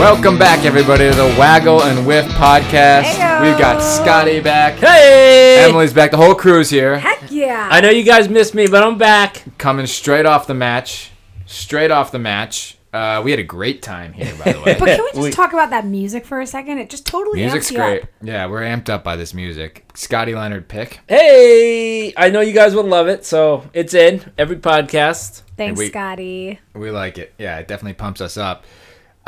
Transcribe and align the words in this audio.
Welcome 0.00 0.38
back, 0.38 0.64
everybody, 0.64 1.10
to 1.10 1.14
the 1.14 1.36
Waggle 1.38 1.82
and 1.82 2.06
Whiff 2.06 2.24
podcast. 2.28 3.02
Heyo. 3.02 3.42
We've 3.42 3.58
got 3.58 3.80
Scotty 3.82 4.40
back. 4.40 4.74
Hey! 4.78 5.62
Emily's 5.68 5.92
back. 5.92 6.10
The 6.10 6.16
whole 6.16 6.34
crew's 6.34 6.70
here. 6.70 6.98
Heck 6.98 7.30
yeah. 7.30 7.68
I 7.70 7.82
know 7.82 7.90
you 7.90 8.02
guys 8.02 8.28
missed 8.30 8.54
me, 8.54 8.66
but 8.66 8.82
I'm 8.82 8.96
back. 8.96 9.44
Coming 9.58 9.86
straight 9.86 10.24
off 10.24 10.46
the 10.46 10.54
match. 10.54 11.10
Straight 11.44 11.90
off 11.90 12.12
the 12.12 12.18
match. 12.18 12.78
Uh, 12.94 13.20
we 13.22 13.30
had 13.30 13.40
a 13.40 13.44
great 13.44 13.82
time 13.82 14.14
here, 14.14 14.34
by 14.42 14.52
the 14.52 14.60
way. 14.62 14.76
but 14.78 14.86
can 14.88 15.00
we 15.04 15.10
just 15.10 15.18
We- 15.18 15.30
talk 15.32 15.52
about 15.52 15.68
that 15.70 15.84
music 15.86 16.24
for 16.24 16.40
a 16.40 16.46
second? 16.46 16.78
It 16.78 16.88
just 16.88 17.04
totally 17.06 17.40
Music's 17.40 17.66
amps 17.66 17.70
you 17.70 17.76
great. 17.76 18.02
up. 18.04 18.08
Yeah, 18.22 18.46
we're 18.46 18.62
amped 18.62 18.88
up 18.88 19.04
by 19.04 19.16
this 19.16 19.34
music. 19.34 19.84
Scotty 19.94 20.34
Leonard 20.34 20.66
pick. 20.68 21.00
Hey! 21.08 22.14
I 22.16 22.30
know 22.30 22.40
you 22.40 22.52
guys 22.54 22.74
will 22.74 22.84
love 22.84 23.06
it, 23.06 23.26
so 23.26 23.68
it's 23.74 23.92
in 23.92 24.32
every 24.38 24.56
podcast. 24.56 25.42
Thanks, 25.58 25.78
we- 25.78 25.88
Scotty. 25.88 26.58
We 26.74 26.90
like 26.90 27.18
it. 27.18 27.34
Yeah, 27.38 27.58
it 27.58 27.68
definitely 27.68 27.94
pumps 27.94 28.22
us 28.22 28.38
up. 28.38 28.64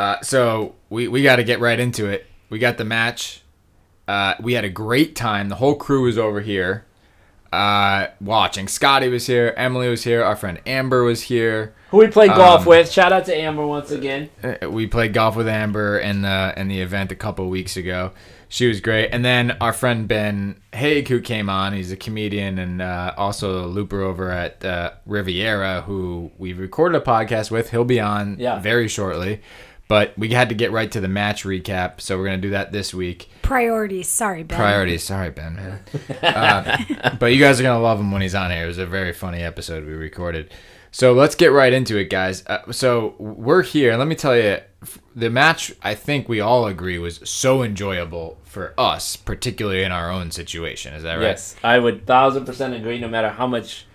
Uh, 0.03 0.21
so 0.23 0.75
we, 0.91 1.07
we 1.07 1.23
got 1.23 1.37
to 1.37 1.45
get 1.45 1.61
right 1.61 1.79
into 1.79 2.07
it. 2.07 2.27
We 2.51 2.59
got 2.59 2.77
the 2.77 2.85
match. 2.85 3.43
Uh, 4.09 4.35
we 4.41 4.55
had 4.55 4.65
a 4.65 4.69
great 4.71 5.15
time. 5.15 5.49
The 5.49 5.55
whole 5.57 5.77
crew 5.77 6.03
was 6.03 6.19
over 6.19 6.41
here 6.41 6.85
uh, 7.53 8.09
watching. 8.21 8.67
Scotty 8.67 9.09
was 9.09 9.27
here. 9.27 9.55
Emily 9.57 9.89
was 9.89 10.03
here. 10.05 10.25
Our 10.25 10.35
friend 10.37 10.61
Amber 10.67 11.05
was 11.05 11.23
here. 11.23 11.75
Who 11.91 11.99
we 11.99 12.09
played 12.09 12.31
golf 12.31 12.63
Um, 12.63 12.67
with. 12.67 12.91
Shout 12.91 13.13
out 13.13 13.27
to 13.27 13.37
Amber 13.37 13.67
once 13.67 13.91
again. 13.91 14.29
Uh, 14.43 14.69
We 14.71 14.87
played 14.87 15.13
golf 15.13 15.37
with 15.37 15.47
Amber 15.47 15.99
in 15.99 16.23
the 16.23 16.53
in 16.57 16.69
the 16.69 16.81
event 16.81 17.13
a 17.13 17.17
couple 17.17 17.49
weeks 17.49 17.77
ago. 17.77 18.13
She 18.49 18.67
was 18.69 18.81
great. 18.81 19.09
And 19.13 19.25
then 19.25 19.53
our 19.63 19.73
friend 19.73 20.07
Ben 20.09 20.61
Haig, 20.75 21.09
who 21.09 21.21
came 21.21 21.49
on, 21.49 21.73
he's 21.73 21.91
a 21.93 21.97
comedian 21.97 22.59
and 22.59 22.83
uh, 22.83 23.15
also 23.17 23.65
a 23.65 23.67
looper 23.67 24.03
over 24.03 24.31
at 24.31 24.63
uh, 24.65 24.91
Riviera, 25.07 25.83
who 25.83 26.31
we 26.39 26.53
recorded 26.53 27.01
a 27.01 27.05
podcast 27.05 27.51
with. 27.51 27.71
He'll 27.71 27.85
be 27.85 28.01
on 28.01 28.37
Yeah. 28.39 28.59
very 28.61 28.89
shortly. 28.89 29.41
But 29.89 30.17
we 30.17 30.31
had 30.31 30.49
to 30.49 30.55
get 30.55 30.73
right 30.73 30.91
to 30.93 31.01
the 31.01 31.09
match 31.09 31.45
recap, 31.45 32.01
so 32.01 32.17
we're 32.17 32.25
gonna 32.25 32.39
do 32.39 32.51
that 32.51 32.73
this 32.73 32.95
week. 32.95 33.29
Priorities. 33.43 34.09
Sorry, 34.09 34.43
Ben. 34.43 34.57
Priorities, 34.59 35.03
sorry 35.03 35.31
Ben, 35.31 35.55
man. 35.57 35.81
Uh, 36.23 37.17
but 37.19 37.27
you 37.35 37.39
guys 37.41 37.61
are 37.61 37.63
gonna 37.63 37.83
love 37.83 38.01
him 38.01 38.11
when 38.11 38.23
he's 38.23 38.35
on 38.35 38.51
here. 38.51 38.65
It 38.65 38.69
was 38.69 38.79
a 38.79 38.87
very 38.87 39.13
funny 39.13 39.43
episode 39.43 39.85
we 39.85 39.93
recorded. 39.93 40.53
So 40.93 41.13
let's 41.15 41.35
get 41.35 41.53
right 41.53 41.73
into 41.73 41.97
it, 41.99 42.11
guys. 42.11 42.45
Uh, 42.47 42.71
so 42.73 43.15
we're 43.19 43.63
here. 43.63 43.97
Let 43.97 44.07
me 44.09 44.15
tell 44.15 44.37
you, 44.37 44.59
the 45.17 45.31
match 45.31 45.73
I 45.83 45.95
think 45.95 46.29
we 46.29 46.41
all 46.41 46.67
agree 46.67 46.99
was 46.99 47.21
so 47.29 47.63
enjoyable 47.63 48.39
for 48.45 48.75
us, 48.79 49.17
particularly 49.17 49.83
in 49.85 49.93
our 49.93 50.11
own 50.11 50.31
situation. 50.31 50.93
Is 50.95 51.03
that 51.03 51.15
right? 51.15 51.23
Yes, 51.23 51.57
I 51.65 51.79
would 51.79 52.07
thousand 52.07 52.45
percent 52.47 52.75
agree. 52.75 52.99
No 52.99 53.09
matter 53.09 53.31
how 53.31 53.47
much 53.47 53.87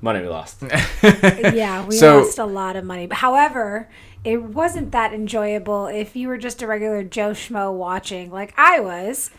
money 0.00 0.20
we 0.20 0.28
lost. 0.28 0.62
Yeah, 1.02 1.84
we 1.86 1.96
So- 1.96 2.20
lost 2.20 2.38
a 2.38 2.44
lot 2.44 2.76
of 2.76 2.84
money. 2.84 3.06
But 3.06 3.18
however, 3.18 3.88
it 4.24 4.42
wasn't 4.42 4.92
that 4.92 5.12
enjoyable 5.12 5.86
if 5.86 6.16
you 6.16 6.28
were 6.28 6.38
just 6.38 6.62
a 6.62 6.66
regular 6.66 7.02
Joe 7.02 7.30
Schmo 7.30 7.72
watching, 7.72 8.30
like 8.30 8.54
I 8.56 8.80
was. 8.80 9.30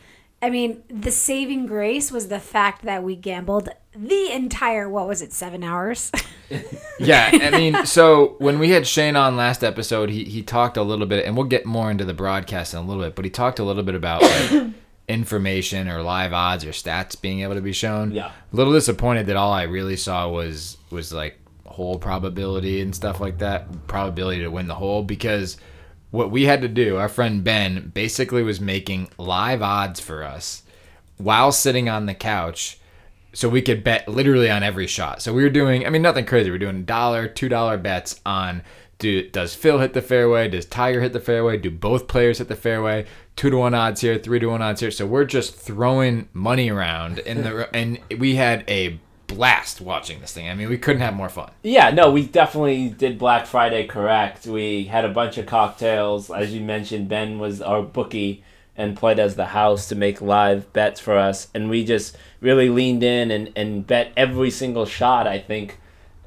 I 0.41 0.49
mean, 0.49 0.83
the 0.89 1.11
saving 1.11 1.65
grace 1.65 2.11
was 2.11 2.29
the 2.29 2.39
fact 2.39 2.83
that 2.83 3.03
we 3.03 3.15
gambled 3.17 3.69
the 3.93 4.31
entire, 4.31 4.87
what 4.89 5.05
was 5.07 5.21
it, 5.21 5.33
seven 5.33 5.63
hours? 5.63 6.11
yeah, 6.99 7.29
I 7.33 7.49
mean, 7.51 7.85
so 7.85 8.35
when 8.39 8.57
we 8.57 8.69
had 8.69 8.87
Shane 8.87 9.17
on 9.17 9.35
last 9.35 9.63
episode, 9.63 10.09
he 10.09 10.23
he 10.23 10.41
talked 10.41 10.77
a 10.77 10.83
little 10.83 11.05
bit, 11.05 11.25
and 11.25 11.35
we'll 11.35 11.45
get 11.45 11.65
more 11.65 11.91
into 11.91 12.05
the 12.05 12.13
broadcast 12.13 12.73
in 12.73 12.79
a 12.79 12.83
little 12.83 13.03
bit, 13.03 13.15
but 13.15 13.25
he 13.25 13.31
talked 13.31 13.59
a 13.59 13.63
little 13.63 13.83
bit 13.83 13.95
about 13.95 14.21
like 14.21 14.67
information 15.09 15.89
or 15.89 16.01
live 16.03 16.31
odds 16.31 16.63
or 16.63 16.69
stats 16.69 17.19
being 17.19 17.41
able 17.41 17.55
to 17.55 17.61
be 17.61 17.73
shown. 17.73 18.11
Yeah. 18.11 18.27
a 18.27 18.55
little 18.55 18.73
disappointed 18.73 19.27
that 19.27 19.35
all 19.35 19.51
I 19.51 19.63
really 19.63 19.97
saw 19.97 20.29
was 20.29 20.77
was 20.89 21.11
like 21.11 21.37
hole 21.79 21.97
probability 21.97 22.81
and 22.81 22.93
stuff 22.93 23.19
like 23.19 23.37
that, 23.39 23.87
probability 23.87 24.41
to 24.41 24.51
win 24.51 24.67
the 24.67 24.75
hole 24.75 25.03
because. 25.03 25.57
What 26.11 26.31
we 26.31 26.45
had 26.45 26.63
to 26.63 26.67
do, 26.67 26.97
our 26.97 27.07
friend 27.07 27.43
Ben 27.43 27.91
basically 27.93 28.41
was 28.41 28.59
making 28.59 29.09
live 29.19 29.61
odds 29.61 29.99
for 29.99 30.23
us 30.23 30.63
while 31.17 31.51
sitting 31.51 31.87
on 31.87 32.07
the 32.07 32.15
couch 32.15 32.79
so 33.31 33.47
we 33.47 33.61
could 33.61 33.83
bet 33.83 34.07
literally 34.07 34.49
on 34.49 34.63
every 34.63 34.87
shot. 34.87 35.21
So 35.21 35.35
we 35.35 35.43
were 35.43 35.51
doing, 35.51 35.85
I 35.85 35.91
mean, 35.91 36.01
nothing 36.01 36.25
crazy. 36.25 36.49
We 36.49 36.55
are 36.55 36.57
doing 36.57 36.83
dollar, 36.83 37.27
two 37.27 37.47
dollar 37.47 37.77
bets 37.77 38.19
on 38.25 38.63
do 38.99 39.29
does 39.29 39.55
Phil 39.55 39.79
hit 39.79 39.93
the 39.93 40.01
fairway? 40.01 40.49
Does 40.49 40.65
Tiger 40.65 41.01
hit 41.01 41.13
the 41.13 41.21
fairway? 41.21 41.57
Do 41.57 41.71
both 41.71 42.07
players 42.07 42.37
hit 42.37 42.49
the 42.49 42.55
fairway? 42.55 43.05
Two 43.37 43.49
to 43.49 43.57
one 43.57 43.73
odds 43.73 44.01
here, 44.01 44.17
three 44.17 44.39
to 44.39 44.47
one 44.47 44.61
odds 44.61 44.81
here. 44.81 44.91
So 44.91 45.05
we're 45.05 45.25
just 45.25 45.55
throwing 45.55 46.27
money 46.33 46.69
around 46.69 47.19
in 47.19 47.43
the 47.43 47.73
and 47.73 47.99
we 48.19 48.35
had 48.35 48.69
a 48.69 48.99
blast 49.29 49.79
watching 49.79 50.19
this 50.19 50.33
thing. 50.33 50.49
I 50.49 50.55
mean, 50.55 50.67
we 50.67 50.77
couldn't 50.77 51.01
have 51.01 51.15
more 51.15 51.29
fun. 51.29 51.51
yeah, 51.63 51.91
no, 51.91 52.11
we 52.11 52.25
definitely 52.25 52.89
did 52.89 53.17
Black 53.17 53.45
Friday 53.45 53.87
correct. 53.87 54.45
We 54.45 54.85
had 54.85 55.05
a 55.05 55.09
bunch 55.09 55.37
of 55.37 55.45
cocktails, 55.45 56.29
as 56.29 56.53
you 56.53 56.59
mentioned. 56.61 57.07
Ben 57.07 57.39
was 57.39 57.61
our 57.61 57.81
bookie 57.81 58.43
and 58.75 58.97
played 58.97 59.19
as 59.19 59.35
the 59.35 59.47
house 59.47 59.87
to 59.89 59.95
make 59.95 60.21
live 60.21 60.71
bets 60.73 60.99
for 60.99 61.17
us, 61.17 61.47
and 61.53 61.69
we 61.69 61.85
just 61.85 62.17
really 62.41 62.69
leaned 62.69 63.03
in 63.03 63.31
and 63.31 63.51
and 63.55 63.85
bet 63.87 64.11
every 64.17 64.51
single 64.51 64.85
shot. 64.85 65.27
I 65.27 65.39
think 65.39 65.79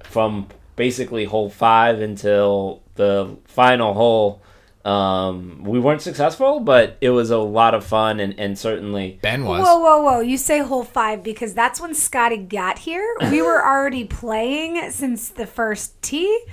from 0.05 0.49
basically 0.77 1.25
hole 1.25 1.51
five 1.51 2.01
until 2.01 2.83
the 2.95 3.37
final 3.45 3.95
hole. 3.95 4.43
Um, 4.85 5.63
we 5.63 5.79
weren't 5.79 6.03
successful, 6.03 6.61
but 6.61 6.97
it 7.01 7.11
was 7.11 7.31
a 7.31 7.39
lot 7.39 7.75
of 7.75 7.85
fun 7.85 8.19
and, 8.19 8.39
and 8.39 8.59
certainly 8.59 9.21
Ben 9.23 9.45
was. 9.45 9.63
Whoa, 9.63 9.79
whoa, 9.79 10.03
whoa. 10.03 10.21
You 10.21 10.37
say 10.37 10.59
hole 10.59 10.83
five 10.83 11.23
because 11.23 11.55
that's 11.55 11.81
when 11.81 11.95
Scotty 11.95 12.39
got 12.39 12.81
here. 12.81 13.07
We 13.31 13.43
were 13.43 13.65
already 13.65 14.05
playing 14.05 14.91
since 14.91 15.29
the 15.29 15.47
first 15.47 16.01
tee. 16.03 16.45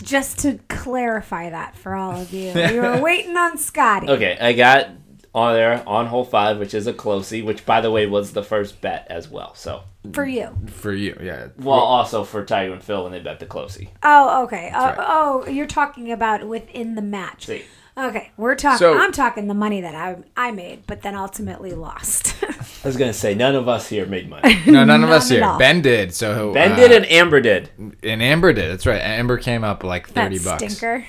Just 0.00 0.38
to 0.40 0.60
clarify 0.68 1.50
that 1.50 1.76
for 1.76 1.96
all 1.96 2.20
of 2.20 2.32
you. 2.32 2.52
We 2.54 2.78
were 2.78 3.00
waiting 3.02 3.36
on 3.36 3.58
Scotty. 3.58 4.08
Okay, 4.08 4.38
I 4.40 4.52
got 4.52 4.90
on 5.38 5.54
there 5.54 5.82
on 5.86 6.06
hole 6.06 6.24
five, 6.24 6.58
which 6.58 6.74
is 6.74 6.86
a 6.86 6.92
closey, 6.92 7.42
which 7.42 7.64
by 7.64 7.80
the 7.80 7.90
way 7.90 8.06
was 8.06 8.32
the 8.32 8.42
first 8.42 8.80
bet 8.80 9.06
as 9.08 9.28
well. 9.28 9.54
So, 9.54 9.82
For 10.12 10.26
you. 10.26 10.56
For 10.66 10.92
you, 10.92 11.18
yeah. 11.22 11.48
well, 11.58 11.78
also 11.78 12.24
for 12.24 12.44
Tiger 12.44 12.72
and 12.72 12.82
Phil 12.82 13.02
when 13.02 13.12
they 13.12 13.20
bet 13.20 13.40
the 13.40 13.46
closey. 13.46 13.90
Oh, 14.02 14.44
okay. 14.44 14.70
Uh, 14.70 14.84
right. 14.86 14.96
Oh, 15.00 15.46
you're 15.48 15.66
talking 15.66 16.10
about 16.12 16.46
within 16.46 16.94
the 16.94 17.02
match. 17.02 17.46
See, 17.46 17.64
Okay, 17.98 18.30
we're 18.36 18.54
talking. 18.54 18.78
So- 18.78 18.96
I'm 18.96 19.10
talking 19.12 19.48
the 19.48 19.54
money 19.54 19.80
that 19.80 19.94
I 19.94 20.16
I 20.36 20.52
made, 20.52 20.86
but 20.86 21.02
then 21.02 21.14
ultimately 21.16 21.72
lost. 21.72 22.36
I 22.84 22.86
was 22.86 22.96
gonna 22.96 23.12
say 23.12 23.34
none 23.34 23.56
of 23.56 23.68
us 23.68 23.88
here 23.88 24.06
made 24.06 24.30
money. 24.30 24.56
No, 24.68 24.84
none 24.84 25.02
of 25.02 25.10
us 25.10 25.28
here. 25.28 25.42
all. 25.44 25.58
Ben 25.58 25.82
did. 25.82 26.14
So 26.14 26.52
Ben 26.52 26.72
uh, 26.72 26.76
did 26.76 26.92
and 26.92 27.10
Amber 27.10 27.40
did. 27.40 27.70
and 28.04 28.22
Amber 28.22 28.52
did. 28.52 28.70
That's 28.70 28.86
right. 28.86 29.00
Amber 29.00 29.36
came 29.38 29.64
up 29.64 29.82
like 29.82 30.08
that 30.14 30.30
thirty 30.30 30.38
bucks. 30.38 30.76
stinker. 30.76 31.04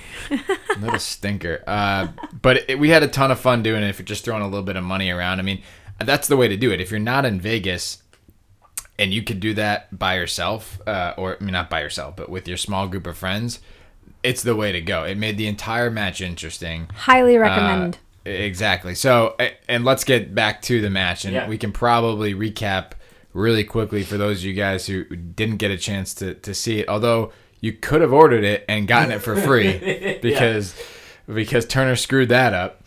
little 0.79 0.99
stinker. 0.99 1.63
Uh, 1.67 2.07
but 2.41 2.67
it, 2.69 2.79
we 2.79 2.89
had 2.89 3.03
a 3.03 3.07
ton 3.07 3.29
of 3.29 3.39
fun 3.39 3.61
doing 3.61 3.83
it. 3.83 3.89
If 3.89 3.99
you're 3.99 4.05
just 4.05 4.25
throwing 4.25 4.41
a 4.41 4.47
little 4.47 4.63
bit 4.63 4.75
of 4.77 4.83
money 4.83 5.11
around, 5.11 5.39
I 5.39 5.43
mean, 5.43 5.61
that's 5.99 6.27
the 6.27 6.37
way 6.37 6.47
to 6.47 6.57
do 6.57 6.71
it. 6.71 6.81
If 6.81 6.89
you're 6.89 6.99
not 6.99 7.23
in 7.25 7.39
Vegas 7.39 8.01
and 8.97 9.13
you 9.13 9.21
could 9.21 9.39
do 9.39 9.53
that 9.53 9.97
by 9.97 10.15
yourself, 10.15 10.79
uh, 10.87 11.13
or 11.17 11.37
I 11.39 11.43
mean, 11.43 11.53
not 11.53 11.69
by 11.69 11.81
yourself, 11.81 12.15
but 12.15 12.29
with 12.29 12.47
your 12.47 12.57
small 12.57 12.87
group 12.87 13.05
of 13.05 13.15
friends, 13.17 13.59
it's 14.23 14.43
the 14.43 14.55
way 14.55 14.71
to 14.71 14.81
go. 14.81 15.03
It 15.03 15.17
made 15.17 15.37
the 15.37 15.47
entire 15.47 15.89
match 15.89 16.21
interesting. 16.21 16.87
Highly 16.95 17.37
Uh, 17.37 17.41
recommend. 17.41 17.97
exactly. 18.25 18.95
So, 18.95 19.35
and 19.67 19.85
let's 19.85 20.03
get 20.03 20.33
back 20.35 20.61
to 20.63 20.81
the 20.81 20.89
match, 20.89 21.25
and 21.25 21.33
Yeah. 21.33 21.47
we 21.47 21.57
can 21.57 21.71
probably 21.71 22.33
recap 22.33 22.91
really 23.33 23.63
quickly 23.63 24.03
for 24.03 24.17
those 24.17 24.39
of 24.39 24.45
you 24.45 24.53
guys 24.53 24.87
who 24.87 25.03
didn't 25.05 25.57
get 25.57 25.71
a 25.71 25.77
chance 25.77 26.13
to, 26.15 26.33
to 26.35 26.53
see 26.53 26.79
it. 26.79 26.89
Although 26.89 27.31
you 27.61 27.73
could 27.73 28.01
have 28.01 28.13
ordered 28.13 28.43
it 28.43 28.65
and 28.67 28.87
gotten 28.87 29.11
it 29.11 29.21
for 29.21 29.35
free 29.41 30.17
because 30.21 30.75
because 31.33 31.65
Turner 31.65 31.95
screwed 31.95 32.29
that 32.29 32.53
up. 32.53 32.81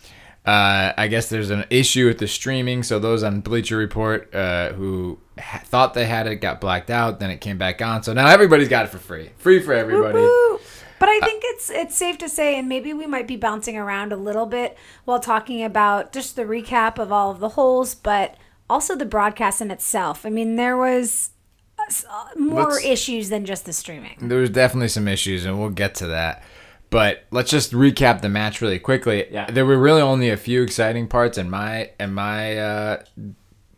Uh, 0.45 0.91
I 0.97 1.07
guess 1.07 1.29
there's 1.29 1.49
an 1.51 1.63
issue 1.69 2.05
with 2.05 2.17
the 2.17 2.27
streaming, 2.27 2.83
so 2.83 2.99
those 2.99 3.23
on 3.23 3.39
Bleacher 3.39 3.77
Report 3.77 4.33
uh, 4.35 4.73
who 4.73 5.17
ha- 5.39 5.61
thought 5.63 5.93
they 5.93 6.03
had 6.05 6.27
it 6.27 6.35
got 6.41 6.59
blacked 6.59 6.89
out, 6.89 7.21
then 7.21 7.29
it 7.31 7.39
came 7.39 7.57
back 7.57 7.81
on. 7.81 8.03
So 8.03 8.11
now 8.11 8.27
everybody's 8.27 8.67
got 8.67 8.83
it 8.83 8.89
for 8.89 8.97
free, 8.97 9.29
free 9.37 9.61
for 9.61 9.71
everybody. 9.73 10.19
Woo! 10.19 10.59
But 11.03 11.09
I 11.09 11.19
think 11.19 11.43
it's 11.47 11.69
it's 11.69 11.97
safe 11.97 12.17
to 12.19 12.29
say, 12.29 12.57
and 12.57 12.69
maybe 12.69 12.93
we 12.93 13.05
might 13.07 13.27
be 13.27 13.35
bouncing 13.35 13.75
around 13.77 14.13
a 14.13 14.15
little 14.15 14.45
bit 14.45 14.77
while 15.03 15.19
talking 15.19 15.61
about 15.61 16.13
just 16.13 16.37
the 16.37 16.43
recap 16.45 16.97
of 16.97 17.11
all 17.11 17.29
of 17.29 17.41
the 17.41 17.49
holes, 17.49 17.93
but 17.93 18.37
also 18.69 18.95
the 18.95 19.03
broadcast 19.03 19.59
in 19.59 19.69
itself. 19.69 20.25
I 20.25 20.29
mean, 20.29 20.55
there 20.55 20.77
was 20.77 21.31
uh, 21.77 21.83
s- 21.87 22.05
uh, 22.09 22.39
more 22.39 22.69
Let's- 22.69 22.85
issues 22.85 23.27
than 23.27 23.43
just 23.43 23.65
the 23.65 23.73
streaming. 23.73 24.15
There 24.21 24.39
was 24.39 24.49
definitely 24.49 24.87
some 24.87 25.09
issues, 25.09 25.43
and 25.43 25.59
we'll 25.59 25.71
get 25.71 25.93
to 25.95 26.07
that. 26.07 26.41
But 26.89 27.25
let's 27.31 27.51
just 27.51 27.73
recap 27.73 28.21
the 28.21 28.29
match 28.29 28.61
really 28.61 28.79
quickly. 28.79 29.25
Yeah. 29.29 29.51
There 29.51 29.65
were 29.65 29.77
really 29.77 30.01
only 30.01 30.29
a 30.29 30.37
few 30.37 30.63
exciting 30.63 31.07
parts 31.09 31.37
in 31.37 31.49
my 31.49 31.89
in 31.99 32.13
my 32.13 32.57
uh, 32.57 33.03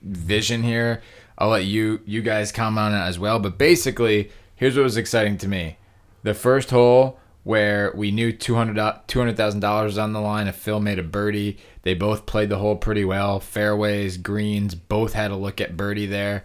vision 0.04 0.62
here. 0.62 1.02
I'll 1.40 1.50
let 1.50 1.66
you 1.66 2.02
you 2.06 2.22
guys 2.22 2.52
comment 2.52 2.94
on 2.94 3.02
it 3.02 3.04
as 3.04 3.18
well. 3.18 3.40
But 3.40 3.58
basically, 3.58 4.30
here's 4.56 4.76
what 4.78 4.84
was 4.84 4.96
exciting 4.98 5.40
to 5.40 5.48
me: 5.48 5.78
the 6.26 6.34
first 6.34 6.72
hole 6.72 7.20
where 7.44 7.94
we 7.96 8.10
knew 8.10 8.34
$200 8.34 9.06
was 9.08 9.62
dollars 9.62 9.98
on 10.00 10.14
the 10.14 10.20
line. 10.20 10.48
If 10.48 10.56
Phil 10.56 10.80
made 10.80 10.98
a 10.98 11.04
birdie, 11.04 11.60
they 11.84 11.94
both 11.94 12.26
played 12.26 12.50
the 12.50 12.58
hole 12.58 12.76
pretty 12.76 13.06
well. 13.06 13.40
Fairways, 13.40 14.18
greens, 14.18 14.74
both 14.74 15.14
had 15.14 15.30
a 15.30 15.36
look 15.36 15.62
at 15.62 15.78
birdie 15.78 16.08
there. 16.08 16.44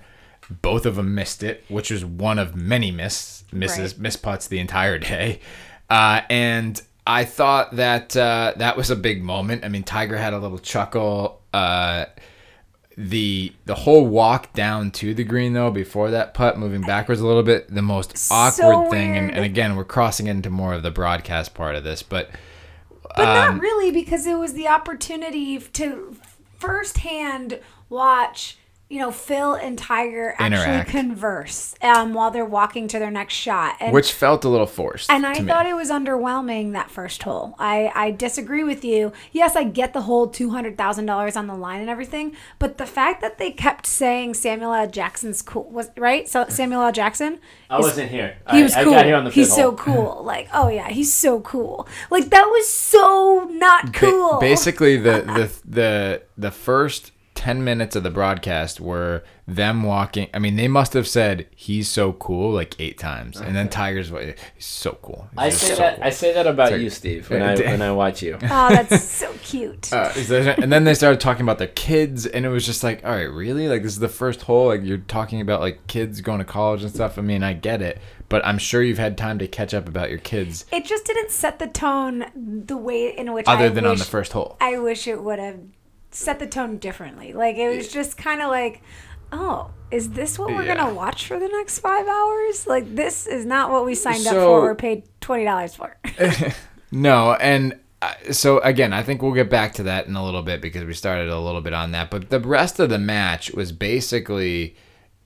Both 0.51 0.85
of 0.85 0.97
them 0.97 1.15
missed 1.15 1.43
it, 1.43 1.65
which 1.69 1.91
was 1.91 2.05
one 2.05 2.39
of 2.39 2.55
many 2.55 2.91
miss 2.91 3.45
misses 3.53 3.95
Right. 3.95 4.03
miss 4.03 4.17
putts 4.17 4.47
the 4.49 4.59
entire 4.59 4.99
day. 4.99 5.41
Uh, 5.89 6.21
and 6.29 6.81
I 7.07 7.25
thought 7.25 7.77
that 7.77 8.15
uh, 8.15 8.53
that 8.57 8.77
was 8.77 8.91
a 8.91 8.97
big 8.97 9.23
moment. 9.23 9.65
I 9.65 9.69
mean, 9.69 9.83
Tiger 9.85 10.19
had 10.19 10.35
a 10.35 10.39
little 10.39 10.59
chuckle. 10.59 11.41
Uh, 11.55 12.05
the 13.09 13.53
the 13.65 13.75
whole 13.75 14.07
walk 14.07 14.53
down 14.53 14.91
to 14.91 15.15
the 15.15 15.25
green 15.25 15.53
though 15.55 15.71
before 15.71 16.11
that 16.11 16.35
putt 16.35 16.59
moving 16.59 16.83
backwards 16.83 17.21
a 17.21 17.27
little 17.27 17.43
bit 17.43 17.73
the 17.75 17.83
most 17.83 18.17
So 18.19 18.35
awkward 18.35 18.91
thing. 18.91 19.17
And, 19.17 19.31
and 19.31 19.45
again 19.45 19.75
we're 19.77 19.85
crossing 19.85 20.27
into 20.27 20.51
more 20.51 20.75
of 20.75 20.83
the 20.83 20.91
broadcast 20.91 21.55
part 21.55 21.77
of 21.77 21.85
this 21.85 22.03
but 22.03 22.31
But 23.17 23.27
Um, 23.27 23.55
not 23.57 23.61
really, 23.61 23.91
because 23.91 24.27
it 24.27 24.39
was 24.39 24.53
the 24.53 24.69
opportunity 24.69 25.59
to 25.59 26.17
firsthand 26.59 27.59
watch, 27.89 28.57
you 28.91 28.99
know, 28.99 29.11
Phil 29.13 29.55
and 29.55 29.79
Tiger 29.79 30.35
actually 30.39 30.65
Interact. 30.65 30.91
converse 30.91 31.75
um, 31.81 32.13
while 32.13 32.31
they're 32.33 32.45
walking 32.45 32.89
to 32.89 32.99
their 32.99 33.11
next 33.11 33.35
shot. 33.35 33.77
And, 33.81 33.93
which 33.93 34.13
felt 34.13 34.45
a 34.45 34.49
little 34.49 34.67
forced 34.67 35.09
and 35.11 35.25
I 35.25 35.35
to 35.35 35.43
me. 35.43 35.49
thought 35.49 35.65
it 35.65 35.75
was 35.77 35.91
underwhelming 35.91 36.73
that 36.73 36.91
first 36.91 37.23
hole. 37.23 37.55
I, 37.59 37.93
I 37.95 38.11
disagree 38.11 38.65
with 38.65 38.85
you. 38.85 39.13
Yes, 39.31 39.55
I 39.55 39.63
get 39.65 39.93
the 39.93 40.03
whole 40.03 40.29
$200,000 40.29 41.37
on 41.37 41.47
the 41.47 41.55
line 41.55 41.81
and 41.81 41.89
everything, 41.89 42.35
but 42.59 42.79
the 42.79 42.85
fact 42.87 43.21
that 43.21 43.39
they 43.39 43.53
kept 43.53 43.87
saying 43.87 44.35
Samuel 44.35 44.73
L. 44.75 44.89
Jackson's 44.89 45.41
cool, 45.41 45.71
was 45.71 45.89
right? 45.97 46.29
So 46.29 46.47
Samuel 46.49 46.83
L. 46.83 46.93
Jackson? 46.93 47.39
I 47.71 47.79
is- 47.79 47.85
wasn't 47.85 48.11
here. 48.11 48.37
he 48.51 48.63
was 48.65 48.75
I 48.75 48.83
cool. 48.83 48.93
got 48.95 49.05
here 49.07 49.15
on 49.15 49.25
the 49.25 49.31
he's 49.31 49.47
fifth 49.49 49.57
so 49.57 49.73
cool. 49.73 50.25
Like, 50.31 50.49
oh 50.53 50.69
yeah, 50.69 50.89
he's 50.89 51.13
so 51.13 51.41
cool. 51.41 51.87
Like 52.11 52.31
that 52.31 52.45
was 52.45 52.69
so 52.69 53.49
not 53.53 53.87
Ba- 53.93 53.99
cool. 54.01 54.39
basically 54.41 54.97
the 54.97 55.23
the 55.23 55.61
the 55.65 56.23
the 56.37 56.51
first 56.51 57.13
10 57.41 57.65
minutes 57.65 57.97
of 57.97 58.03
the 58.03 58.11
broadcast 58.11 58.81
were 58.81 59.23
them 59.49 59.83
walking 59.83 60.29
i 60.35 60.39
mean 60.39 60.57
they 60.57 60.69
must 60.69 60.93
have 60.93 61.09
said 61.09 61.47
he's 61.57 61.89
so 61.89 62.13
cool 62.13 62.53
like 62.53 62.79
eight 62.79 62.99
times 62.99 63.41
and 63.41 63.57
then 63.57 63.67
tiger's 63.67 64.13
wa- 64.13 64.21
he's 64.55 64.67
so 64.67 64.99
cool 65.01 65.27
He's 65.33 65.39
I 65.39 65.49
say 65.49 65.69
so 65.69 65.77
that. 65.77 65.95
cool. 65.97 66.05
I 66.05 66.11
say 66.11 66.35
that 66.35 66.47
about 66.47 66.73
like- 66.73 66.83
you, 66.83 66.91
Steve. 66.91 67.31
When 67.31 67.41
I 67.43 67.55
when 67.57 67.81
I 67.83 67.93
watch 67.93 68.23
you. 68.23 68.37
Oh, 68.43 68.69
that's 68.69 69.03
so 69.03 69.33
cute. 69.43 69.91
Uh, 69.93 70.13
and 70.59 70.71
then 70.71 70.85
they 70.85 70.93
started 70.95 71.19
talking 71.21 71.43
about 71.43 71.59
their 71.59 71.69
kids, 71.69 72.27
and 72.27 72.45
it 72.45 72.49
was 72.51 72.67
just 72.67 72.83
like, 72.85 73.05
all 73.05 73.11
right, 73.13 73.31
really? 73.31 73.69
Like 73.69 73.83
this 73.83 73.93
is 73.93 73.99
the 74.01 74.09
first 74.09 74.43
hole. 74.43 74.67
Like 74.67 74.83
you're 74.85 74.99
talking 74.99 75.41
about 75.41 75.61
like 75.61 75.87
kids 75.87 76.21
going 76.21 76.39
to 76.41 76.45
college 76.45 76.83
and 76.83 76.93
stuff. 76.93 77.19
I 77.19 77.23
mean, 77.23 77.43
I 77.43 77.53
get 77.55 77.81
it, 77.81 77.99
but 78.29 78.45
I'm 78.45 78.59
sure 78.59 78.83
you've 78.83 78.99
had 78.99 79.17
time 79.17 79.39
to 79.39 79.49
catch 79.49 79.73
up 79.73 79.89
about 79.89 80.11
your 80.11 80.19
kids, 80.19 80.67
it 80.73 80.85
just 80.85 81.07
didn't 81.07 81.31
set 81.31 81.59
the 81.59 81.67
tone 81.69 82.27
the 82.67 82.77
way 82.77 83.17
in 83.17 83.33
which 83.33 83.49
I 83.49 83.55
other 83.55 83.71
than 83.71 83.87
on 83.87 83.97
the 83.97 84.05
first 84.05 84.33
hole. 84.33 84.57
I 84.61 84.79
wish 84.79 85.07
it 85.09 85.23
would 85.23 85.39
have 85.39 85.61
set 86.11 86.39
the 86.39 86.47
tone 86.47 86.79
differently. 86.79 87.33
Like 87.33 87.57
it 87.57 87.75
was 87.77 87.89
just 87.89 88.17
kind 88.17 88.41
of 88.43 88.49
like, 88.51 88.83
oh, 89.33 89.71
is 89.91 90.11
this 90.11 90.39
what 90.39 90.51
we're 90.51 90.63
Yeah. 90.65 90.77
gonna 90.77 90.95
watch 90.95 91.27
for 91.27 91.39
the 91.39 91.49
next 91.49 91.79
five 91.81 92.07
hours? 92.07 92.67
Like 92.67 92.95
this 92.95 93.27
is 93.27 93.45
not 93.47 93.71
what 93.71 93.85
we 93.85 93.95
signed 93.95 94.27
up 94.27 94.35
for 94.35 94.71
or 94.71 94.75
paid 94.75 95.05
twenty 95.21 95.45
dollars 95.45 95.75
for. 95.75 95.97
No, 96.93 97.35
and 97.35 97.79
uh, 98.03 98.15
so 98.33 98.59
again, 98.61 98.93
I 98.93 99.03
think 99.05 99.23
we'll 99.23 99.33
get 99.35 99.49
back 99.49 99.75
to 99.75 99.85
that 99.85 100.07
in 100.09 100.17
a 100.17 100.25
little 100.25 100.43
bit 100.43 100.61
because 100.61 100.85
we 100.85 100.93
started 100.95 101.29
a 101.29 101.39
little 101.39 101.61
bit 101.61 101.73
on 101.73 101.93
that. 101.93 102.11
But 102.11 102.31
the 102.31 102.41
rest 102.41 102.81
of 102.81 102.89
the 102.91 102.99
match 102.99 103.53
was 103.53 103.71
basically, 103.71 104.75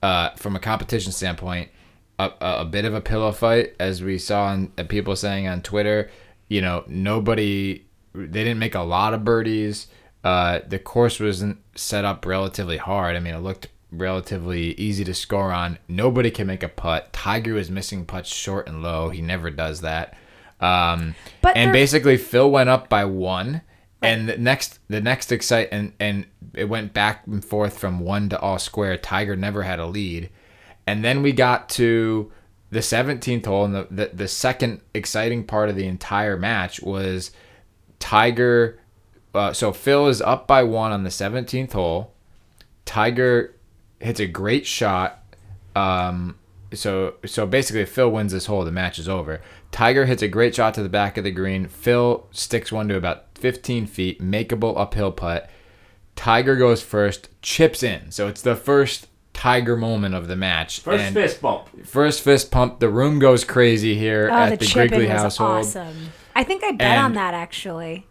uh, 0.03 0.29
from 0.35 0.55
a 0.55 0.59
competition 0.59 1.11
standpoint, 1.11 1.69
a, 2.19 2.31
a 2.39 2.55
a 2.61 2.65
bit 2.65 2.85
of 2.85 2.93
a 2.93 3.01
pillow 3.01 3.31
fight, 3.31 3.73
as 3.79 4.03
we 4.03 4.19
saw 4.19 4.45
on 4.45 4.71
uh, 4.77 4.83
people 4.83 5.15
saying 5.15 5.47
on 5.47 5.61
Twitter. 5.61 6.11
You 6.49 6.61
know, 6.61 6.83
nobody, 6.85 7.83
they 8.13 8.43
didn't 8.43 8.59
make 8.59 8.75
a 8.75 8.81
lot 8.81 9.15
of 9.15 9.23
birdies. 9.23 9.87
Uh, 10.25 10.59
the 10.67 10.79
course 10.79 11.19
wasn't 11.19 11.59
set 11.75 12.03
up 12.03 12.25
relatively 12.25 12.77
hard. 12.77 13.15
I 13.15 13.19
mean, 13.19 13.35
it 13.35 13.39
looked 13.39 13.67
relatively 13.91 14.71
easy 14.73 15.03
to 15.05 15.13
score 15.13 15.51
on. 15.51 15.77
Nobody 15.87 16.31
can 16.31 16.47
make 16.47 16.63
a 16.63 16.67
putt. 16.67 17.13
Tiger 17.13 17.53
was 17.53 17.69
missing 17.69 18.05
putts 18.05 18.33
short 18.33 18.67
and 18.67 18.81
low. 18.81 19.09
He 19.09 19.21
never 19.21 19.51
does 19.51 19.81
that. 19.81 20.17
Um, 20.59 21.13
But 21.41 21.55
and 21.55 21.67
they're- 21.67 21.73
basically 21.73 22.17
Phil 22.17 22.49
went 22.49 22.69
up 22.69 22.89
by 22.89 23.05
one, 23.05 23.61
and 24.01 24.27
the 24.27 24.37
next 24.37 24.79
the 24.89 24.99
next 25.01 25.31
excite 25.31 25.69
and 25.71 25.93
and 25.99 26.25
it 26.53 26.65
went 26.69 26.93
back 26.93 27.27
and 27.27 27.43
forth 27.45 27.77
from 27.77 27.99
one 27.99 28.29
to 28.29 28.39
all 28.39 28.57
square. 28.59 28.97
Tiger 28.97 29.35
never 29.35 29.61
had 29.63 29.79
a 29.79 29.85
lead, 29.85 30.29
and 30.87 31.03
then 31.05 31.21
we 31.21 31.31
got 31.33 31.69
to 31.69 32.31
the 32.71 32.79
17th 32.81 33.45
hole, 33.45 33.65
and 33.65 33.75
the 33.75 33.87
the, 33.91 34.09
the 34.13 34.27
second 34.27 34.81
exciting 34.93 35.43
part 35.43 35.69
of 35.69 35.75
the 35.75 35.85
entire 35.87 36.35
match 36.37 36.81
was 36.81 37.29
Tiger. 37.99 38.79
Uh, 39.35 39.53
so 39.53 39.71
Phil 39.71 40.07
is 40.07 40.21
up 40.21 40.47
by 40.47 40.63
one 40.63 40.91
on 40.91 41.03
the 41.03 41.09
17th 41.09 41.73
hole. 41.73 42.13
Tiger 42.85 43.53
hits 43.99 44.19
a 44.19 44.27
great 44.27 44.65
shot. 44.65 45.23
Um, 45.75 46.37
so 46.73 47.15
so 47.25 47.45
basically, 47.45 47.81
if 47.81 47.89
Phil 47.91 48.09
wins 48.09 48.31
this 48.31 48.45
hole, 48.47 48.63
the 48.65 48.71
match 48.71 48.99
is 48.99 49.09
over. 49.09 49.41
Tiger 49.71 50.05
hits 50.05 50.21
a 50.21 50.27
great 50.27 50.55
shot 50.55 50.73
to 50.75 50.83
the 50.83 50.89
back 50.89 51.17
of 51.17 51.23
the 51.23 51.31
green. 51.31 51.67
Phil 51.67 52.27
sticks 52.31 52.71
one 52.71 52.87
to 52.87 52.95
about 52.95 53.25
15 53.35 53.87
feet, 53.87 54.21
makeable 54.21 54.77
uphill 54.77 55.11
putt. 55.11 55.49
Tiger 56.15 56.55
goes 56.55 56.81
first, 56.81 57.29
chips 57.41 57.83
in. 57.83 58.11
So 58.11 58.27
it's 58.27 58.41
the 58.41 58.55
first 58.55 59.07
Tiger 59.33 59.75
moment 59.75 60.15
of 60.15 60.29
the 60.29 60.35
match. 60.37 60.79
First 60.79 61.03
and 61.03 61.13
fist 61.13 61.41
bump. 61.41 61.67
First 61.85 62.21
fist 62.21 62.51
pump. 62.51 62.79
The 62.79 62.87
room 62.89 63.19
goes 63.19 63.43
crazy 63.43 63.95
here 63.95 64.29
Oh, 64.31 64.35
at 64.35 64.49
the 64.51 64.57
the, 64.57 64.65
chip 64.65 64.91
Grigley 64.91 65.05
in 65.07 65.11
was 65.13 65.21
household. 65.21 65.51
awesome. 65.59 66.13
I 66.33 66.43
think 66.45 66.63
I 66.63 66.71
bet 66.71 66.97
on 66.97 67.13
that 67.13 67.33
actually. 67.33 68.07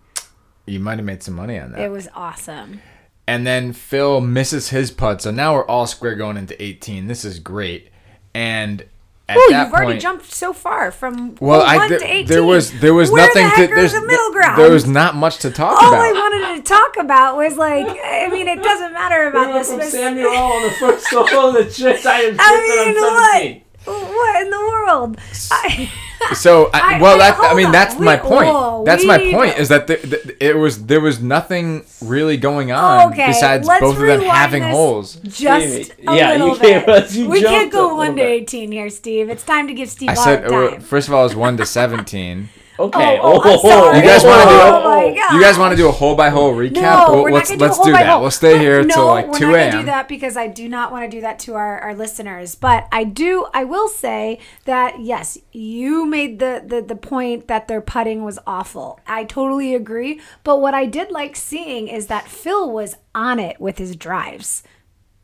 You 0.66 0.80
might 0.80 0.98
have 0.98 1.04
made 1.04 1.22
some 1.22 1.34
money 1.34 1.58
on 1.58 1.72
that. 1.72 1.80
It 1.80 1.90
was 1.90 2.08
awesome. 2.14 2.80
And 3.26 3.46
then 3.46 3.72
Phil 3.72 4.20
misses 4.20 4.68
his 4.70 4.90
putt. 4.90 5.22
So 5.22 5.30
now 5.30 5.54
we're 5.54 5.66
all 5.66 5.86
square 5.86 6.14
going 6.14 6.36
into 6.36 6.60
18. 6.62 7.06
This 7.06 7.24
is 7.24 7.38
great. 7.38 7.88
And 8.34 8.84
at 9.26 9.36
Oh, 9.38 9.48
that 9.50 9.64
you've 9.66 9.74
already 9.74 9.98
jumped 9.98 10.30
so 10.30 10.52
far 10.52 10.90
from 10.90 11.36
Well, 11.40 11.60
hole 11.60 11.68
I 11.68 11.76
one 11.76 11.88
th- 11.88 12.00
to 12.00 12.06
eighteen. 12.06 12.26
there 12.26 12.44
was 12.44 12.78
there 12.80 12.92
was 12.92 13.10
Where 13.10 13.26
nothing 13.26 13.44
the 13.44 13.48
heck 13.48 13.68
to 13.70 13.74
there's 13.74 13.92
the 13.94 14.02
middle 14.02 14.32
ground. 14.32 14.58
There 14.60 14.70
was 14.70 14.86
not 14.86 15.14
much 15.14 15.38
to 15.38 15.50
talk 15.50 15.80
All 15.82 15.88
about. 15.88 15.98
All 15.98 16.04
I 16.04 16.12
wanted 16.12 16.56
to 16.56 16.62
talk 16.62 16.96
about 16.98 17.36
was 17.38 17.56
like, 17.56 17.86
I 17.86 18.28
mean, 18.30 18.48
it 18.48 18.62
doesn't 18.62 18.92
matter 18.92 19.28
about 19.28 19.54
this. 19.54 19.70
From 19.70 19.80
Samuel 19.82 20.28
on 20.30 20.62
the 20.64 20.70
first 20.72 21.06
hole 21.10 21.48
of 21.48 21.54
the 21.54 21.70
chip. 21.72 22.04
I 22.04 22.20
am 22.20 22.36
I 22.38 22.92
mean, 22.92 23.02
on 23.02 23.22
17. 23.40 23.54
What 23.54 23.63
in 23.86 24.50
the 24.50 24.58
world? 24.58 25.18
I, 25.50 25.90
So 26.34 26.70
I, 26.72 26.94
I- 26.96 27.00
well, 27.02 27.16
I- 27.20 27.30
that 27.32 27.38
I 27.40 27.54
mean 27.54 27.66
on. 27.66 27.72
that's 27.72 27.98
my 27.98 28.16
point. 28.16 28.46
whoa, 28.48 28.82
that's 28.84 29.02
we 29.02 29.08
my 29.08 29.18
point 29.30 29.58
is 29.58 29.68
that 29.68 29.86
the, 29.88 29.96
the, 29.96 30.36
it 30.44 30.56
was 30.56 30.86
there 30.86 31.00
was 31.00 31.20
nothing 31.20 31.84
really 32.00 32.38
going 32.38 32.72
on 32.72 33.12
okay, 33.12 33.26
besides 33.26 33.68
both 33.68 33.96
of 33.96 34.00
them 34.06 34.22
having 34.22 34.62
holes. 34.62 35.16
Just 35.16 35.66
Stevie, 35.92 35.92
a 36.08 36.14
yeah, 36.16 36.30
little 36.32 36.48
you 36.56 36.60
gave 36.62 36.86
bit. 36.86 36.88
us- 37.04 37.14
you 37.14 37.28
we 37.28 37.42
can't 37.42 37.70
go 37.70 37.94
one 37.96 38.16
to 38.16 38.22
eighteen 38.22 38.72
here, 38.72 38.88
Steve. 38.88 39.28
It's 39.28 39.42
time 39.44 39.66
to 39.68 39.74
give 39.74 39.90
Steve 39.90 40.08
I 40.10 40.14
said 40.14 40.48
time. 40.48 40.80
first 40.80 41.08
of 41.08 41.14
all, 41.14 41.20
it 41.20 41.24
was 41.24 41.36
one 41.36 41.56
to 41.58 41.66
seventeen. 41.66 42.48
Okay. 42.78 43.18
Oh, 43.22 43.40
oh, 43.44 43.52
I'm. 43.52 43.60
Oh, 43.62 43.96
you 43.96 44.02
guys 44.02 44.24
want 44.24 44.42
to 44.42 44.48
do? 44.48 44.60
Oh 44.60 44.84
my 44.84 44.94
you 45.32 45.40
guys 45.40 45.58
want 45.58 45.72
to 45.72 45.76
do 45.76 45.88
a 45.88 45.92
hole 45.92 46.16
by 46.16 46.28
hole 46.28 46.52
recap? 46.52 47.08
No, 47.08 47.22
we're 47.22 47.30
let's 47.30 47.50
not 47.50 47.60
let's 47.60 47.76
do, 47.78 47.82
a 47.82 47.86
do 47.86 47.92
that. 47.92 48.06
hole. 48.06 48.20
We'll 48.22 48.30
stay 48.30 48.58
here 48.58 48.82
no, 48.82 48.94
till 48.94 49.06
like 49.06 49.28
we're 49.28 49.38
two 49.38 49.46
not 49.46 49.52
gonna 49.52 49.82
do 49.82 49.86
that 49.86 50.08
because 50.08 50.36
I 50.36 50.48
do 50.48 50.68
not 50.68 50.90
want 50.90 51.08
to 51.08 51.16
do 51.16 51.20
that 51.20 51.38
to 51.40 51.54
our, 51.54 51.78
our 51.78 51.94
listeners. 51.94 52.54
But 52.54 52.88
I 52.90 53.04
do. 53.04 53.46
I 53.54 53.64
will 53.64 53.88
say 53.88 54.40
that 54.64 55.00
yes, 55.00 55.38
you 55.52 56.04
made 56.06 56.40
the, 56.40 56.62
the 56.66 56.82
the 56.82 56.96
point 56.96 57.46
that 57.48 57.68
their 57.68 57.80
putting 57.80 58.24
was 58.24 58.38
awful. 58.46 58.98
I 59.06 59.24
totally 59.24 59.74
agree. 59.74 60.20
But 60.42 60.60
what 60.60 60.74
I 60.74 60.86
did 60.86 61.10
like 61.10 61.36
seeing 61.36 61.88
is 61.88 62.08
that 62.08 62.28
Phil 62.28 62.70
was 62.70 62.96
on 63.14 63.38
it 63.38 63.60
with 63.60 63.78
his 63.78 63.94
drives. 63.94 64.62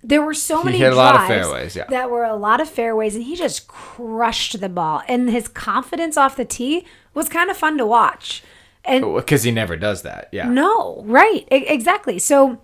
There 0.02 0.22
were 0.22 0.32
so 0.34 0.58
He 0.60 0.64
many 0.64 0.78
hit 0.78 0.92
a 0.92 0.96
lot 0.96 1.14
of 1.14 1.26
fairways, 1.26 1.76
yeah. 1.76 1.84
that 1.90 2.10
were 2.10 2.24
a 2.24 2.34
lot 2.34 2.60
of 2.60 2.68
fairways, 2.68 3.14
and 3.14 3.24
he 3.24 3.36
just 3.36 3.68
crushed 3.68 4.58
the 4.60 4.68
ball. 4.70 5.02
And 5.08 5.28
his 5.30 5.46
confidence 5.46 6.16
off 6.16 6.36
the 6.36 6.44
tee 6.46 6.86
was 7.12 7.28
kind 7.28 7.50
of 7.50 7.56
fun 7.56 7.76
to 7.78 7.84
watch. 7.86 8.42
And 8.84 9.14
Because 9.14 9.42
he 9.42 9.50
never 9.50 9.76
does 9.76 10.00
that. 10.02 10.28
Yeah. 10.32 10.48
no, 10.48 11.02
right. 11.06 11.46
E- 11.52 11.66
exactly. 11.68 12.18
So 12.18 12.62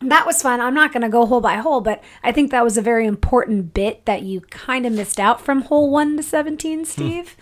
that 0.00 0.24
was 0.24 0.40
fun. 0.40 0.60
I'm 0.60 0.74
not 0.74 0.92
going 0.92 1.02
to 1.02 1.08
go 1.08 1.26
hole 1.26 1.40
by 1.40 1.56
hole, 1.56 1.80
but 1.80 2.00
I 2.22 2.30
think 2.30 2.52
that 2.52 2.62
was 2.62 2.76
a 2.78 2.82
very 2.82 3.06
important 3.06 3.74
bit 3.74 4.04
that 4.06 4.22
you 4.22 4.42
kind 4.42 4.86
of 4.86 4.92
missed 4.92 5.18
out 5.18 5.40
from 5.40 5.62
hole 5.62 5.90
1 5.90 6.16
to 6.18 6.22
17, 6.22 6.84
Steve. 6.84 7.36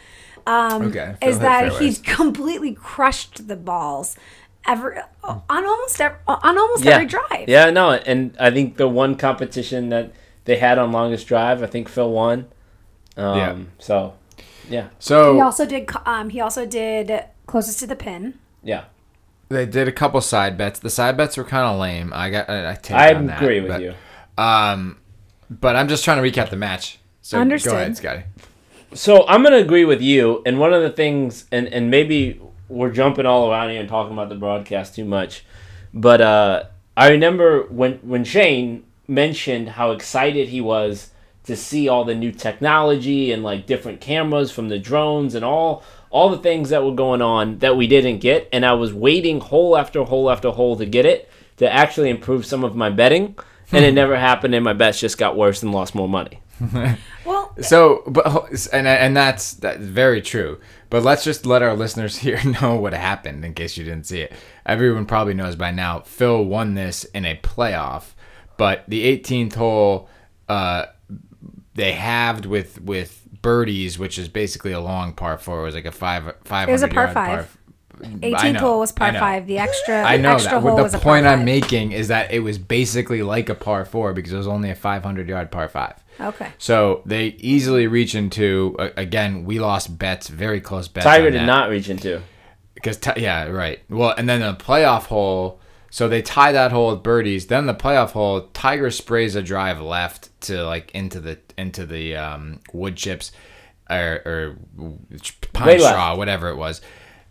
Um, 0.47 0.83
Okay, 0.85 1.17
is 1.21 1.41
that 1.41 1.65
he 1.65 1.71
fairways. 1.71 1.99
completely 2.05 2.73
crushed 2.73 3.49
the 3.49 3.57
balls 3.57 4.17
every 4.67 4.97
on 5.25 5.43
almost 5.49 6.01
every, 6.01 6.19
on 6.27 6.59
almost 6.59 6.85
Yeah. 6.85 6.93
every 6.95 7.07
drive. 7.07 7.49
Yeah, 7.49 7.71
no, 7.71 7.93
and 7.93 8.37
I 8.39 8.51
think 8.51 8.77
the 8.77 8.89
one 8.89 9.17
competition 9.17 9.89
that 9.91 10.13
they 10.45 10.57
had 10.57 10.79
on 10.79 10.93
longest 10.93 11.27
drive, 11.27 11.63
I 11.63 11.67
think 11.67 11.89
Phil 11.89 12.11
won. 12.11 12.47
Um, 13.17 13.37
Yeah. 13.39 13.57
So, 13.79 14.15
yeah, 14.69 14.89
So 14.99 15.35
He 15.35 15.41
also 15.41 15.67
did 15.67 15.89
um 16.05 16.31
he 16.31 16.41
also 16.41 16.67
did 16.67 17.25
closest 17.47 17.79
to 17.81 17.87
the 17.87 17.97
pin. 17.97 18.35
yeah. 18.63 18.85
they 19.49 19.65
did 19.65 19.87
a 19.89 19.93
couple 19.93 20.21
side 20.21 20.59
bets. 20.59 20.81
The 20.81 20.91
side 20.91 21.17
bets 21.17 21.37
were 21.37 21.45
kind 21.45 21.65
of 21.73 21.79
lame. 21.81 22.13
I 22.13 22.31
got 22.31 22.51
I, 22.51 22.73
I 22.73 22.75
take 22.75 22.97
I 22.97 23.15
on 23.15 23.27
that, 23.27 23.41
agree 23.43 23.61
with 23.61 23.71
but- 23.71 23.81
you. 23.81 23.95
Um, 24.37 24.99
but 25.49 25.77
I'm 25.77 25.87
just 25.89 26.05
trying 26.05 26.21
to 26.23 26.29
recap 26.29 26.51
the 26.51 26.57
match. 26.57 26.99
So 27.23 27.39
Understood. 27.41 27.73
go 27.73 27.79
ahead, 27.79 27.97
Scotty. 27.97 28.23
So 28.95 29.25
I'm 29.29 29.43
gonna 29.43 29.57
agree 29.57 29.85
with 29.85 30.01
you. 30.03 30.43
And 30.47 30.59
one 30.59 30.73
of 30.73 30.83
the 30.83 30.91
things, 30.91 31.47
and 31.53 31.67
and 31.69 31.91
maybe 31.91 32.41
we're 32.69 32.91
jumping 32.91 33.27
all 33.27 33.51
around 33.51 33.71
here 33.71 33.81
and 33.81 33.89
talking 33.89 34.13
about 34.13 34.29
the 34.29 34.35
broadcast 34.35 34.95
too 34.95 35.05
much, 35.05 35.45
but 35.93 36.21
uh, 36.21 36.65
I 36.97 37.11
remember 37.11 37.63
when 37.65 37.95
when 38.03 38.25
Shane 38.25 38.85
mentioned 39.09 39.71
how 39.71 39.93
excited 39.93 40.49
he 40.49 40.61
was 40.61 41.11
to 41.45 41.57
see 41.57 41.89
all 41.89 42.05
the 42.05 42.15
new 42.15 42.33
technology 42.33 43.31
and 43.31 43.43
like 43.43 43.67
different 43.67 44.01
cameras 44.01 44.51
from 44.51 44.69
the 44.69 44.79
drones 44.79 45.35
and 45.35 45.45
all 45.45 45.83
all 46.11 46.29
the 46.31 46.39
things 46.39 46.71
that 46.71 46.85
were 46.85 46.95
going 46.95 47.23
on 47.23 47.59
that 47.59 47.77
we 47.77 47.87
didn't 47.87 48.19
get. 48.19 48.49
And 48.53 48.65
I 48.65 48.73
was 48.73 48.93
waiting 48.93 49.41
hole 49.41 49.77
after 49.77 50.03
hole 50.05 50.31
after 50.31 50.51
hole 50.51 50.77
to 50.77 50.87
get 50.87 51.05
it 51.05 51.29
to 51.59 51.73
actually 51.73 52.11
improve 52.11 52.47
some 52.47 52.65
of 52.65 52.75
my 52.75 52.91
betting. 52.91 53.37
And 53.73 53.85
it 53.85 53.93
never 54.03 54.17
happened 54.17 54.55
and 54.55 54.65
my 54.65 54.73
bets 54.73 55.01
just 55.01 55.19
got 55.19 55.37
worse 55.37 55.63
and 55.63 55.73
lost 55.73 55.95
more 55.95 56.09
money. 56.09 56.41
Well, 57.25 57.36
So, 57.61 58.03
but 58.07 58.27
and 58.73 58.87
and 58.87 59.17
that's 59.17 59.55
that's 59.55 59.83
very 59.83 60.21
true. 60.21 60.61
But 60.91 61.03
let's 61.03 61.25
just 61.25 61.47
let 61.47 61.63
our 61.63 61.75
listeners 61.75 62.17
here 62.19 62.41
know 62.61 62.77
what 62.77 62.93
happened 62.93 63.45
in 63.45 63.55
case 63.55 63.77
you 63.77 63.85
didn't 63.85 64.07
see 64.07 64.21
it. 64.21 64.33
Everyone 64.65 65.07
probably 65.07 65.35
knows 65.35 65.57
by 65.57 65.71
now. 65.71 66.01
Phil 66.01 66.45
won 66.45 66.75
this 66.75 67.05
in 67.05 67.25
a 67.25 67.37
playoff, 67.37 68.13
but 68.57 68.85
the 68.89 69.19
18th 69.19 69.55
hole, 69.55 70.09
uh, 70.49 70.87
they 71.75 71.93
halved 71.93 72.47
with 72.47 72.81
with 72.81 73.23
birdies, 73.43 73.99
which 73.99 74.19
is 74.19 74.29
basically 74.29 74.73
a 74.73 74.81
long 74.81 75.13
par 75.13 75.39
four. 75.39 75.61
It 75.61 75.65
was 75.65 75.75
like 75.75 75.85
a 75.87 75.93
five 75.93 76.35
five. 76.45 76.69
It 76.69 76.73
was 76.73 76.83
a 76.83 76.89
par 76.89 77.13
five. 77.13 77.57
18th 78.03 78.57
hole 78.57 78.81
was 78.81 78.93
par 78.93 79.13
five. 79.15 79.47
The 79.47 79.59
extra, 79.59 80.03
I 80.03 80.19
know 80.19 80.35
extra 80.35 80.53
that. 80.53 80.61
hole 80.61 80.75
What 80.75 80.83
was 80.83 80.93
the 80.93 80.99
point 80.99 81.27
I'm 81.27 81.47
making 81.47 81.93
is 81.93 82.09
that 82.09 82.31
it 82.31 82.41
was 82.41 82.59
basically 82.59 83.23
like 83.23 83.49
a 83.49 83.55
par 83.55 83.87
four 83.87 84.13
because 84.13 84.33
it 84.33 84.37
was 84.37 84.47
only 84.47 84.71
a 84.71 84.75
500 84.75 85.29
yard 85.29 85.51
par 85.51 85.69
five. 85.69 85.95
Okay. 86.21 86.49
So 86.59 87.03
they 87.07 87.27
easily 87.39 87.87
reach 87.87 88.15
into 88.15 88.77
a- 88.79 88.93
again. 88.97 89.45
We 89.45 89.59
lost 89.61 89.99
bets, 89.99 90.29
very 90.29 90.61
close 90.61 90.89
bets. 90.89 91.05
Tiger 91.05 91.31
did 91.31 91.47
not 91.47 91.69
reach 91.69 91.89
into. 91.89 92.23
because 92.75 92.99
yeah, 93.17 93.49
right. 93.49 93.81
Well, 93.91 94.15
and 94.17 94.29
then 94.29 94.41
the 94.41 94.55
playoff 94.55 95.05
hole. 95.07 95.61
So 95.91 96.09
they 96.09 96.21
tie 96.21 96.53
that 96.53 96.73
hole 96.73 96.91
with 96.91 97.03
birdies. 97.03 97.47
Then 97.47 97.67
the 97.67 97.75
playoff 97.75 98.11
hole, 98.11 98.49
Tiger 98.53 98.91
sprays 98.91 99.35
a 99.35 99.43
drive 99.43 99.81
left 99.81 100.39
to 100.43 100.63
like 100.65 100.91
into 100.93 101.21
the 101.21 101.39
into 101.57 101.87
the 101.87 102.17
um, 102.17 102.61
wood 102.73 102.97
chips 102.97 103.33
or, 103.89 104.21
or 104.27 104.57
pine 105.53 105.67
Way 105.69 105.79
left. 105.79 105.95
straw, 105.95 106.17
whatever 106.17 106.49
it 106.49 106.57
was. 106.57 106.81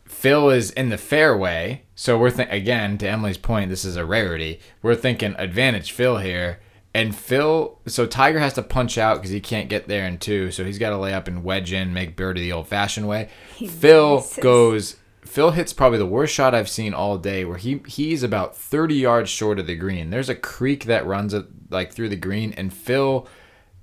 Phil 0.06 0.50
is 0.50 0.72
in 0.72 0.89
the 0.89 0.98
fairway, 0.98 1.84
so 1.96 2.18
we're 2.18 2.30
think 2.30 2.51
again 2.51 2.98
to 3.00 3.08
Emily's 3.08 3.38
point. 3.38 3.70
This 3.70 3.84
is 3.86 3.98
a 3.98 4.06
rarity. 4.06 4.60
We're 4.82 4.96
thinking 4.96 5.36
advantage 5.38 5.92
Phil 5.92 6.18
here, 6.18 6.60
and 6.95 7.13
Phil. 7.13 7.77
So 7.87 8.07
Tiger 8.07 8.39
has 8.39 8.53
to 8.53 8.63
punch 8.63 8.97
out 8.97 9.17
because 9.17 9.29
he 9.29 9.41
can't 9.41 9.67
get 9.67 9.89
there 9.89 10.07
in 10.07 10.17
two, 10.17 10.49
so 10.49 10.63
he's 10.63 10.79
got 10.79 10.91
to 10.91 10.97
lay 10.97 11.13
up 11.13 11.27
and 11.27 11.43
wedge 11.43 11.73
in, 11.73 11.93
make 11.93 12.15
birdie 12.15 12.41
the 12.41 12.53
old-fashioned 12.53 13.05
way. 13.05 13.29
Phil 13.67 14.15
misses. 14.15 14.37
goes. 14.37 14.95
Phil 15.25 15.51
hits 15.51 15.73
probably 15.73 15.97
the 15.97 16.05
worst 16.05 16.33
shot 16.33 16.55
I've 16.55 16.69
seen 16.69 16.93
all 16.93 17.17
day, 17.17 17.43
where 17.43 17.57
he 17.57 17.81
he's 17.85 18.23
about 18.23 18.55
30 18.55 18.95
yards 18.95 19.29
short 19.29 19.59
of 19.59 19.67
the 19.67 19.75
green. 19.75 20.09
There's 20.09 20.29
a 20.29 20.35
creek 20.35 20.85
that 20.85 21.05
runs 21.05 21.33
it 21.33 21.45
like 21.69 21.91
through 21.91 22.09
the 22.09 22.15
green, 22.15 22.53
and 22.53 22.73
Phil 22.73 23.27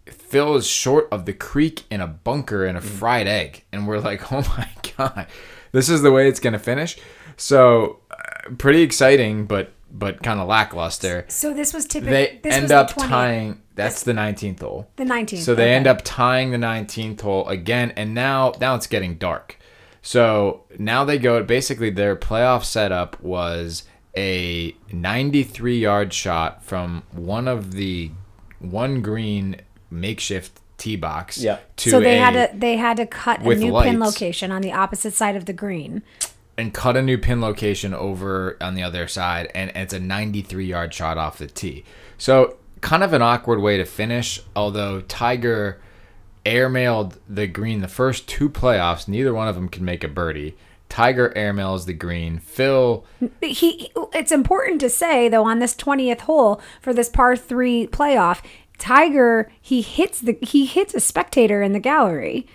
Phil 0.06 0.56
is 0.56 0.66
short 0.66 1.08
of 1.12 1.26
the 1.26 1.34
creek 1.34 1.82
in 1.90 2.00
a 2.00 2.06
bunker 2.06 2.64
in 2.64 2.76
a 2.76 2.80
fried 2.80 3.26
egg, 3.26 3.64
and 3.72 3.86
we're 3.86 4.00
like, 4.00 4.32
oh 4.32 4.40
my 4.56 4.68
god, 4.96 5.26
this 5.72 5.90
is 5.90 6.00
the 6.00 6.12
way 6.12 6.28
it's 6.28 6.40
gonna 6.40 6.58
finish. 6.58 6.96
So 7.36 8.00
uh, 8.10 8.54
pretty 8.56 8.80
exciting, 8.80 9.44
but 9.44 9.72
but 9.92 10.22
kind 10.22 10.40
of 10.40 10.48
lackluster. 10.48 11.26
So 11.28 11.52
this 11.52 11.74
was 11.74 11.86
typically. 11.86 12.12
They 12.12 12.40
this 12.42 12.54
end 12.54 12.64
was 12.64 12.72
up 12.72 12.94
the 12.94 13.02
tying. 13.02 13.62
That's 13.74 14.02
the 14.02 14.12
19th 14.12 14.60
hole. 14.60 14.88
the 14.96 15.04
19th. 15.04 15.38
So 15.38 15.54
they 15.54 15.64
okay. 15.64 15.74
end 15.74 15.86
up 15.86 16.02
tying 16.04 16.50
the 16.50 16.58
19th 16.58 17.20
hole 17.20 17.46
again, 17.48 17.92
and 17.96 18.14
now 18.14 18.54
now 18.60 18.74
it's 18.74 18.86
getting 18.86 19.16
dark. 19.16 19.58
So 20.00 20.64
now 20.78 21.04
they 21.04 21.18
go. 21.18 21.42
Basically, 21.42 21.90
their 21.90 22.16
playoff 22.16 22.64
setup 22.64 23.20
was 23.22 23.84
a 24.16 24.74
93 24.92 25.78
yard 25.78 26.12
shot 26.12 26.64
from 26.64 27.02
one 27.12 27.46
of 27.46 27.72
the 27.72 28.10
one 28.58 29.02
green 29.02 29.60
makeshift 29.90 30.60
tee 30.78 30.96
box. 30.96 31.38
Yeah. 31.38 31.58
To 31.76 31.90
So 31.90 32.00
they 32.00 32.18
a, 32.18 32.20
had 32.20 32.50
to 32.50 32.58
they 32.58 32.76
had 32.76 32.96
to 32.96 33.06
cut 33.06 33.42
a 33.42 33.44
with 33.44 33.60
new 33.60 33.80
pin 33.80 34.00
location 34.00 34.50
on 34.50 34.62
the 34.62 34.72
opposite 34.72 35.14
side 35.14 35.36
of 35.36 35.44
the 35.44 35.52
green. 35.52 36.02
And 36.56 36.74
cut 36.74 36.96
a 36.96 37.02
new 37.02 37.18
pin 37.18 37.40
location 37.40 37.94
over 37.94 38.56
on 38.60 38.74
the 38.74 38.82
other 38.82 39.08
side, 39.08 39.50
and 39.54 39.70
it's 39.74 39.94
a 39.94 40.00
93 40.00 40.66
yard 40.66 40.92
shot 40.92 41.18
off 41.18 41.38
the 41.38 41.46
tee. 41.46 41.84
So 42.18 42.56
kind 42.80 43.02
of 43.02 43.12
an 43.12 43.22
awkward 43.22 43.60
way 43.60 43.78
to 43.78 43.84
finish. 43.84 44.40
Although 44.54 45.00
Tiger 45.02 45.80
airmailed 46.44 47.18
the 47.28 47.46
green 47.46 47.80
the 47.80 47.88
first 47.88 48.28
two 48.28 48.50
playoffs, 48.50 49.08
neither 49.08 49.32
one 49.32 49.48
of 49.48 49.54
them 49.54 49.68
could 49.68 49.82
make 49.82 50.04
a 50.04 50.08
birdie. 50.08 50.56
Tiger 50.88 51.32
airmails 51.34 51.86
the 51.86 51.94
green. 51.94 52.38
Phil, 52.38 53.06
He 53.40 53.90
it's 54.12 54.30
important 54.30 54.78
to 54.82 54.90
say 54.90 55.28
though 55.28 55.44
on 55.44 55.58
this 55.58 55.74
20th 55.74 56.20
hole 56.20 56.60
for 56.82 56.92
this 56.92 57.08
par 57.08 57.34
3 57.34 57.86
playoff, 57.86 58.42
Tiger 58.76 59.50
he 59.60 59.80
hits 59.80 60.20
the 60.20 60.36
he 60.42 60.66
hits 60.66 60.92
a 60.92 61.00
spectator 61.00 61.62
in 61.62 61.72
the 61.72 61.80
gallery. 61.80 62.46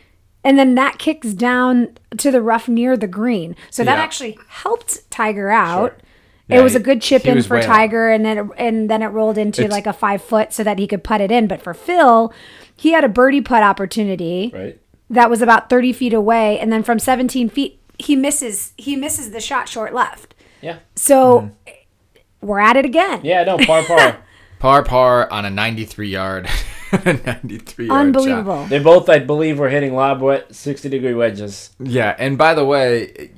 And 0.47 0.57
then 0.57 0.75
that 0.75 0.97
kicks 0.97 1.33
down 1.33 1.89
to 2.17 2.31
the 2.31 2.41
rough 2.41 2.69
near 2.69 2.95
the 2.95 3.07
green. 3.07 3.55
So 3.69 3.83
that 3.83 3.97
Yeah. 3.97 4.03
actually 4.03 4.37
helped 4.47 5.09
Tiger 5.11 5.49
out. 5.49 5.99
Yeah, 6.47 6.59
it 6.59 6.63
was 6.63 6.73
a 6.73 6.79
good 6.79 7.01
chip 7.01 7.25
in 7.25 7.41
for 7.43 7.55
way 7.55 7.59
off. 7.59 7.65
Tiger, 7.65 8.09
and 8.09 8.25
then 8.25 8.37
it, 8.37 8.45
and 8.57 8.89
then 8.89 9.01
it 9.03 9.07
rolled 9.07 9.37
into 9.37 9.63
It's- 9.63 9.71
like 9.75 9.85
a 9.85 9.91
five 9.91 10.21
foot 10.21 10.53
so 10.53 10.63
that 10.63 10.79
he 10.79 10.87
could 10.87 11.03
putt 11.03 11.19
it 11.19 11.31
in. 11.31 11.47
But 11.47 11.61
for 11.61 11.73
Phil, 11.73 12.31
he 12.77 12.93
had 12.93 13.03
a 13.03 13.09
birdie 13.09 13.41
putt 13.41 13.61
opportunity 13.63 14.51
Right. 14.55 14.79
that 15.09 15.29
was 15.29 15.41
about 15.41 15.69
30 15.69 15.91
feet 15.91 16.13
away 16.13 16.57
and 16.59 16.71
then 16.71 16.81
from 16.83 16.97
17 16.99 17.49
feet 17.49 17.79
he 17.99 18.15
misses 18.15 18.71
he 18.77 18.95
misses 18.95 19.31
the 19.31 19.39
shot 19.41 19.67
short 19.67 19.93
left 19.93 20.35
Yeah. 20.61 20.77
so 20.95 21.41
mm-hmm. 21.41 22.47
we're 22.47 22.59
at 22.59 22.77
it 22.77 22.85
again 22.85 23.19
Yeah, 23.23 23.43
no, 23.43 23.57
par 23.57 23.83
par. 23.83 24.17
par 24.59 24.83
par 24.83 25.27
on 25.31 25.43
a 25.45 25.49
93 25.49 26.07
yard, 26.09 26.47
93 26.91 27.87
yard 27.87 27.99
unbelievable 28.07 28.65
they 28.65 28.79
both, 28.79 29.09
I 29.09 29.19
believe, 29.19 29.59
were 29.59 29.69
hitting 29.69 29.93
lob 29.93 30.21
wet 30.21 30.53
60 30.53 30.89
degree 30.89 31.13
wedges. 31.13 31.71
Yeah, 31.79 32.15
and 32.17 32.37
by 32.37 32.53
the 32.53 32.65
way, 32.65 33.31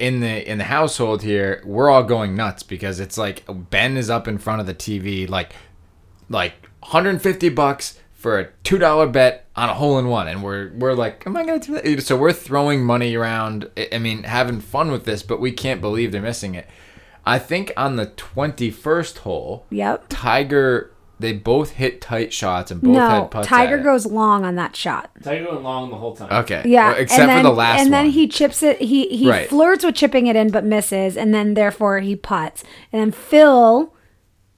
in 0.00 0.20
the 0.20 0.50
in 0.50 0.58
the 0.58 0.64
household 0.64 1.22
here, 1.22 1.62
we're 1.64 1.90
all 1.90 2.02
going 2.02 2.34
nuts 2.36 2.62
because 2.62 3.00
it's 3.00 3.16
like 3.18 3.44
Ben 3.70 3.96
is 3.96 4.10
up 4.10 4.28
in 4.28 4.38
front 4.38 4.60
of 4.60 4.66
the 4.66 4.74
TV, 4.74 5.28
like 5.28 5.52
like 6.28 6.54
150 6.80 7.48
bucks 7.50 7.98
for 8.12 8.38
a 8.40 8.48
two 8.62 8.78
dollar 8.78 9.06
bet 9.06 9.46
on 9.56 9.68
a 9.68 9.74
hole 9.74 9.98
in 9.98 10.08
one, 10.08 10.28
and 10.28 10.42
we're 10.42 10.70
we're 10.74 10.94
like, 10.94 11.26
am 11.26 11.36
I 11.36 11.44
gonna 11.44 11.58
do 11.58 11.74
that? 11.78 12.02
So 12.02 12.16
we're 12.16 12.32
throwing 12.32 12.82
money 12.84 13.14
around. 13.14 13.70
I- 13.76 13.88
I 13.92 13.98
mean, 13.98 14.22
having 14.24 14.60
fun 14.60 14.90
with 14.90 15.04
this, 15.04 15.22
but 15.22 15.40
we 15.40 15.52
can't 15.52 15.80
believe 15.80 16.10
they're 16.12 16.22
missing 16.22 16.54
it. 16.54 16.68
I 17.26 17.38
think 17.38 17.72
on 17.76 17.96
the 17.96 18.06
21st 18.06 19.18
hole, 19.18 19.66
yep 19.70 20.04
Tiger. 20.08 20.90
They 21.24 21.32
both 21.32 21.70
hit 21.70 22.00
tight 22.02 22.32
shots 22.32 22.70
and 22.70 22.82
both 22.82 22.94
no 22.96 23.08
had 23.08 23.30
putts. 23.30 23.48
tiger 23.48 23.74
at 23.76 23.80
it. 23.80 23.84
goes 23.84 24.04
long 24.04 24.44
on 24.44 24.56
that 24.56 24.76
shot 24.76 25.10
Tiger 25.22 25.50
went 25.50 25.62
long 25.62 25.88
the 25.88 25.96
whole 25.96 26.14
time. 26.14 26.30
Okay. 26.44 26.62
yeah 26.66 26.90
Well, 26.92 27.00
except 27.00 27.20
and 27.20 27.28
then, 27.30 27.42
for 27.44 27.48
the 27.50 27.54
last 27.56 27.80
and 27.80 27.92
then 27.92 28.10
he 28.10 28.28
chips 28.28 28.62
it 28.62 28.78
he 28.80 29.08
he 29.08 29.28
Right. 29.30 29.48
flirts 29.48 29.84
with 29.84 29.94
chipping 29.94 30.26
it 30.26 30.36
in 30.36 30.50
but 30.50 30.64
misses 30.64 31.16
and 31.16 31.32
then 31.32 31.54
therefore 31.54 32.00
he 32.00 32.14
puts. 32.14 32.62
and 32.92 33.00
then 33.00 33.10
phil 33.10 33.94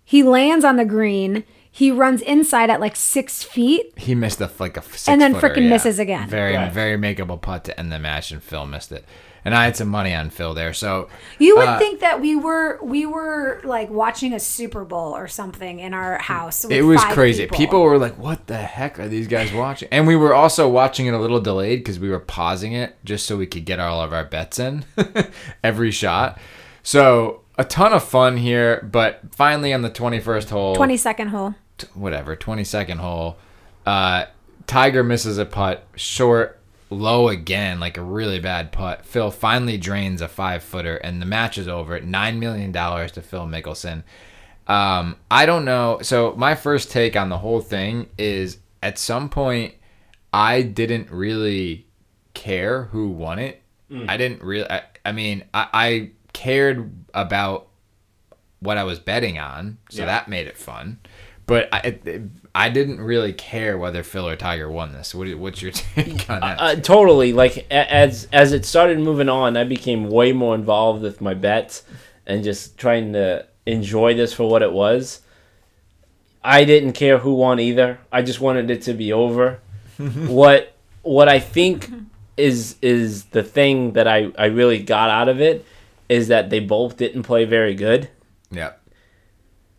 he 0.05 0.23
lands 0.23 0.65
on 0.65 0.75
the 0.77 0.85
green 0.85 1.45
he 1.71 1.91
runs 1.91 2.23
inside 2.23 2.71
at 2.71 2.81
like 2.81 2.97
six 2.97 3.43
feet 3.43 3.93
He 3.99 4.15
missed 4.15 4.41
a 4.41 4.51
like 4.59 4.77
a 4.77 4.83
six 4.83 5.09
And 5.09 5.21
then 5.21 5.35
freaking 5.35 5.41
frickin' 5.41 5.69
misses 5.69 5.99
again. 5.99 6.27
Very 6.29 6.57
Right. 6.57 6.73
very 6.73 6.97
makeable 6.97 7.41
putt 7.41 7.65
to 7.65 7.79
end 7.79 7.93
the 7.93 7.99
match, 7.99 8.31
and 8.33 8.43
Phil 8.43 8.65
missed 8.67 8.91
it. 8.93 9.05
And 9.47 9.55
I 9.55 9.65
had 9.65 9.77
some 9.77 9.87
money 9.87 10.13
on 10.13 10.31
Phil 10.31 10.55
there, 10.55 10.75
so 10.75 11.09
You 11.39 11.57
would 11.57 11.69
Uh, 11.69 11.79
think 11.79 12.01
that 12.01 12.21
we 12.21 12.35
were 12.35 12.81
we 12.83 13.07
were 13.07 13.61
like 13.63 13.89
watching 13.91 14.33
a 14.33 14.41
Super 14.41 14.85
Bowl 14.85 15.15
or 15.17 15.29
something 15.29 15.79
in 15.79 15.95
our 15.95 16.19
house. 16.19 16.65
it 16.65 16.83
was 16.83 17.01
crazy. 17.05 17.47
People. 17.47 17.81
were 17.85 17.97
like, 17.97 18.19
"What 18.19 18.49
the 18.49 18.57
heck 18.57 18.99
are 18.99 19.07
these 19.07 19.29
guys 19.29 19.53
watching?" 19.53 19.89
And 19.93 20.07
we 20.09 20.17
were 20.17 20.35
also 20.35 20.69
watching 20.69 21.07
it 21.07 21.15
a 21.15 21.19
little 21.19 21.41
delayed 21.41 21.79
because 21.79 22.01
we 22.01 22.09
were 22.11 22.19
pausing 22.19 22.73
it 22.73 22.97
just 23.05 23.25
so 23.27 23.37
we 23.37 23.47
could 23.47 23.65
get 23.65 23.79
all 23.79 24.03
of 24.03 24.13
our 24.13 24.25
bets 24.25 24.59
in 24.59 24.85
every 25.65 25.93
shot. 25.93 26.39
So 26.83 27.43
a 27.59 27.65
ton 27.65 27.93
of 27.93 28.03
fun 28.03 28.37
here, 28.39 28.87
but 28.91 29.21
finally 29.33 29.73
on 29.73 29.83
the 29.83 29.91
twenty 29.91 30.19
first 30.19 30.51
hole, 30.51 30.75
twenty 30.75 30.97
second 30.97 31.29
hole. 31.29 31.55
t- 31.79 31.87
whatever, 31.95 32.35
22nd 32.37 32.97
hole, 32.97 33.37
uh, 33.87 34.25
Tiger 34.67 35.05
misses 35.05 35.39
a 35.39 35.45
putt 35.47 35.85
short, 35.95 36.56
low 36.91 37.29
again, 37.29 37.81
like 37.81 37.97
a 37.97 38.03
really 38.03 38.39
bad 38.41 38.73
putt. 38.73 39.05
Phil 39.05 39.31
finally 39.31 39.77
drains 39.79 40.21
a 40.21 40.29
five 40.29 40.63
footer, 40.63 40.97
and 40.97 41.21
the 41.21 41.27
match 41.27 41.59
is 41.59 41.67
over 41.69 41.99
$9 42.01 42.39
million 42.39 42.73
to 42.73 43.23
Phil 43.23 43.47
Mickelson. 43.47 44.03
Um, 44.69 45.17
I 45.31 45.47
don't 45.47 45.65
know. 45.65 45.99
So, 46.03 46.35
my 46.37 46.55
first 46.55 46.91
take 46.91 47.17
on 47.17 47.29
the 47.29 47.39
whole 47.39 47.61
thing 47.61 48.09
is 48.19 48.59
at 48.83 48.99
some 48.99 49.29
point, 49.29 49.75
I 50.33 50.63
didn't 50.63 51.11
really 51.11 51.87
care 52.35 52.85
who 52.85 53.09
won 53.09 53.39
it. 53.39 53.63
I 54.09 54.17
didn't 54.17 54.43
really, 54.43 54.69
I, 54.69 54.83
I 55.05 55.13
mean, 55.13 55.45
I, 55.55 55.69
I 55.73 56.11
cared 56.33 56.91
about 57.15 57.69
what 58.59 58.77
I 58.79 58.83
was 58.85 58.99
betting 58.99 59.39
on, 59.39 59.79
so 59.91 60.01
Yeah. 60.01 60.07
that 60.07 60.29
made 60.29 60.49
it 60.49 60.57
fun. 60.57 60.99
But 61.47 61.69
I, 61.73 61.99
I 62.55 62.69
didn't 62.71 63.01
really 63.01 63.33
care 63.33 63.79
whether 63.79 64.03
Phil 64.03 64.29
or 64.29 64.35
Tiger 64.35 64.69
won 64.69 64.93
this. 64.93 65.15
What, 65.15 65.33
what's 65.39 65.63
your 65.63 65.71
take 65.95 66.29
on 66.29 66.41
that? 66.41 66.61
Uh, 66.61 66.77
totally. 66.77 67.33
Like 67.33 67.71
as 67.71 68.27
as 68.33 68.53
it 68.53 68.65
started 68.65 68.99
moving 68.99 69.29
on, 69.29 69.57
I 69.57 69.65
became 69.65 70.11
way 70.11 70.33
more 70.33 70.55
involved 70.55 71.03
with 71.03 71.21
my 71.21 71.35
bets 71.35 71.85
and 72.27 72.43
just 72.43 72.77
trying 72.77 73.13
to 73.13 73.47
enjoy 73.65 74.15
this 74.15 74.33
for 74.33 74.49
what 74.49 74.63
it 74.63 74.73
was. 74.73 75.21
I 76.43 76.65
didn't 76.65 76.93
care 76.93 77.19
who 77.19 77.35
won 77.35 77.61
either. 77.61 77.99
I 78.13 78.23
just 78.23 78.41
wanted 78.41 78.71
it 78.71 78.83
to 78.83 78.93
be 78.93 79.13
over. 79.13 79.61
what 79.99 80.75
what 81.03 81.29
I 81.29 81.39
think 81.39 81.91
is 82.37 82.77
is 82.83 83.25
the 83.27 83.43
thing 83.43 83.93
that 83.93 84.09
I, 84.09 84.33
I 84.37 84.47
really 84.47 84.83
got 84.83 85.11
out 85.11 85.29
of 85.29 85.41
it 85.41 85.65
is 86.09 86.29
that 86.29 86.51
they 86.51 86.61
both 86.61 86.97
didn't 86.97 87.23
play 87.23 87.45
very 87.45 87.75
good. 87.75 88.09
Yep. 88.51 88.81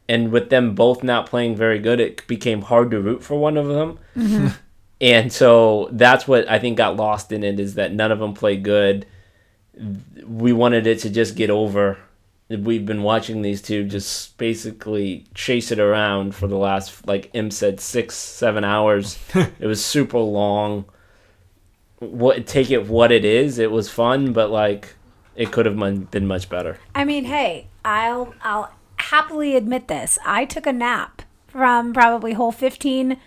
And 0.09 0.31
with 0.31 0.49
them 0.49 0.73
both 0.73 1.03
not 1.03 1.25
playing 1.25 1.55
very 1.55 1.79
good, 1.79 1.99
it 1.99 2.25
became 2.27 2.61
hard 2.61 2.91
to 2.91 3.01
root 3.01 3.23
for 3.23 3.39
one 3.39 3.57
of 3.57 3.67
them. 3.67 3.99
Mm-hmm. 4.15 4.47
and 5.01 5.31
so 5.31 5.89
that's 5.91 6.27
what 6.27 6.49
I 6.49 6.59
think 6.59 6.77
got 6.77 6.95
lost 6.95 7.31
in 7.31 7.43
it 7.43 7.59
is 7.59 7.75
that 7.75 7.93
none 7.93 8.11
of 8.11 8.19
them 8.19 8.33
played 8.33 8.63
good. 8.63 9.05
We 10.25 10.53
wanted 10.53 10.87
it 10.87 10.99
to 10.99 11.09
just 11.09 11.35
get 11.35 11.49
over. 11.49 11.97
We've 12.49 12.85
been 12.85 13.03
watching 13.03 13.41
these 13.41 13.61
two 13.61 13.83
just 13.83 14.37
basically 14.37 15.25
chase 15.33 15.71
it 15.71 15.79
around 15.79 16.33
for 16.33 16.47
the 16.47 16.55
last, 16.55 17.05
like 17.05 17.29
Im 17.33 17.51
said, 17.51 17.81
six, 17.81 18.15
seven 18.15 18.63
hours. 18.63 19.19
it 19.59 19.67
was 19.67 19.83
super 19.83 20.19
long. 20.19 20.85
What 21.99 22.47
take 22.47 22.71
it 22.71 22.87
what 22.87 23.11
it 23.11 23.25
is? 23.25 23.59
It 23.59 23.71
was 23.71 23.89
fun, 23.89 24.31
but 24.31 24.49
like 24.49 24.95
it 25.35 25.51
could 25.51 25.65
have 25.65 25.77
been 26.11 26.27
much 26.27 26.49
better. 26.49 26.79
I 26.95 27.03
mean, 27.05 27.25
hey, 27.25 27.67
I'll 27.85 28.33
I'll 28.41 28.71
happily 29.11 29.55
admit 29.55 29.87
this. 29.87 30.17
I 30.25 30.45
took 30.45 30.65
a 30.65 30.73
nap 30.73 31.21
from 31.47 31.93
probably 31.93 32.33
hole 32.33 32.51
15 32.51 33.17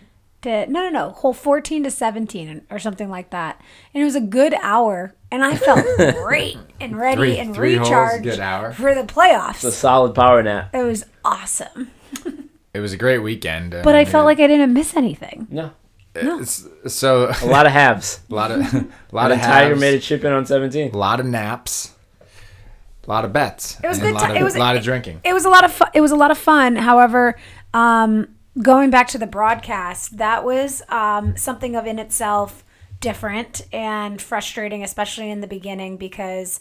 to 0.43 0.67
no 0.67 0.81
no 0.85 0.89
no 0.89 1.11
hole 1.11 1.35
14 1.35 1.83
to 1.85 1.91
17 1.91 2.63
or 2.71 2.79
something 2.79 3.11
like 3.11 3.29
that, 3.31 3.61
and 3.93 4.01
it 4.01 4.05
was 4.05 4.15
a 4.15 4.21
good 4.23 4.55
hour, 4.63 5.15
and 5.31 5.45
I 5.45 5.55
felt 5.57 5.85
great 6.25 6.57
and 6.81 6.97
ready 6.97 7.17
Three- 7.17 7.39
and 7.39 7.55
three 7.55 7.75
holes, 7.77 7.89
recharged 7.91 8.25
good 8.25 8.41
hour. 8.41 8.73
for 8.73 8.95
the 8.95 9.03
playoffs. 9.03 9.57
It's 9.57 9.65
a 9.65 9.73
solid 9.73 10.15
power 10.15 10.43
nap. 10.43 10.75
It 10.75 10.83
was 10.83 11.05
awesome, 11.25 11.91
It 12.73 12.81
was 12.81 12.93
a 12.93 12.97
great 12.97 13.19
weekend. 13.19 13.73
but 13.85 13.95
I 13.95 14.05
mean, 14.05 14.07
felt 14.07 14.23
uh, 14.23 14.27
like 14.27 14.41
I 14.41 14.47
didn't 14.47 14.73
miss 14.73 14.97
anything. 14.97 15.47
Uh, 15.53 15.71
no, 16.23 16.41
it's, 16.41 16.67
so 16.89 17.31
a 17.43 17.47
lot 17.47 17.67
of 17.67 17.73
halves. 17.73 18.21
a 18.31 18.35
lot 18.35 18.51
of 18.51 18.61
a 18.61 18.87
lot 19.13 19.31
And 19.33 19.41
of 19.41 19.47
Tiger 19.47 19.69
halves, 19.69 19.81
made 19.81 19.95
a 19.95 20.01
chip 20.01 20.25
in 20.25 20.33
on 20.33 20.47
17. 20.47 20.93
a 20.93 20.97
lot 20.97 21.21
of 21.21 21.27
naps, 21.27 21.95
a 23.07 23.11
lot 23.11 23.25
of 23.25 23.33
bets. 23.33 23.79
It 23.83 23.89
was 23.89 23.99
good. 23.99 24.13
A 24.13 24.15
lot, 24.15 24.31
of, 24.31 24.37
it 24.37 24.43
was 24.43 24.57
a 24.57 24.59
lot 24.59 24.77
of 24.77 24.83
drinking. 24.83 25.21
It 25.25 25.33
was 25.33 25.45
a 25.45 25.51
lot 25.51 25.65
of 25.65 25.73
fun. 25.73 25.89
It 25.95 26.01
was 26.01 26.11
a 26.11 26.17
lot 26.17 26.31
of 26.31 26.39
fun. 26.39 26.77
However, 26.77 27.37
um, 27.73 28.37
going 28.61 28.91
back 28.91 29.09
to 29.09 29.19
the 29.19 29.27
broadcast, 29.27 30.19
that 30.19 30.45
was 30.45 30.83
um, 30.89 31.37
something 31.37 31.77
of 31.77 31.87
in 31.87 31.99
itself 31.99 32.65
different 33.01 33.63
and 33.73 34.21
frustrating, 34.21 34.85
especially 34.85 35.31
in 35.31 35.41
the 35.41 35.47
beginning 35.47 35.97
because 35.97 36.61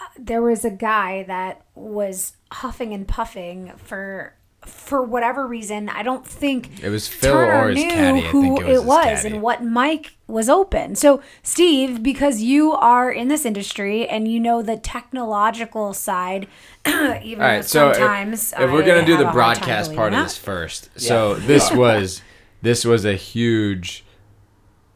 uh, 0.00 0.04
there 0.18 0.42
was 0.42 0.64
a 0.64 0.70
guy 0.70 1.24
that 1.24 1.64
was 1.74 2.34
huffing 2.52 2.92
and 2.92 3.08
puffing 3.08 3.72
for 3.76 4.34
for 4.66 5.02
whatever 5.02 5.46
reason. 5.46 5.88
I 5.88 6.02
don't 6.02 6.26
think 6.26 6.82
It 6.82 6.88
was 6.90 7.08
Phil 7.08 7.32
Turner 7.32 7.64
or 7.66 7.68
his 7.70 7.82
knew 7.82 7.90
caddy. 7.90 8.18
I 8.20 8.30
who 8.30 8.42
think 8.42 8.60
it 8.60 8.64
was, 8.64 8.72
his 8.72 8.84
was 8.84 9.04
caddy. 9.04 9.34
and 9.34 9.42
what 9.42 9.64
mic 9.64 10.12
was 10.26 10.48
open. 10.48 10.94
So, 10.94 11.22
Steve, 11.42 12.02
because 12.02 12.42
you 12.42 12.72
are 12.72 13.10
in 13.10 13.28
this 13.28 13.44
industry 13.44 14.08
and 14.08 14.26
you 14.26 14.40
know 14.40 14.62
the 14.62 14.76
technological 14.76 15.92
side, 15.94 16.46
even 16.86 16.94
All 16.96 17.48
right, 17.48 17.56
though 17.58 17.62
so 17.62 17.90
if, 17.90 17.96
sometimes 17.96 18.52
if 18.58 18.70
we're 18.70 18.84
gonna 18.84 19.04
do 19.04 19.16
the 19.16 19.28
a 19.28 19.30
hard 19.30 19.56
time 19.56 19.64
broadcast 19.64 19.94
part 19.94 20.12
of 20.12 20.18
that. 20.18 20.24
this 20.24 20.38
first, 20.38 20.88
so 21.00 21.34
this 21.34 21.70
was 21.72 22.22
this 22.62 22.84
was 22.84 23.04
a 23.04 23.14
huge 23.14 24.04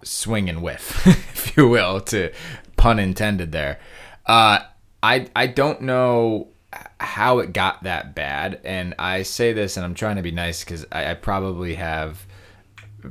swing 0.02 0.48
and 0.48 0.62
whiff, 0.62 1.06
if 1.06 1.56
you 1.56 1.68
will, 1.68 2.00
to 2.00 2.32
pun 2.76 2.98
intended 2.98 3.52
there. 3.52 3.78
Uh, 4.26 4.60
I 5.02 5.28
I 5.37 5.46
don't 5.46 5.82
know 5.82 6.48
how 7.00 7.38
it 7.38 7.52
got 7.52 7.82
that 7.84 8.14
bad, 8.14 8.60
and 8.64 8.94
I 8.98 9.22
say 9.22 9.52
this, 9.52 9.76
and 9.76 9.84
I'm 9.84 9.94
trying 9.94 10.16
to 10.16 10.22
be 10.22 10.30
nice 10.30 10.64
because 10.64 10.84
I, 10.92 11.10
I 11.10 11.14
probably 11.14 11.75
have 11.76 12.26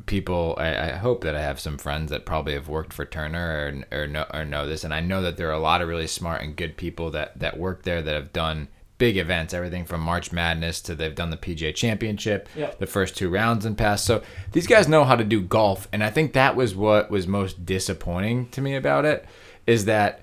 people 0.05 0.53
I, 0.57 0.89
I 0.89 0.91
hope 0.91 1.23
that 1.23 1.35
I 1.35 1.41
have 1.41 1.59
some 1.59 1.77
friends 1.77 2.11
that 2.11 2.25
probably 2.25 2.53
have 2.53 2.67
worked 2.67 2.93
for 2.93 3.05
Turner 3.05 3.85
or, 3.91 3.99
or 3.99 4.07
know 4.07 4.25
or 4.33 4.43
know 4.45 4.67
this. 4.67 4.83
And 4.83 4.93
I 4.93 4.99
know 4.99 5.21
that 5.21 5.37
there 5.37 5.47
are 5.49 5.53
a 5.53 5.59
lot 5.59 5.81
of 5.81 5.87
really 5.87 6.07
smart 6.07 6.41
and 6.41 6.55
good 6.55 6.77
people 6.77 7.09
that 7.11 7.39
that 7.39 7.57
work 7.57 7.83
there 7.83 8.01
that 8.01 8.13
have 8.13 8.33
done 8.33 8.67
big 8.97 9.15
events 9.15 9.53
everything 9.53 9.85
from 9.85 10.01
March 10.01 10.31
Madness 10.31 10.81
to 10.81 10.95
they've 10.95 11.15
done 11.15 11.29
the 11.29 11.37
PGA 11.37 11.73
Championship 11.73 12.49
Yep. 12.55 12.79
the 12.79 12.87
first 12.87 13.15
two 13.15 13.29
rounds 13.29 13.63
and 13.63 13.77
past 13.77 14.03
so 14.05 14.23
these 14.53 14.67
guys 14.67 14.87
know 14.87 15.03
how 15.05 15.15
to 15.15 15.23
do 15.23 15.39
golf. 15.39 15.87
And 15.93 16.03
I 16.03 16.09
think 16.09 16.33
that 16.33 16.55
was 16.55 16.75
what 16.75 17.09
was 17.09 17.27
most 17.27 17.65
disappointing 17.65 18.49
to 18.49 18.61
me 18.61 18.75
about 18.75 19.05
it 19.05 19.25
is 19.65 19.85
that 19.85 20.21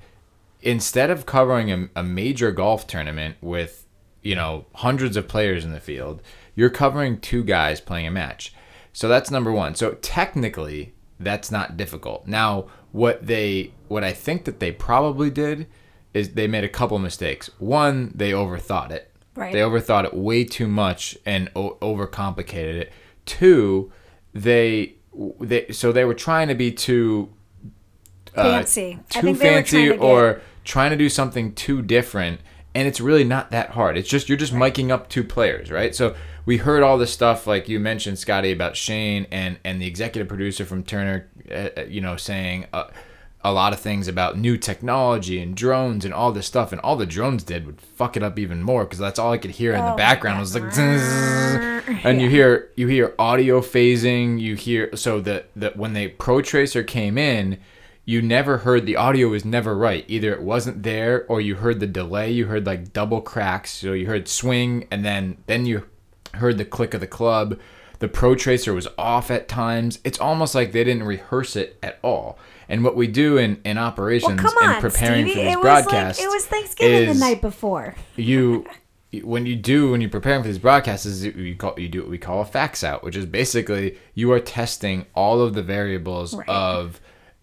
instead 0.65 1.11
of 1.11 1.27
covering 1.27 1.71
a, 1.71 1.89
a 1.97 2.03
major 2.03 2.51
golf 2.51 2.87
tournament 2.87 3.37
with 3.41 3.87
you 4.23 4.35
know 4.35 4.67
hundreds 4.77 5.17
of 5.17 5.29
players 5.29 5.65
in 5.65 5.73
the 5.73 5.81
field 5.81 6.21
you're 6.57 6.71
covering 6.71 7.19
two 7.21 7.43
guys 7.43 7.81
playing 7.81 8.07
a 8.07 8.11
match. 8.13 8.55
So 8.93 9.09
that's 9.09 9.29
number 9.31 9.51
one. 9.51 9.75
So 9.75 9.95
technically 9.95 10.95
that's 11.19 11.51
not 11.51 11.77
difficult. 11.77 12.27
Now 12.27 12.67
what 12.93 13.27
they 13.27 13.73
what 13.89 14.05
i 14.05 14.13
think 14.13 14.45
that 14.45 14.61
they 14.61 14.71
probably 14.71 15.29
did 15.31 15.67
is 16.13 16.35
they 16.35 16.47
made 16.47 16.63
a 16.65 16.69
couple 16.69 16.99
mistakes. 16.99 17.51
One 17.59 18.13
they 18.15 18.31
overthought 18.31 18.91
it. 18.93 19.11
Right. 19.35 19.53
they 19.53 19.59
overthought 19.59 20.05
it 20.05 20.15
way 20.15 20.45
too 20.45 20.69
much 20.69 21.19
and 21.27 21.51
o- 21.57 21.77
overcomplicated 21.83 22.75
it. 22.77 22.93
Two 23.27 23.93
they 24.33 24.95
they 25.41 25.67
so 25.73 25.91
they 25.93 26.05
were 26.05 26.15
trying 26.15 26.47
to 26.49 26.55
be 26.55 26.71
too 26.71 27.31
uh, 28.37 28.43
fancy. 28.45 29.01
I 29.15 29.21
too 29.21 29.27
think 29.27 29.39
they 29.41 29.51
were 29.51 29.55
fancy 29.57 29.85
to 29.87 29.93
get- 29.95 30.01
or 30.01 30.41
trying 30.65 30.91
to 30.91 30.97
do 30.97 31.09
something 31.09 31.55
too 31.55 31.83
different 31.83 32.41
and 32.77 32.89
it's 32.89 33.01
really 33.01 33.23
not 33.23 33.53
that 33.53 33.71
hard. 33.71 33.97
It's 33.97 34.09
just 34.09 34.29
you're 34.29 34.37
just 34.39 34.53
miking 34.53 34.91
up 34.91 35.09
two 35.09 35.23
players 35.23 35.71
right? 35.71 35.95
So 35.95 36.15
we 36.47 36.59
heard 36.59 36.83
all 36.83 36.99
this 36.99 37.13
stuff 37.13 37.47
like 37.47 37.69
you 37.69 37.79
mentioned 37.81 38.19
scotty 38.19 38.53
about 38.53 38.77
shane 38.77 39.27
and 39.31 39.59
and 39.65 39.81
the 39.81 39.87
executive 39.87 40.29
producer 40.29 40.65
from 40.65 40.83
turner 40.83 41.29
uh, 41.51 41.69
uh, 41.77 41.85
you 41.89 42.01
know 42.01 42.17
saying 42.17 42.67
uh, 42.73 42.85
a 43.47 43.53
lot 43.53 43.73
of 43.75 43.81
things 43.81 44.09
about 44.09 44.39
new 44.39 44.57
technology 44.57 45.41
and 45.41 45.55
drones 45.55 46.05
and 46.05 46.15
all 46.15 46.33
this 46.33 46.47
stuff 46.47 46.73
and 46.73 46.81
all 46.81 46.97
the 46.97 47.07
drones 47.07 47.43
did 47.43 47.67
would 47.67 47.81
fuck 47.81 48.17
it 48.17 48.23
up 48.23 48.39
even 48.39 48.63
more 48.63 48.85
because 48.85 48.99
that's 48.99 49.19
all 49.19 49.33
i 49.33 49.39
could 49.39 49.51
hear 49.53 49.73
in 49.75 49.81
Oh 49.81 49.85
the 49.85 49.91
my 49.91 49.97
background. 49.97 50.41
Was 50.41 50.55
like 50.55 50.65
and 52.05 52.21
you 52.21 52.29
hear 52.31 52.71
you 52.77 52.89
hear 52.89 53.15
audio 53.19 53.61
phasing 53.61 54.41
you 54.41 54.55
hear 54.55 54.95
so 54.97 55.21
that 55.21 55.51
that 55.57 55.77
when 55.77 55.93
the 55.93 56.09
pro 56.09 56.41
tracer 56.41 56.83
came 56.83 57.19
in 57.19 57.59
you 58.07 58.21
never 58.21 58.59
heard 58.59 58.85
the 58.87 58.97
audio 58.97 59.29
was 59.29 59.45
never 59.45 59.75
right 59.77 60.05
either 60.09 60.33
it 60.33 60.43
wasn't 60.43 60.83
there 60.83 61.25
or 61.29 61.41
you 61.41 61.55
heard 61.57 61.81
the 61.81 61.87
delay 61.87 62.31
you 62.31 62.47
heard 62.47 62.67
like 62.67 62.93
double 62.93 63.21
cracks 63.21 63.71
so 63.71 63.93
you 63.93 64.07
heard 64.07 64.29
swing 64.29 64.87
and 64.91 65.05
then 65.05 65.37
then 65.47 65.65
you 65.67 65.85
heard 66.35 66.59
the 66.59 66.65
click 66.65 66.93
of 66.95 67.01
the 67.01 67.07
club 67.07 67.59
the 68.01 68.09
pro 68.09 68.35
tracer 68.35 68.75
was 68.75 68.87
off 68.99 69.31
at 69.31 69.49
times 69.49 70.01
it's 70.05 70.19
almost 70.21 70.55
like 70.55 70.73
they 70.73 70.85
didn't 70.85 71.05
rehearse 71.05 71.57
it 71.57 71.79
at 71.83 71.99
all 72.03 72.39
and 72.69 72.83
what 72.85 72.97
we 72.97 73.07
do 73.07 73.37
in 73.39 73.61
in 73.65 73.77
Well, 73.77 73.87
operations 73.87 74.41
and 74.41 74.41
on, 74.63 74.81
preparing 74.81 75.25
Stevie. 75.27 75.35
for 75.35 75.45
these 75.45 75.53
it 75.53 75.57
was 75.57 75.63
broadcasts 75.63 76.21
like 76.21 76.27
it 76.29 76.31
was 76.31 76.47
Thanksgiving 76.47 77.09
the 77.09 77.15
night 77.15 77.41
before. 77.41 77.95
you 78.17 78.67
when 79.23 79.47
you 79.47 79.55
do 79.55 79.93
when 79.93 80.01
you're 80.01 80.11
preparing 80.11 80.43
for 80.43 80.49
these 80.49 80.59
broadcasts 80.59 81.07
is 81.07 81.25
you 81.25 81.55
call 81.55 81.73
you 81.79 81.89
do 81.89 82.01
what 82.01 82.11
we 82.11 82.19
call 82.19 82.41
a 82.41 82.45
fax 82.45 82.83
out 82.83 83.05
which 83.05 83.15
is 83.17 83.25
basically 83.25 83.97
you 84.15 84.33
are 84.33 84.41
testing 84.41 85.07
all 85.15 85.41
of 85.41 85.55
the 85.55 85.63
variables 85.63 86.35
Right. 86.35 86.49
of 86.49 87.01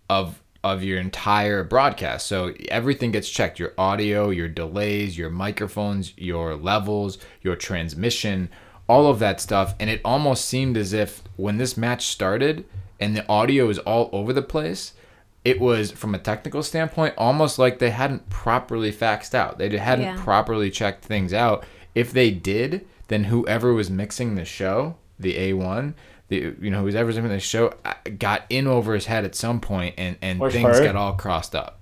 of 0.09 0.41
of 0.63 0.83
your 0.83 0.99
entire 0.99 1.63
broadcast. 1.63 2.27
So 2.27 2.53
everything 2.69 3.11
gets 3.11 3.29
checked 3.29 3.57
your 3.59 3.73
audio 3.77 4.29
your 4.29 4.47
delays 4.47 5.17
your 5.17 5.29
microphones 5.29 6.13
your 6.17 6.55
levels 6.55 7.17
your 7.41 7.55
transmission 7.55 8.49
all 8.87 9.07
of 9.07 9.19
that 9.19 9.39
stuff. 9.39 9.73
And 9.79 9.89
it 9.89 10.01
almost 10.03 10.45
seemed 10.45 10.75
as 10.77 10.91
if 10.93 11.23
when 11.37 11.57
this 11.57 11.77
match 11.77 12.07
started 12.07 12.65
and 12.99 13.15
the 13.15 13.27
audio 13.29 13.69
is 13.69 13.79
all 13.79 14.09
over 14.11 14.33
the 14.33 14.41
place 14.41 14.93
it 15.43 15.59
was 15.59 15.91
from 15.91 16.13
a 16.13 16.19
technical 16.19 16.61
standpoint 16.61 17.15
almost 17.17 17.57
like 17.57 17.79
they 17.79 17.89
hadn't 17.89 18.29
properly 18.29 18.91
faxed 18.91 19.33
out. 19.33 19.57
They 19.57 19.75
hadn't 19.77 20.05
Yeah. 20.05 20.23
properly 20.23 20.69
checked 20.69 21.03
things 21.05 21.33
out. 21.33 21.63
If 21.95 22.11
they 22.11 22.29
did 22.31 22.85
then 23.07 23.25
whoever 23.25 23.73
was 23.73 23.89
mixing 23.89 24.35
the 24.35 24.45
show 24.45 24.95
the 25.19 25.35
a1 25.37 25.93
the 26.31 26.55
you 26.59 26.71
know 26.71 26.81
whoever's 26.81 27.15
mixing 27.15 27.29
the 27.29 27.39
show 27.39 27.73
uh, 27.85 27.93
got 28.17 28.43
in 28.49 28.65
over 28.65 28.95
his 28.95 29.05
head 29.05 29.23
at 29.25 29.35
some 29.35 29.59
point 29.59 29.93
and 29.97 30.17
and 30.23 30.41
Or 30.41 30.49
things 30.49 30.77
her. 30.79 30.83
got 30.83 30.95
all 30.95 31.13
crossed 31.13 31.53
up 31.55 31.79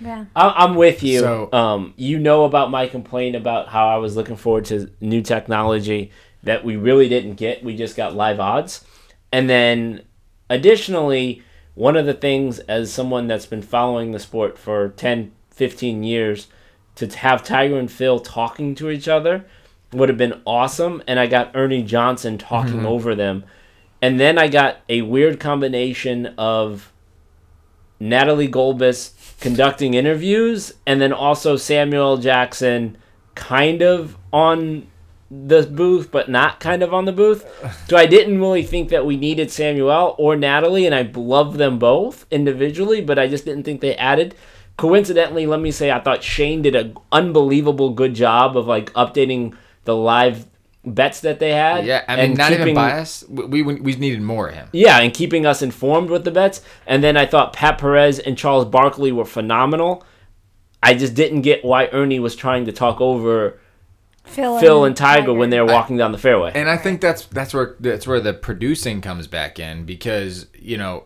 Yeah. 0.00 0.24
I- 0.34 0.54
I'm 0.64 0.74
with 0.74 1.02
you. 1.04 1.20
So- 1.20 1.48
um, 1.52 1.94
you 1.96 2.18
know 2.18 2.44
about 2.44 2.70
my 2.70 2.86
complaint 2.88 3.36
about 3.36 3.68
how 3.68 3.88
I 3.88 3.96
was 3.98 4.16
looking 4.16 4.36
forward 4.36 4.64
to 4.66 4.90
new 5.00 5.22
technology 5.22 6.10
that 6.42 6.64
we 6.64 6.74
really 6.76 7.08
didn't 7.08 7.34
get. 7.34 7.62
We 7.62 7.76
just 7.76 7.96
got 7.96 8.14
live 8.16 8.40
odds. 8.40 8.84
And 9.30 9.48
then 9.48 10.02
additionally, 10.50 11.42
one 11.74 11.96
of 11.96 12.04
the 12.06 12.14
things 12.14 12.58
as 12.60 12.92
someone 12.92 13.26
that's 13.28 13.46
been 13.46 13.62
following 13.62 14.10
the 14.12 14.18
sport 14.18 14.58
for 14.58 14.88
10, 14.90 15.30
15 15.50 16.02
years, 16.02 16.48
to 16.96 17.06
have 17.06 17.42
Tiger 17.44 17.78
and 17.78 17.90
Phil 17.90 18.18
talking 18.20 18.74
to 18.74 18.90
each 18.90 19.08
other 19.08 19.44
would 19.92 20.08
have 20.08 20.18
been 20.18 20.40
awesome. 20.46 21.02
And 21.06 21.20
I 21.20 21.26
got 21.26 21.52
Ernie 21.54 21.82
Johnson 21.82 22.38
talking 22.38 22.78
mm-hmm. 22.78 22.86
over 22.86 23.14
them. 23.14 23.44
And 24.00 24.18
then 24.18 24.38
I 24.38 24.48
got 24.48 24.78
a 24.88 25.02
weird 25.02 25.38
combination 25.38 26.26
of 26.38 26.92
Natalie 28.00 28.48
Gulbis 28.48 29.12
conducting 29.40 29.94
interviews, 29.94 30.72
and 30.86 31.00
then 31.00 31.12
also 31.12 31.56
Samuel 31.56 32.16
Jackson 32.16 32.98
kind 33.36 33.80
of 33.80 34.16
on 34.32 34.88
the 35.30 35.62
booth, 35.62 36.10
but 36.10 36.28
not 36.28 36.58
kind 36.58 36.82
of 36.82 36.92
on 36.92 37.04
the 37.04 37.12
booth. 37.12 37.46
So 37.88 37.96
I 37.96 38.06
didn't 38.06 38.40
really 38.40 38.64
think 38.64 38.88
that 38.88 39.06
we 39.06 39.16
needed 39.16 39.52
Samuel 39.52 40.16
or 40.18 40.34
Natalie, 40.36 40.84
and 40.84 40.94
I 40.94 41.10
love 41.14 41.58
them 41.58 41.78
both 41.78 42.26
individually, 42.30 43.00
but 43.00 43.20
I 43.20 43.28
just 43.28 43.44
didn't 43.44 43.62
think 43.62 43.80
they 43.80 43.96
added. 43.96 44.34
Coincidentally, 44.76 45.46
let 45.46 45.60
me 45.60 45.70
say 45.70 45.92
I 45.92 46.00
thought 46.00 46.24
Shane 46.24 46.62
did 46.62 46.74
an 46.74 46.96
unbelievable 47.12 47.90
good 47.90 48.14
job 48.14 48.56
of 48.56 48.66
like 48.66 48.92
updating 48.94 49.56
the 49.84 49.96
live 49.96 50.46
bets 50.84 51.20
that 51.20 51.38
they 51.38 51.52
had. 51.52 51.86
Yeah, 51.86 52.04
I 52.08 52.16
mean, 52.16 52.24
and 52.24 52.38
not 52.38 52.50
even 52.52 52.62
keeping- 52.62 52.74
biased. 52.74 53.28
We, 53.28 53.62
we 53.62 53.74
we 53.76 53.94
needed 53.96 54.22
more 54.22 54.48
of 54.48 54.54
him. 54.54 54.68
Yeah, 54.72 54.98
and 54.98 55.12
keeping 55.12 55.46
us 55.46 55.62
informed 55.62 56.10
with 56.10 56.24
the 56.24 56.30
bets. 56.30 56.60
And 56.86 57.02
then 57.02 57.16
I 57.16 57.26
thought 57.26 57.52
Pat 57.52 57.78
Perez 57.78 58.18
and 58.18 58.36
Charles 58.36 58.64
Barkley 58.64 59.12
were 59.12 59.24
phenomenal. 59.24 60.04
I 60.82 60.94
just 60.94 61.14
didn't 61.14 61.42
get 61.42 61.64
why 61.64 61.86
Ernie 61.92 62.18
was 62.18 62.34
trying 62.34 62.66
to 62.66 62.72
talk 62.72 63.00
over 63.00 63.60
Phil, 64.24 64.58
Phil 64.58 64.84
and 64.84 64.96
Tiger 64.96 65.32
when 65.32 65.50
they 65.50 65.60
were 65.60 65.66
walking 65.66 65.96
down 65.96 66.10
the 66.12 66.18
fairway. 66.18 66.52
And 66.54 66.68
I 66.68 66.76
think 66.76 67.00
that's 67.00 67.26
that's 67.26 67.54
where 67.54 67.76
that's 67.78 68.06
where 68.06 68.20
the 68.20 68.34
producing 68.34 69.00
comes 69.00 69.26
back 69.26 69.58
in 69.58 69.84
because 69.84 70.46
you 70.58 70.76
know 70.76 71.04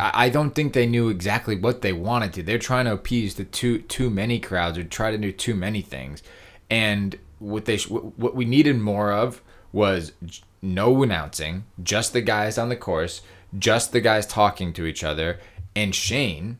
I 0.00 0.26
I 0.26 0.28
don't 0.30 0.54
think 0.54 0.72
they 0.72 0.86
knew 0.86 1.08
exactly 1.08 1.56
what 1.56 1.82
they 1.82 1.92
wanted 1.92 2.32
to. 2.34 2.42
They're 2.42 2.58
trying 2.58 2.86
to 2.86 2.92
appease 2.92 3.34
the 3.34 3.44
too 3.44 3.78
too 3.78 4.08
many 4.08 4.38
crowds 4.38 4.78
or 4.78 4.84
try 4.84 5.10
to 5.10 5.18
do 5.18 5.32
too 5.32 5.54
many 5.54 5.82
things, 5.82 6.22
and 6.70 7.18
what 7.38 7.64
they 7.64 7.76
sh- 7.76 7.88
what 7.88 8.34
we 8.34 8.44
needed 8.44 8.78
more 8.78 9.12
of 9.12 9.42
was 9.72 10.12
j- 10.24 10.42
no 10.62 11.02
announcing, 11.02 11.64
just 11.82 12.12
the 12.12 12.22
guys 12.22 12.58
on 12.58 12.68
the 12.68 12.76
course, 12.76 13.22
just 13.58 13.92
the 13.92 14.00
guys 14.00 14.26
talking 14.26 14.72
to 14.72 14.86
each 14.86 15.04
other, 15.04 15.38
and 15.74 15.94
Shane 15.94 16.58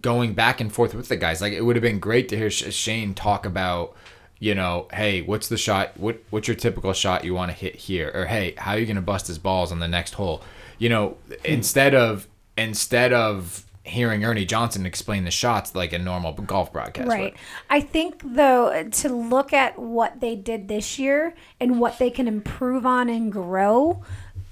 going 0.00 0.34
back 0.34 0.60
and 0.60 0.72
forth 0.72 0.94
with 0.94 1.08
the 1.08 1.16
guys. 1.16 1.40
Like 1.40 1.52
it 1.52 1.62
would 1.62 1.76
have 1.76 1.82
been 1.82 1.98
great 1.98 2.28
to 2.30 2.36
hear 2.36 2.50
Sh- 2.50 2.74
Shane 2.74 3.14
talk 3.14 3.46
about, 3.46 3.94
you 4.38 4.54
know, 4.54 4.88
hey, 4.92 5.22
what's 5.22 5.48
the 5.48 5.56
shot? 5.56 5.96
What 5.96 6.22
what's 6.30 6.48
your 6.48 6.56
typical 6.56 6.92
shot 6.92 7.24
you 7.24 7.34
want 7.34 7.50
to 7.50 7.56
hit 7.56 7.76
here? 7.76 8.10
Or 8.14 8.26
hey, 8.26 8.54
how 8.56 8.72
are 8.72 8.78
you 8.78 8.86
gonna 8.86 9.02
bust 9.02 9.26
his 9.26 9.38
balls 9.38 9.72
on 9.72 9.78
the 9.78 9.88
next 9.88 10.14
hole? 10.14 10.42
You 10.78 10.88
know, 10.88 11.16
hmm. 11.26 11.34
instead 11.44 11.94
of 11.94 12.26
instead 12.56 13.12
of 13.12 13.64
hearing 13.88 14.24
Ernie 14.24 14.44
Johnson 14.44 14.86
explain 14.86 15.24
the 15.24 15.30
shots 15.30 15.74
like 15.74 15.92
a 15.92 15.98
normal 15.98 16.32
golf 16.32 16.72
broadcast. 16.72 17.08
Right. 17.08 17.32
would. 17.32 17.40
I 17.70 17.80
think 17.80 18.22
though 18.24 18.88
to 18.88 19.08
look 19.08 19.52
at 19.52 19.78
what 19.78 20.20
they 20.20 20.36
did 20.36 20.68
this 20.68 20.98
year 20.98 21.34
and 21.60 21.80
what 21.80 21.98
they 21.98 22.10
can 22.10 22.28
improve 22.28 22.86
on 22.86 23.08
and 23.08 23.32
grow 23.32 24.02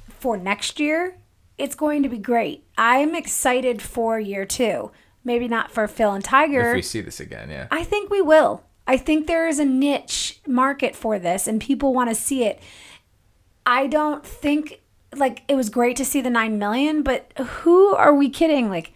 for 0.09 0.37
next 0.37 0.81
year, 0.81 1.19
it's 1.59 1.75
going 1.75 2.03
to 2.03 2.09
be 2.09 2.19
great. 2.19 2.65
I'm 2.77 3.15
excited 3.15 3.81
for 3.81 4.19
year 4.19 4.45
2. 4.45 4.91
Maybe 5.25 5.49
not 5.49 5.71
for 5.71 5.89
Phil 5.89 6.13
and 6.13 6.25
Tiger. 6.25 6.71
If 6.71 6.77
we 6.77 6.83
see 6.83 7.01
this 7.01 7.21
again, 7.21 7.51
yeah. 7.51 7.67
I 7.71 7.85
think 7.85 8.11
we 8.11 8.21
will. 8.21 8.63
I 8.87 8.97
think 8.97 9.27
there 9.27 9.49
is 9.49 9.59
a 9.59 9.65
niche 9.65 10.41
market 10.47 10.95
for 10.95 11.19
this 11.19 11.47
and 11.47 11.61
people 11.61 11.93
want 11.93 12.11
to 12.11 12.15
see 12.15 12.45
it. 12.45 12.61
I 13.65 13.89
don't 13.89 14.25
think 14.25 14.81
like 15.15 15.43
it 15.49 15.55
was 15.55 15.71
great 15.71 15.97
to 15.97 16.05
see 16.05 16.21
the 16.21 16.31
9 16.31 16.59
million, 16.59 17.03
but 17.03 17.33
who 17.39 17.95
are 17.95 18.15
we 18.15 18.29
kidding? 18.29 18.69
Like 18.69 18.93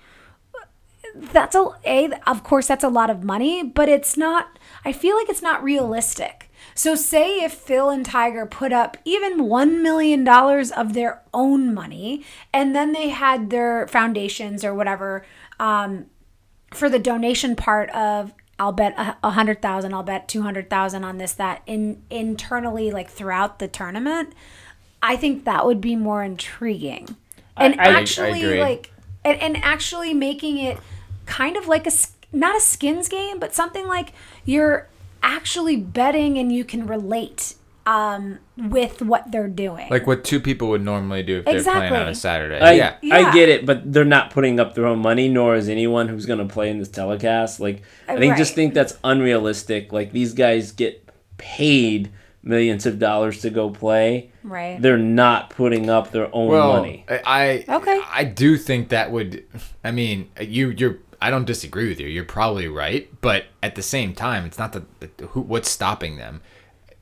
that's 1.15 1.55
a, 1.55 1.69
a 1.85 2.11
of 2.27 2.43
course 2.45 2.67
that's 2.67 2.85
a 2.85 2.89
lot 2.89 3.11
of 3.11 3.25
money, 3.25 3.63
but 3.63 3.89
it's 3.89 4.17
not 4.17 4.59
I 4.85 4.93
feel 4.93 5.17
like 5.17 5.29
it's 5.29 5.43
not 5.43 5.63
realistic. 5.63 6.51
So 6.75 6.95
say 6.95 7.41
if 7.43 7.53
Phil 7.53 7.91
and 7.91 8.05
Tiger 8.07 8.47
put 8.47 8.73
up 8.73 8.97
even 9.05 9.45
1 9.45 9.83
million 9.83 10.25
dollars 10.25 10.71
of 10.71 10.93
their 10.95 11.23
own 11.35 11.75
money 11.75 12.25
and 12.53 12.75
then 12.75 12.93
they 12.93 13.09
had 13.11 13.51
their 13.51 13.87
foundations 13.89 14.65
or 14.65 14.75
whatever 14.75 15.25
um 15.59 16.07
for 16.73 16.89
the 16.89 16.99
donation 16.99 17.57
part 17.57 17.91
of 17.91 18.33
I'll 18.59 18.73
bet 18.73 18.95
a 19.23 19.31
hundred 19.31 19.63
thousand, 19.63 19.95
I'll 19.95 20.03
bet 20.03 20.29
two 20.29 20.43
hundred 20.43 20.69
thousand 20.69 21.03
on 21.03 21.17
this, 21.17 21.33
that 21.33 21.63
in 21.67 22.03
internally 22.11 22.91
like 22.91 23.09
throughout 23.09 23.59
the 23.59 23.67
tournament, 23.69 24.35
I 25.03 25.17
think 25.17 25.47
that 25.47 25.65
would 25.65 25.81
be 25.81 25.97
more 25.97 26.23
intriguing. 26.23 27.17
And 27.57 27.81
I- 27.81 27.85
I 27.85 28.01
actually 28.01 28.43
agree. 28.45 28.61
like 28.61 28.93
and, 29.25 29.41
and 29.41 29.57
actually 29.65 30.13
making 30.13 30.59
it 30.59 30.79
kind 31.27 31.57
of 31.57 31.67
like 31.67 31.87
a 31.87 31.93
not 32.33 32.57
a 32.57 32.61
skins 32.61 33.09
game, 33.09 33.39
but 33.39 33.55
something 33.55 33.87
like 33.87 34.13
you're 34.45 34.89
actually 35.23 35.77
betting 35.77 36.39
and 36.39 36.53
you 36.53 36.65
can 36.65 36.87
relate 36.87 37.55
um 37.87 38.39
with 38.57 39.01
what 39.01 39.33
they're 39.33 39.49
doing. 39.49 39.89
Like 39.91 40.07
what 40.07 40.23
two 40.23 40.39
people 40.39 40.69
would 40.69 40.85
normally 40.85 41.23
do 41.23 41.39
if 41.39 41.45
they're 41.45 41.63
playing 41.63 41.93
on 41.93 42.09
a 42.09 42.15
Saturday. 42.15 42.61
I, 42.61 42.73
yeah. 42.73 42.97
I 43.11 43.33
get 43.33 43.49
it, 43.49 43.65
but 43.65 43.91
they're 43.93 44.05
not 44.05 44.31
putting 44.31 44.61
up 44.61 44.75
their 44.75 44.87
own 44.87 44.99
money, 45.01 45.29
nor 45.29 45.57
is 45.57 45.69
anyone 45.69 46.09
who's 46.09 46.27
going 46.27 46.47
to 46.47 46.53
play 46.53 46.71
in 46.71 46.79
this 46.79 46.89
telecast. 46.89 47.59
Like, 47.59 47.83
I 48.07 48.17
think 48.17 48.37
just 48.37 48.55
think 48.55 48.75
that's 48.75 48.99
unrealistic. 49.03 49.93
Like, 49.93 50.13
these 50.13 50.35
guys 50.35 50.73
get 50.73 51.09
paid 51.39 52.13
millions 52.43 52.87
of 52.87 52.99
dollars 52.99 53.41
to 53.43 53.51
go 53.51 53.71
play. 53.71 54.31
Right. 54.43 54.81
They're 54.81 54.99
not 54.99 55.51
putting 55.51 55.89
up 55.91 56.11
their 56.11 56.35
own 56.35 56.49
well, 56.49 56.75
money. 56.75 57.05
I 57.09 57.65
I- 57.67 57.77
Okay. 57.77 58.01
I 58.13 58.25
do 58.25 58.57
think 58.59 58.91
that 58.91 59.11
would. 59.11 59.45
I 59.83 59.91
mean, 59.91 60.31
you 60.41 60.71
you're. 60.71 60.99
I 61.23 61.31
don't 61.31 61.45
disagree 61.45 61.89
with 61.89 62.01
you. 62.01 62.09
You're 62.09 62.25
probably 62.25 62.69
right, 62.69 63.09
but 63.21 63.47
at 63.63 63.75
the 63.75 63.83
same 63.83 64.15
time, 64.15 64.45
it's 64.47 64.59
not 64.59 64.73
the, 64.73 64.85
the 65.01 65.27
who. 65.27 65.41
What's 65.43 65.71
stopping 65.71 66.17
them? 66.17 66.41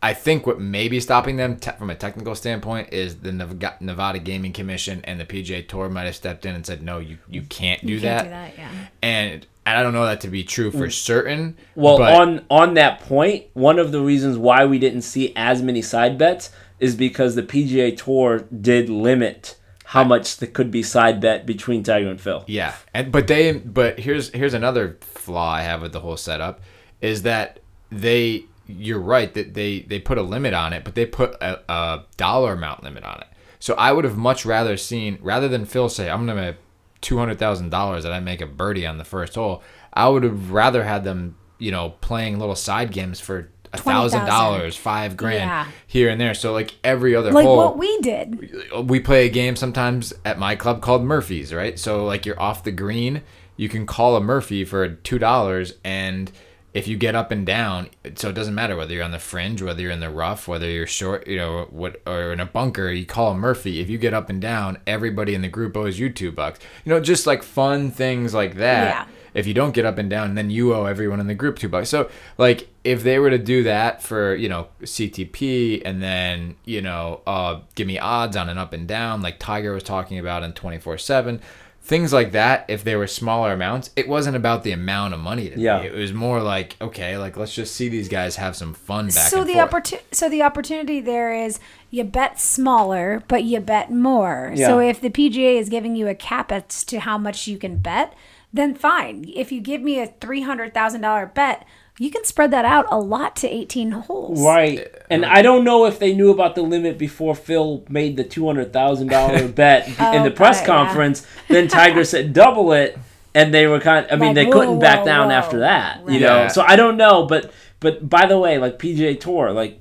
I 0.01 0.15
think 0.15 0.47
what 0.47 0.61
may 0.61 0.89
be 0.89 1.01
stopping 1.01 1.37
them 1.37 1.57
te- 1.57 1.73
from 1.73 1.91
a 1.91 1.95
technical 1.95 2.37
standpoint 2.37 2.93
is 2.93 3.17
the 3.17 3.33
Nevada 3.33 4.21
Gaming 4.21 4.53
Commission 4.53 5.01
and 5.05 5.19
the 5.19 5.25
PGA 5.25 5.67
Tour 5.67 5.89
might 5.89 6.05
have 6.05 6.15
stepped 6.15 6.47
in 6.47 6.55
and 6.55 6.65
said, 6.65 6.83
"No, 6.83 6.99
you 6.99 7.19
you 7.29 7.43
can't 7.43 7.85
do 7.85 7.95
You 7.95 8.01
that." 8.01 8.25
can't 8.25 8.27
do 8.27 8.31
that, 8.31 8.59
yeah. 8.59 8.87
And 9.03 9.47
and 9.67 9.79
I 9.79 9.83
don't 9.83 9.93
know 9.93 10.07
that 10.07 10.21
to 10.23 10.29
be 10.29 10.45
true 10.45 10.71
for 10.71 10.87
mm. 10.87 10.93
certain. 10.93 11.57
Well, 11.75 11.99
but- 11.99 12.13
on 12.15 12.45
on 12.51 12.75
that 12.75 13.01
point, 13.01 13.47
one 13.55 13.79
of 13.79 13.93
the 13.93 14.01
reasons 14.01 14.39
why 14.39 14.65
we 14.65 14.79
didn't 14.79 15.03
see 15.03 15.33
as 15.37 15.63
many 15.63 15.83
side 15.83 16.17
bets 16.17 16.51
is 16.81 16.95
because 16.95 17.35
the 17.35 17.43
PGA 17.43 17.97
Tour 17.97 18.47
did 18.61 18.89
limit 18.89 19.57
how 19.89 20.05
much 20.05 20.37
that 20.37 20.53
could 20.53 20.71
be 20.71 20.83
side 20.83 21.19
bet 21.19 21.47
between 21.47 21.83
Tiger 21.83 22.11
and 22.11 22.21
Phil. 22.21 22.45
Yeah, 22.47 22.75
and 22.93 23.11
but 23.11 23.27
they 23.27 23.53
but 23.53 23.99
here's 23.99 24.29
here's 24.31 24.53
another 24.53 24.99
flaw 25.01 25.51
I 25.51 25.63
have 25.63 25.81
with 25.81 25.93
the 25.93 26.01
whole 26.01 26.19
setup 26.19 26.61
is 27.01 27.23
that 27.23 27.61
they 27.91 28.45
you're 28.67 29.01
right 29.01 29.33
that 29.33 29.55
they 29.55 29.81
they 29.81 29.99
put 29.99 30.19
a 30.19 30.23
limit 30.23 30.53
on 30.53 30.75
it, 30.75 30.85
but 30.85 30.95
they 30.95 31.07
put 31.07 31.33
a, 31.41 31.61
a 31.73 32.05
dollar 32.19 32.53
amount 32.53 32.83
limit 32.83 33.03
on 33.03 33.21
it. 33.23 33.29
So 33.61 33.75
I 33.77 33.93
would 33.93 34.05
have 34.05 34.19
much 34.19 34.45
rather 34.45 34.77
seen 34.77 35.19
rather 35.23 35.49
than 35.49 35.65
Phil 35.65 35.89
say 35.89 36.11
I'm 36.11 36.27
gonna 36.27 36.57
two 37.01 37.17
hundred 37.17 37.39
thousand 37.39 37.71
dollars 37.71 38.03
that 38.03 38.13
I 38.13 38.21
make 38.21 38.43
a 38.43 38.47
birdie 38.47 38.87
on 38.87 38.99
the 38.99 39.05
first 39.05 39.37
hole. 39.37 39.63
I 39.95 40.07
would 40.11 40.23
have 40.23 40.51
rather 40.51 40.85
had 40.85 41.05
them 41.05 41.39
you 41.59 41.71
know 41.71 41.95
playing 42.03 42.39
little 42.39 42.57
side 42.57 42.93
games 42.93 43.21
for 43.21 43.51
a 43.73 43.79
thousand 43.79 44.25
dollars, 44.27 44.77
five 44.77 45.17
grand 45.17 45.49
Yeah. 45.49 45.67
here 45.87 46.09
and 46.09 46.21
there. 46.21 46.35
So 46.35 46.53
like 46.53 46.75
every 46.85 47.15
other 47.15 47.33
like 47.33 47.45
hole 47.47 47.57
what 47.57 47.77
we 47.79 48.01
did. 48.01 48.71
we 48.89 49.01
play 49.01 49.27
a 49.27 49.31
game 49.31 49.57
sometimes 49.57 50.13
at 50.25 50.39
my 50.39 50.57
club 50.57 50.81
called 50.83 51.03
Murphy's, 51.05 51.53
right? 51.53 51.79
So 51.79 52.05
like 52.05 52.25
you're 52.27 52.41
off 52.41 52.65
the 52.65 52.73
green, 52.73 53.23
you 53.57 53.69
can 53.69 53.87
call 53.87 54.17
a 54.17 54.21
Murphy 54.21 54.65
for 54.65 54.89
two 54.89 55.19
dollars, 55.19 55.75
and 55.85 56.31
if 56.75 56.87
you 56.87 56.97
get 56.97 57.15
up 57.15 57.31
and 57.31 57.47
down, 57.47 57.89
so 58.15 58.29
it 58.29 58.35
doesn't 58.35 58.55
matter 58.55 58.77
whether 58.77 58.93
you're 58.93 59.03
on 59.03 59.11
the 59.11 59.19
fringe, 59.19 59.63
whether 59.63 59.81
you're 59.81 59.91
in 59.91 60.01
the 60.01 60.11
rough, 60.11 60.47
whether 60.47 60.69
you're 60.69 60.87
short, 60.87 61.27
you 61.27 61.37
know, 61.37 61.67
what 61.71 62.01
or 62.07 62.33
in 62.33 62.41
a 62.41 62.47
bunker, 62.47 62.91
you 62.91 63.07
call 63.07 63.33
a 63.33 63.35
Murphy. 63.35 63.81
If 63.81 63.89
you 63.89 63.97
get 63.99 64.13
up 64.15 64.29
and 64.29 64.41
down, 64.41 64.79
everybody 64.87 65.35
in 65.35 65.41
the 65.43 65.49
group 65.49 65.77
owes 65.77 65.99
you 65.99 66.11
two 66.11 66.31
bucks. 66.31 66.61
You 66.85 66.91
know, 66.93 67.01
just 67.01 67.27
like 67.27 67.43
fun 67.43 67.91
things 67.91 68.35
like 68.35 68.57
that 68.57 68.85
Yeah. 69.09 69.15
If 69.35 69.47
you 69.47 69.55
don't 69.55 69.75
get 69.75 69.85
up 69.85 69.99
and 69.99 70.09
down, 70.11 70.35
then 70.35 70.51
you 70.51 70.75
owe 70.75 70.85
everyone 70.87 71.21
in 71.21 71.27
the 71.27 71.35
group 71.35 71.59
two 71.59 71.69
bucks. 71.69 71.89
So 71.89 72.11
like 72.39 72.69
if 72.85 73.03
they 73.03 73.19
were 73.19 73.31
to 73.31 73.39
do 73.39 73.63
that 73.65 74.03
for 74.03 74.35
you 74.35 74.49
know 74.49 74.69
CTP 74.83 75.83
and 75.85 76.03
then 76.03 76.57
you 76.65 76.83
know 76.83 77.21
uh, 77.27 77.61
give 77.75 77.87
me 77.87 77.99
odds 77.99 78.37
on 78.37 78.49
an 78.49 78.59
up 78.59 78.73
and 78.73 78.87
down 78.87 79.23
like 79.23 79.39
Tiger 79.39 79.73
was 79.73 79.83
talking 79.83 80.19
about 80.19 80.43
in 80.43 80.53
twenty 80.53 80.79
four 80.79 80.99
seven. 80.99 81.41
Things 81.81 82.13
like 82.13 82.33
that, 82.33 82.67
if 82.69 82.85
they 82.85 82.97
were 82.97 83.07
smaller 83.07 83.53
amounts, 83.53 83.89
it 83.97 84.07
wasn't 84.09 84.37
about 84.37 84.63
the 84.63 84.73
amount 84.73 85.15
of 85.15 85.21
money 85.21 85.49
to 85.49 85.59
Yeah. 85.59 85.81
me. 85.81 85.87
It 85.87 85.95
was 85.95 86.13
more 86.13 86.43
like, 86.43 86.77
okay, 86.83 87.17
like 87.17 87.39
let's 87.39 87.55
just 87.55 87.75
see 87.75 87.89
these 87.89 88.09
guys 88.11 88.37
have 88.37 88.55
some 88.57 88.75
fun 88.75 89.07
back 89.07 89.15
so 89.31 89.41
and 89.41 89.49
the 89.49 89.55
forth. 89.55 89.71
opportu- 89.71 90.03
so 90.13 90.29
the 90.29 90.43
opportunity 90.43 91.01
there 91.01 91.33
is 91.33 91.59
you 91.91 92.05
bet 92.05 92.39
smaller 92.39 93.23
but 93.27 93.45
you 93.45 93.61
bet 93.61 93.91
more 93.91 94.53
Yeah. 94.55 94.67
so 94.67 94.81
if 94.81 95.01
the 95.01 95.09
pga 95.09 95.59
is 95.59 95.71
giving 95.71 95.97
you 95.97 96.09
a 96.09 96.15
cap 96.15 96.53
as 96.53 96.85
to 96.85 97.01
how 97.01 97.17
much 97.17 97.47
you 97.49 97.57
can 97.57 97.79
bet 97.79 98.13
then 98.53 98.75
fine 98.75 99.25
if 99.35 99.53
you 99.53 99.61
give 99.61 99.81
me 99.81 100.01
a 100.01 100.07
$300000 100.07 101.35
bet 101.35 101.67
you 102.01 102.11
can 102.13 102.25
spread 102.25 102.53
that 102.53 102.65
out 102.65 102.87
a 102.91 102.99
lot 102.99 103.35
to 103.37 103.49
18 103.49 103.91
holes 103.91 104.41
Right. 104.41 104.87
And 105.11 105.27
I 105.27 105.43
don't 105.43 105.65
know 105.65 105.85
if 105.87 105.99
they 105.99 106.15
knew 106.15 106.31
about 106.31 106.55
the 106.55 106.63
limit 106.63 106.97
before 106.97 107.35
Phil 107.35 107.85
made 107.89 108.17
the 108.17 108.25
$200,000 108.25 109.55
bet 109.55 109.89
in 109.89 109.95
oh, 109.99 110.25
the 110.25 110.31
press 110.31 110.59
Okay, 110.63 110.71
yeah. 110.71 110.85
conference. 110.85 111.27
Then 111.49 111.67
Tiger 111.67 112.05
said 112.05 112.33
double 112.33 112.73
it 112.73 112.97
and 113.35 113.53
they 113.53 113.67
were 113.67 113.81
kind 113.81 114.07
I 114.11 114.17
mean 114.17 114.29
Like, 114.29 114.35
they 114.35 114.47
whoa, 114.47 114.53
couldn't 114.53 114.79
back 114.79 115.01
whoa, 115.01 115.07
down 115.07 115.29
whoa. 115.29 115.35
after 115.35 115.59
that, 115.61 116.01
you 116.09 116.21
know. 116.21 116.43
Yeah. 116.43 116.49
So 116.49 116.63
I 116.63 116.77
don't 116.77 116.97
know, 116.97 117.27
but 117.27 117.53
but 117.81 118.09
by 118.09 118.27
the 118.27 118.39
way, 118.39 118.59
like 118.59 118.79
PGA 118.79 119.19
Tour, 119.19 119.53
like 119.53 119.81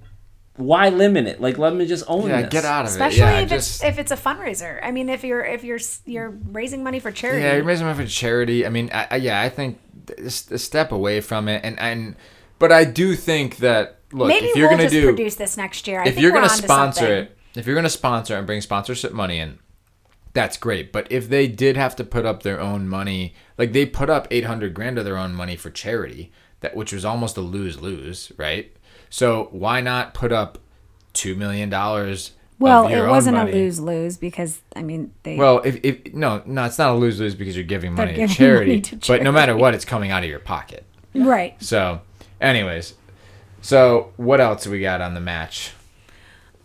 why 0.58 0.90
limit 0.90 1.28
it? 1.28 1.40
Like 1.40 1.58
let 1.58 1.74
me 1.74 1.86
just 1.86 2.04
own 2.08 2.30
yeah, 2.30 2.42
this. 2.42 2.52
get 2.52 2.66
out 2.66 2.86
of 2.86 2.92
especially 2.92 3.22
it. 3.22 3.26
Yeah, 3.26 3.40
if 3.40 3.50
just 3.50 3.84
it's 3.84 3.84
if 3.84 4.00
it's 4.00 4.12
a 4.12 4.18
fundraiser 4.18 4.80
i 4.84 4.92
mean 4.92 5.08
if 5.08 5.24
you're 5.24 5.46
if 5.46 5.64
you're 5.64 5.80
you're 6.06 6.30
raising 6.52 6.84
money 6.84 7.00
for 7.00 7.12
charity 7.12 7.42
Yeah, 7.44 7.56
you're 7.56 7.64
raising 7.64 7.86
money 7.86 8.04
for 8.04 8.10
charity. 8.10 8.66
I 8.66 8.70
mean, 8.70 8.90
I, 8.94 9.08
I, 9.12 9.16
yeah, 9.18 9.42
I 9.42 9.50
think 9.50 9.80
this 10.18 10.50
a 10.52 10.58
step 10.58 10.92
away 10.92 11.22
from 11.22 11.48
it, 11.48 11.62
and 11.64 11.80
and 11.80 12.16
but 12.60 12.72
I 12.72 12.86
do 12.86 13.16
think 13.16 13.58
that 13.58 14.00
look, 14.12 14.30
Maybe 14.30 14.48
if 14.48 14.56
you're 14.56 14.68
we'll 14.68 14.78
gonna 14.78 14.90
just 14.90 14.94
do, 14.94 15.04
produce 15.06 15.36
this 15.36 15.58
next 15.58 15.88
year. 15.88 16.00
I 16.02 16.08
if 16.08 16.16
think 16.16 16.24
you're 16.24 16.32
gonna 16.32 16.50
sponsor 16.50 17.00
something. 17.00 17.18
it, 17.18 17.38
if 17.56 17.66
you're 17.66 17.76
gonna 17.76 17.90
sponsor 17.90 18.36
and 18.38 18.48
bring 18.48 18.62
sponsorship 18.62 19.12
money 19.14 19.40
in, 19.40 19.60
that's 20.34 20.58
great. 20.58 20.92
But 20.92 21.12
if 21.12 21.30
they 21.30 21.48
did 21.48 21.78
have 21.78 21.96
to 21.98 22.04
put 22.04 22.26
up 22.26 22.44
their 22.44 22.60
own 22.60 22.88
money, 22.88 23.36
like 23.58 23.74
they 23.74 23.86
put 23.86 24.10
up 24.10 24.28
eight 24.32 24.46
hundred 24.46 24.74
grand 24.74 24.98
of 24.98 25.06
their 25.06 25.18
own 25.18 25.34
money 25.34 25.56
for 25.56 25.70
charity, 25.70 26.32
that 26.62 26.76
which 26.76 26.94
was 26.94 27.04
almost 27.06 27.38
a 27.38 27.42
lose 27.42 27.82
lose, 27.82 28.32
right? 28.38 28.76
So 29.10 29.50
why 29.52 29.82
not 29.82 30.14
put 30.14 30.32
up 30.32 30.58
two 31.14 31.36
million 31.36 31.70
dollars? 31.70 32.32
Well, 32.60 32.86
of 32.86 32.92
your 32.92 33.08
it 33.08 33.10
wasn't 33.10 33.38
a 33.38 33.44
lose 33.46 33.80
lose 33.80 34.18
because 34.18 34.62
I 34.76 34.82
mean 34.82 35.14
they. 35.24 35.38
Well, 35.38 35.62
if, 35.64 35.80
if 35.84 36.14
no, 36.14 36.42
no, 36.46 36.66
it's 36.66 36.80
not 36.80 36.92
a 36.92 36.96
lose 36.96 37.20
lose 37.20 37.36
because 37.36 37.56
you're 37.56 37.66
giving 37.66 37.94
money, 37.94 38.14
giving 38.14 38.28
to, 38.28 38.34
charity, 38.34 38.72
money 38.72 38.82
to 38.82 39.08
But 39.08 39.22
no 39.22 39.32
matter 39.32 39.56
what, 39.56 39.74
it's 39.76 39.86
coming 39.86 40.12
out 40.12 40.24
of 40.24 40.30
your 40.30 40.40
pocket. 40.40 40.84
right. 41.14 41.62
So, 41.62 42.02
anyways, 42.42 42.96
so 43.62 44.12
what 44.18 44.42
else 44.42 44.66
we 44.66 44.82
got 44.82 45.02
on 45.02 45.14
the 45.14 45.20
match? 45.20 45.74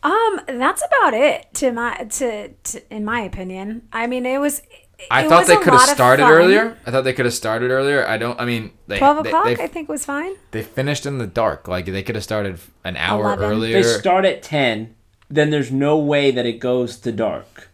Um, 0.03 0.41
that's 0.47 0.83
about 0.83 1.15
it 1.15 1.53
to 1.55 1.73
my 1.73 1.95
to, 1.95 2.49
to 2.49 2.95
in 2.95 3.05
my 3.05 3.21
opinion. 3.21 3.89
I 3.93 4.07
mean, 4.07 4.27
it 4.27 4.39
was. 4.39 4.63
I 5.11 5.29
thought 5.29 5.47
they 5.47 5.57
could 5.57 5.73
have 5.73 5.89
started 5.89 6.25
earlier. 6.25 6.77
I 6.87 6.91
thought 6.91 7.03
they 7.05 7.13
could 7.13 7.25
have 7.25 7.35
started 7.35 7.71
earlier. 7.71 8.07
I 8.07 8.17
don't. 8.19 8.39
I 8.41 8.45
mean, 8.45 8.73
they 8.87 8.99
Twelve 8.99 9.23
they- 9.25 9.31
o'clock, 9.31 9.45
They, 9.47 9.57
I 9.63 9.67
think, 9.67 9.89
was 9.89 10.05
fine. 10.05 10.35
they 10.53 10.63
finished 10.63 11.07
in 11.07 11.19
the 11.19 11.27
dark. 11.27 11.69
Like 11.69 11.87
they 11.87 12.03
could 12.03 12.15
have 12.15 12.25
started 12.25 12.59
an 12.85 12.97
hour 12.97 13.25
11. 13.25 13.45
earlier. 13.45 13.83
They 13.83 13.89
start 13.89 14.25
at 14.25 14.43
ten, 14.43 14.95
then 15.29 15.51
there's 15.51 15.71
no 15.73 15.99
way 15.99 16.31
that 16.31 16.47
it 16.47 16.59
goes 16.61 16.97
to 17.01 17.13
dark. 17.13 17.71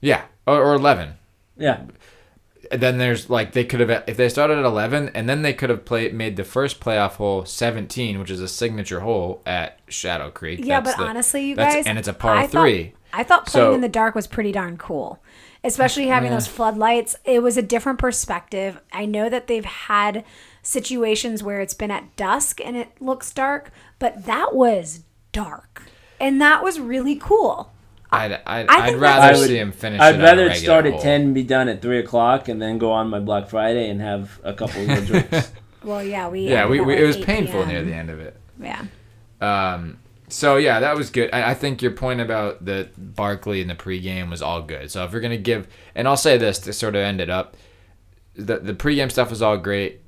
yeah, 0.00 0.22
or, 0.46 0.62
or 0.62 0.74
eleven. 0.74 1.14
Yeah. 1.56 1.82
Then 2.70 2.96
there's 2.98 3.28
like 3.28 3.52
they 3.52 3.64
could 3.64 3.80
have 3.80 4.04
if 4.08 4.16
they 4.16 4.28
started 4.30 4.58
at 4.58 4.64
11 4.64 5.10
and 5.14 5.28
then 5.28 5.42
they 5.42 5.52
could 5.52 5.68
have 5.68 5.84
played 5.84 6.14
made 6.14 6.36
the 6.36 6.44
first 6.44 6.80
playoff 6.80 7.12
hole 7.16 7.44
17 7.44 8.18
which 8.18 8.30
is 8.30 8.40
a 8.40 8.48
signature 8.48 9.00
hole 9.00 9.42
at 9.44 9.78
Shadow 9.86 10.30
Creek. 10.30 10.60
Yeah, 10.62 10.80
That's 10.80 10.96
but 10.96 11.02
the- 11.04 11.08
honestly, 11.10 11.44
you 11.46 11.56
guys, 11.56 11.86
and 11.86 11.98
it's 11.98 12.08
a 12.08 12.14
par 12.14 12.34
I 12.36 12.46
thought- 12.46 12.62
3. 12.62 12.94
I 13.12 13.22
thought 13.22 13.46
playing 13.46 13.66
So- 13.68 13.74
in 13.74 13.80
the 13.82 13.88
dark 13.88 14.14
was 14.14 14.26
pretty 14.26 14.50
darn 14.50 14.76
cool, 14.78 15.22
especially 15.64 16.06
having 16.06 16.30
those 16.30 16.46
floodlights. 16.46 17.16
It 17.24 17.42
was 17.42 17.56
a 17.56 17.62
different 17.62 17.98
perspective. 17.98 18.80
I 18.92 19.06
know 19.06 19.28
that 19.28 19.46
they've 19.48 19.64
had 19.64 20.24
situations 20.62 21.42
where 21.42 21.60
it's 21.60 21.74
been 21.74 21.90
at 21.90 22.14
dusk 22.16 22.60
and 22.64 22.76
it 22.76 22.88
looks 23.00 23.32
dark, 23.32 23.70
but 23.98 24.24
that 24.26 24.54
was 24.54 25.00
dark, 25.32 25.82
and 26.20 26.40
that 26.40 26.62
was 26.62 26.78
really 26.78 27.16
cool. 27.16 27.70
I'd, 28.12 28.32
I'd, 28.46 28.66
I 28.68 28.86
I'd 28.86 28.94
rather 28.96 29.20
that's- 29.32 29.46
see 29.46 29.56
him 29.58 29.72
finish 29.72 30.00
I'd 30.00 30.20
it 30.20 30.22
rather 30.22 30.46
it 30.46 30.56
start 30.56 30.84
regular 30.84 30.98
at 30.98 31.02
ten, 31.02 31.20
and 31.22 31.34
be 31.34 31.42
done 31.42 31.68
at 31.68 31.82
three 31.82 31.98
o'clock, 31.98 32.48
and 32.48 32.62
then 32.62 32.78
go 32.78 32.92
on 32.92 33.08
my 33.10 33.18
Black 33.18 33.48
Friday 33.48 33.90
and 33.90 34.00
have 34.00 34.40
a 34.44 34.52
couple 34.54 34.88
of 34.88 35.06
drinks. 35.06 35.50
Well, 35.82 36.02
yeah, 36.02 36.28
we 36.28 36.48
Yeah, 36.48 36.66
we, 36.68 36.80
we, 36.80 36.94
it 36.96 37.04
was 37.04 37.16
painful 37.16 37.60
PM. 37.64 37.68
near 37.68 37.84
the 37.84 37.92
end 37.92 38.10
of 38.10 38.20
it. 38.20 38.36
Yeah. 38.60 38.84
Um, 39.40 39.98
so 40.28 40.56
yeah, 40.56 40.80
that 40.80 40.96
was 40.96 41.10
good. 41.10 41.30
I, 41.32 41.50
I 41.50 41.54
think 41.54 41.82
your 41.82 41.92
point 41.92 42.20
about 42.20 42.64
the 42.64 42.88
Barkley 42.96 43.60
in 43.60 43.68
the 43.68 43.74
pregame 43.74 44.30
was 44.30 44.42
all 44.42 44.62
good. 44.62 44.90
So 44.90 45.04
if 45.04 45.12
you're 45.12 45.20
gonna 45.20 45.36
give, 45.36 45.68
and 45.94 46.08
I'll 46.08 46.16
say 46.16 46.36
this 46.38 46.58
to 46.60 46.72
sort 46.72 46.94
of 46.94 47.02
end 47.02 47.20
it 47.20 47.30
up, 47.30 47.56
the 48.34 48.58
the 48.58 48.74
pregame 48.74 49.10
stuff 49.10 49.30
was 49.30 49.42
all 49.42 49.56
great. 49.58 50.00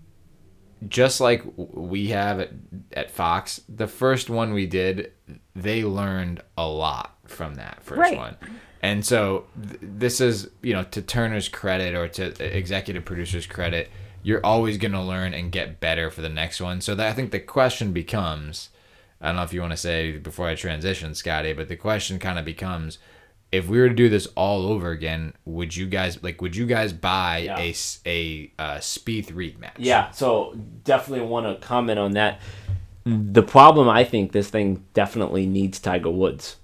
Just 0.89 1.21
like 1.23 1.43
we 1.57 2.09
have 2.09 2.39
at, 2.39 2.51
at 2.93 3.11
Fox, 3.11 3.63
the 3.69 3.87
first 3.87 4.29
one 4.29 4.53
we 4.53 4.67
did, 4.67 5.11
they 5.55 5.83
learned 5.85 6.43
a 6.59 6.67
lot 6.69 7.17
from 7.27 7.55
that 7.55 7.83
first 7.83 7.99
Right. 7.99 8.17
one. 8.17 8.37
And 8.83 9.05
so 9.05 9.47
th- 9.61 9.79
this 9.81 10.21
is, 10.21 10.51
you 10.63 10.75
know, 10.75 10.83
to 10.85 11.01
Turner's 11.01 11.49
credit 11.49 11.95
or 11.95 12.09
to 12.09 12.57
executive 12.57 13.07
producer's 13.07 13.47
credit, 13.47 13.91
you're 14.23 14.45
always 14.45 14.77
going 14.77 14.93
to 14.93 15.01
learn 15.01 15.33
and 15.33 15.51
get 15.51 15.81
better 15.81 16.11
for 16.11 16.21
the 16.21 16.29
next 16.29 16.61
one. 16.61 16.83
So 16.83 16.95
that 16.95 17.09
I 17.09 17.13
think 17.15 17.31
the 17.31 17.41
question 17.41 17.93
becomes, 17.93 18.69
I 19.21 19.29
don't 19.29 19.37
know 19.37 19.43
if 19.43 19.53
you 19.53 19.61
want 19.61 19.73
to 19.73 19.77
say 19.79 20.13
before 20.19 20.47
I 20.49 20.55
transition, 20.55 21.15
Scotty, 21.15 21.53
but 21.55 21.69
the 21.69 21.77
question 21.77 22.19
kind 22.19 22.39
of 22.39 22.45
becomes, 22.45 22.99
if 23.51 23.67
we 23.69 23.79
were 23.79 23.89
to 23.89 23.95
do 23.95 24.09
this 24.09 24.27
all 24.35 24.67
over 24.67 24.91
again, 24.91 25.33
would 25.45 25.75
you 25.75 25.87
guys 25.87 26.23
like? 26.23 26.43
Would 26.43 26.55
you 26.57 26.67
guys 26.67 26.93
buy 26.93 27.39
Yeah. 27.39 27.59
a 27.59 27.75
a 28.07 28.51
uh, 28.59 28.77
Spieth 28.79 29.35
Reed 29.35 29.59
match? 29.59 29.77
Yeah, 29.79 30.11
so 30.11 30.55
definitely 30.85 31.27
want 31.27 31.47
to 31.61 31.67
comment 31.67 31.99
on 31.99 32.13
that. 32.13 32.41
The 33.05 33.43
problem 33.43 33.89
I 33.89 34.03
think 34.05 34.33
this 34.33 34.51
thing 34.51 34.85
definitely 34.93 35.47
needs 35.47 35.79
Tiger 35.79 36.11
Woods. 36.11 36.57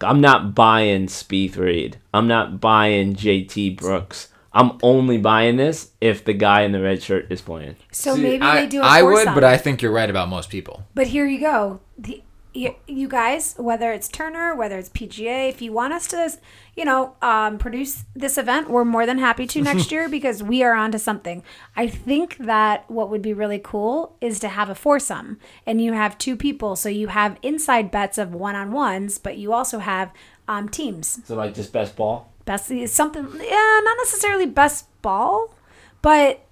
I'm 0.00 0.20
not 0.20 0.54
buying 0.54 1.06
Spieth 1.06 1.56
Reed. 1.56 1.98
I'm 2.12 2.26
not 2.26 2.60
buying 2.60 3.14
JT 3.14 3.76
Brooks. 3.78 4.28
I'm 4.54 4.78
only 4.82 5.18
buying 5.18 5.56
this 5.56 5.90
if 6.00 6.24
the 6.24 6.32
guy 6.32 6.62
in 6.62 6.72
the 6.72 6.80
red 6.80 7.02
shirt 7.02 7.26
is 7.30 7.42
playing. 7.42 7.76
So 7.90 8.14
See, 8.14 8.22
maybe 8.22 8.42
I, 8.42 8.60
they 8.60 8.66
do. 8.68 8.80
A 8.80 8.84
I 8.84 9.02
would, 9.02 9.16
foursome. 9.16 9.34
but 9.34 9.44
I 9.44 9.56
think 9.56 9.82
you're 9.82 9.92
right 9.92 10.08
about 10.08 10.28
most 10.28 10.48
people. 10.48 10.84
But 10.94 11.08
here 11.08 11.26
you 11.26 11.40
go. 11.40 11.80
The, 11.98 12.22
you, 12.54 12.76
you 12.86 13.08
guys, 13.08 13.56
whether 13.58 13.90
it's 13.90 14.06
Turner, 14.06 14.54
whether 14.54 14.78
it's 14.78 14.88
PGA, 14.90 15.48
if 15.48 15.60
you 15.60 15.72
want 15.72 15.92
us 15.92 16.06
to, 16.08 16.38
you 16.76 16.84
know, 16.84 17.16
um, 17.20 17.58
produce 17.58 18.04
this 18.14 18.38
event, 18.38 18.70
we're 18.70 18.84
more 18.84 19.06
than 19.06 19.18
happy 19.18 19.44
to 19.48 19.60
next 19.60 19.90
year 19.92 20.08
because 20.08 20.40
we 20.40 20.62
are 20.62 20.72
onto 20.72 20.98
something. 20.98 21.42
I 21.74 21.88
think 21.88 22.36
that 22.38 22.88
what 22.88 23.10
would 23.10 23.22
be 23.22 23.32
really 23.32 23.58
cool 23.58 24.16
is 24.20 24.38
to 24.38 24.48
have 24.48 24.70
a 24.70 24.74
foursome 24.76 25.40
and 25.66 25.82
you 25.82 25.94
have 25.94 26.16
two 26.16 26.36
people. 26.36 26.76
So 26.76 26.88
you 26.88 27.08
have 27.08 27.38
inside 27.42 27.90
bets 27.90 28.18
of 28.18 28.32
one 28.32 28.54
on 28.54 28.70
ones, 28.70 29.18
but 29.18 29.36
you 29.36 29.52
also 29.52 29.80
have 29.80 30.12
um, 30.46 30.68
teams. 30.68 31.20
So 31.24 31.34
like 31.34 31.54
just 31.54 31.72
best 31.72 31.96
ball. 31.96 32.30
Best 32.44 32.70
something, 32.88 33.22
yeah, 33.40 33.80
not 33.84 33.96
necessarily 33.98 34.46
best 34.46 34.86
ball, 35.02 35.54
but 36.02 36.44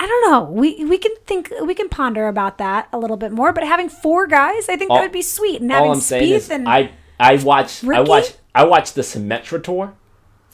I 0.00 0.06
don't 0.06 0.30
know. 0.30 0.42
We 0.50 0.84
we 0.84 0.96
can 0.98 1.12
think 1.26 1.52
we 1.62 1.74
can 1.74 1.88
ponder 1.88 2.28
about 2.28 2.58
that 2.58 2.88
a 2.92 2.98
little 2.98 3.16
bit 3.16 3.30
more. 3.30 3.52
But 3.52 3.64
having 3.64 3.88
four 3.88 4.26
guys, 4.26 4.68
I 4.68 4.76
think 4.76 4.90
All- 4.90 4.96
that 4.96 5.02
would 5.02 5.12
be 5.12 5.22
sweet. 5.22 5.60
And 5.60 5.70
having 5.70 5.88
All 5.88 5.94
I'm 5.94 6.00
saying 6.00 6.32
Spieth 6.32 6.36
is 6.36 6.50
and 6.50 6.68
I 6.68 6.92
I 7.20 7.36
watch 7.36 7.84
I 7.84 8.00
watch 8.00 8.32
I 8.54 8.64
watch 8.64 8.94
the 8.94 9.02
Symetra 9.02 9.62
tour, 9.62 9.94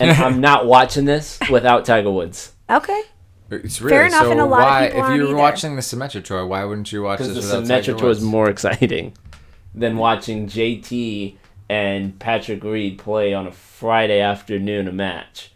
and 0.00 0.10
I'm 0.22 0.40
not 0.40 0.66
watching 0.66 1.04
this 1.04 1.38
without 1.50 1.84
Tiger 1.84 2.10
Woods 2.10 2.52
okay, 2.68 3.02
It's 3.50 3.78
Fair 3.78 4.06
enough, 4.06 4.24
So 4.24 4.30
and 4.32 4.40
a 4.40 4.44
lot 4.44 4.60
of 4.60 4.64
why, 4.68 4.86
people 4.88 5.04
if 5.04 5.16
you 5.16 5.22
were 5.22 5.28
either. 5.28 5.36
watching 5.36 5.76
the 5.76 5.82
Symetra 5.82 6.22
tour, 6.22 6.46
why 6.46 6.64
wouldn't 6.64 6.92
you 6.92 7.02
watch 7.04 7.20
this 7.20 7.28
because 7.28 7.50
the 7.50 7.60
without 7.60 7.68
Tiger 7.82 7.92
Symetra 7.94 7.98
tour 7.98 8.10
is 8.10 8.20
more 8.20 8.50
exciting 8.54 9.14
than 9.74 9.96
watching 9.96 10.46
JT 10.46 11.36
and 11.68 12.18
Patrick 12.18 12.62
Reed 12.64 12.98
play 12.98 13.34
on 13.34 13.46
a 13.46 13.52
Friday 13.52 14.20
afternoon 14.20 14.88
a 14.88 14.92
match. 14.92 15.52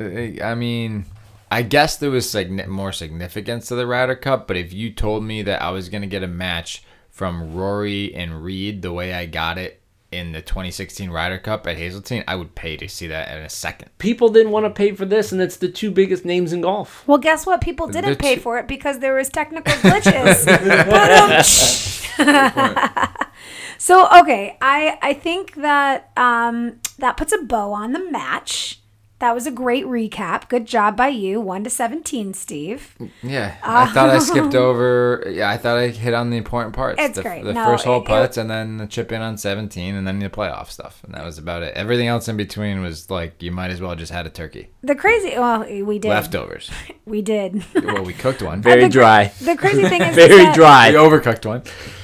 Uh, 0.00 0.42
I 0.42 0.54
mean, 0.54 1.04
I 1.50 1.62
guess 1.62 1.96
there 1.96 2.10
was 2.10 2.26
signi- 2.26 2.66
more 2.66 2.92
significance 2.92 3.68
to 3.68 3.74
the 3.74 3.86
Ryder 3.86 4.16
Cup, 4.16 4.48
but 4.48 4.56
if 4.56 4.72
you 4.72 4.90
told 4.92 5.22
me 5.24 5.42
that 5.42 5.62
I 5.62 5.70
was 5.70 5.88
gonna 5.88 6.06
get 6.06 6.22
a 6.22 6.28
match 6.28 6.82
from 7.10 7.54
Rory 7.54 8.14
and 8.14 8.42
Reed 8.42 8.82
the 8.82 8.92
way 8.92 9.12
I 9.14 9.26
got 9.26 9.58
it 9.58 9.80
in 10.10 10.32
the 10.32 10.42
2016 10.42 11.10
Ryder 11.10 11.38
Cup 11.38 11.66
at 11.66 11.76
Hazeltine, 11.76 12.24
I 12.28 12.36
would 12.36 12.54
pay 12.54 12.76
to 12.76 12.88
see 12.88 13.06
that 13.06 13.34
in 13.36 13.42
a 13.44 13.48
second. 13.48 13.90
People 13.98 14.28
didn't 14.28 14.52
want 14.52 14.66
to 14.66 14.70
pay 14.70 14.92
for 14.92 15.04
this, 15.06 15.30
and 15.32 15.40
it's 15.40 15.56
the 15.56 15.68
two 15.70 15.90
biggest 15.90 16.24
names 16.24 16.52
in 16.52 16.60
golf. 16.62 17.02
well, 17.06 17.16
guess 17.18 17.46
what? 17.46 17.60
People 17.62 17.86
didn't 17.86 18.10
The 18.10 18.16
pay 18.16 18.34
two- 18.34 18.40
for 18.42 18.58
it 18.58 18.66
because 18.68 18.98
there 18.98 19.14
was 19.14 19.28
technical 19.30 19.72
glitches. 19.74 20.46
but, 23.88 24.10
so 24.12 24.20
okay, 24.20 24.56
I 24.60 24.98
I 25.02 25.14
think 25.14 25.54
that 25.56 26.10
um, 26.16 26.80
that 26.98 27.16
puts 27.16 27.32
a 27.32 27.38
bow 27.38 27.72
on 27.72 27.92
the 27.92 28.10
match. 28.10 28.78
That 29.18 29.36
was 29.36 29.46
a 29.46 29.52
great 29.52 29.84
recap. 29.84 30.48
Good 30.48 30.66
job 30.66 30.96
by 30.96 31.06
you. 31.06 31.40
One 31.40 31.62
to 31.62 31.70
seventeen, 31.70 32.34
Steve. 32.34 32.96
Yeah, 33.22 33.54
I 33.62 33.86
thought 33.86 34.10
I 34.10 34.18
skipped 34.18 34.54
over. 34.56 35.24
Yeah, 35.30 35.48
I 35.48 35.58
thought 35.58 35.78
I 35.78 35.88
hit 35.90 36.12
on 36.12 36.30
the 36.30 36.36
important 36.36 36.74
parts. 36.74 37.00
It's 37.00 37.14
the, 37.14 37.22
great. 37.22 37.44
The 37.44 37.52
No, 37.52 37.64
first 37.64 37.84
hole 37.84 37.98
it- 38.00 38.02
it- 38.02 38.06
putts, 38.08 38.36
and 38.36 38.50
then 38.50 38.78
the 38.78 38.88
chip 38.88 39.12
in 39.12 39.22
on 39.22 39.38
17, 39.38 39.94
and 39.94 40.04
then 40.08 40.18
the 40.18 40.28
playoff 40.28 40.70
stuff, 40.70 41.04
and 41.04 41.14
that 41.14 41.24
was 41.24 41.38
about 41.38 41.62
it. 41.62 41.72
Everything 41.76 42.08
else 42.08 42.26
in 42.26 42.36
between 42.36 42.82
was 42.82 43.10
like 43.10 43.40
you 43.40 43.52
might 43.52 43.70
as 43.70 43.80
well 43.80 43.94
just 43.94 44.10
had 44.10 44.26
a 44.26 44.30
turkey. 44.30 44.70
The 44.82 44.96
crazy. 44.96 45.38
Well, 45.38 45.66
we 45.84 46.00
did. 46.00 46.08
Leftovers. 46.08 46.68
We 47.04 47.20
did. 47.20 47.64
well, 47.74 48.04
we 48.04 48.12
cooked 48.14 48.42
one. 48.42 48.62
Very 48.70 48.84
the, 48.84 48.88
dry. 48.88 49.32
The 49.40 49.56
crazy 49.56 49.82
thing 49.88 50.02
is, 50.02 50.14
Very 50.16 50.44
that, 50.44 50.54
dry. 50.54 50.90
We 50.90 50.96
overcooked 50.96 51.44
one. 51.46 51.62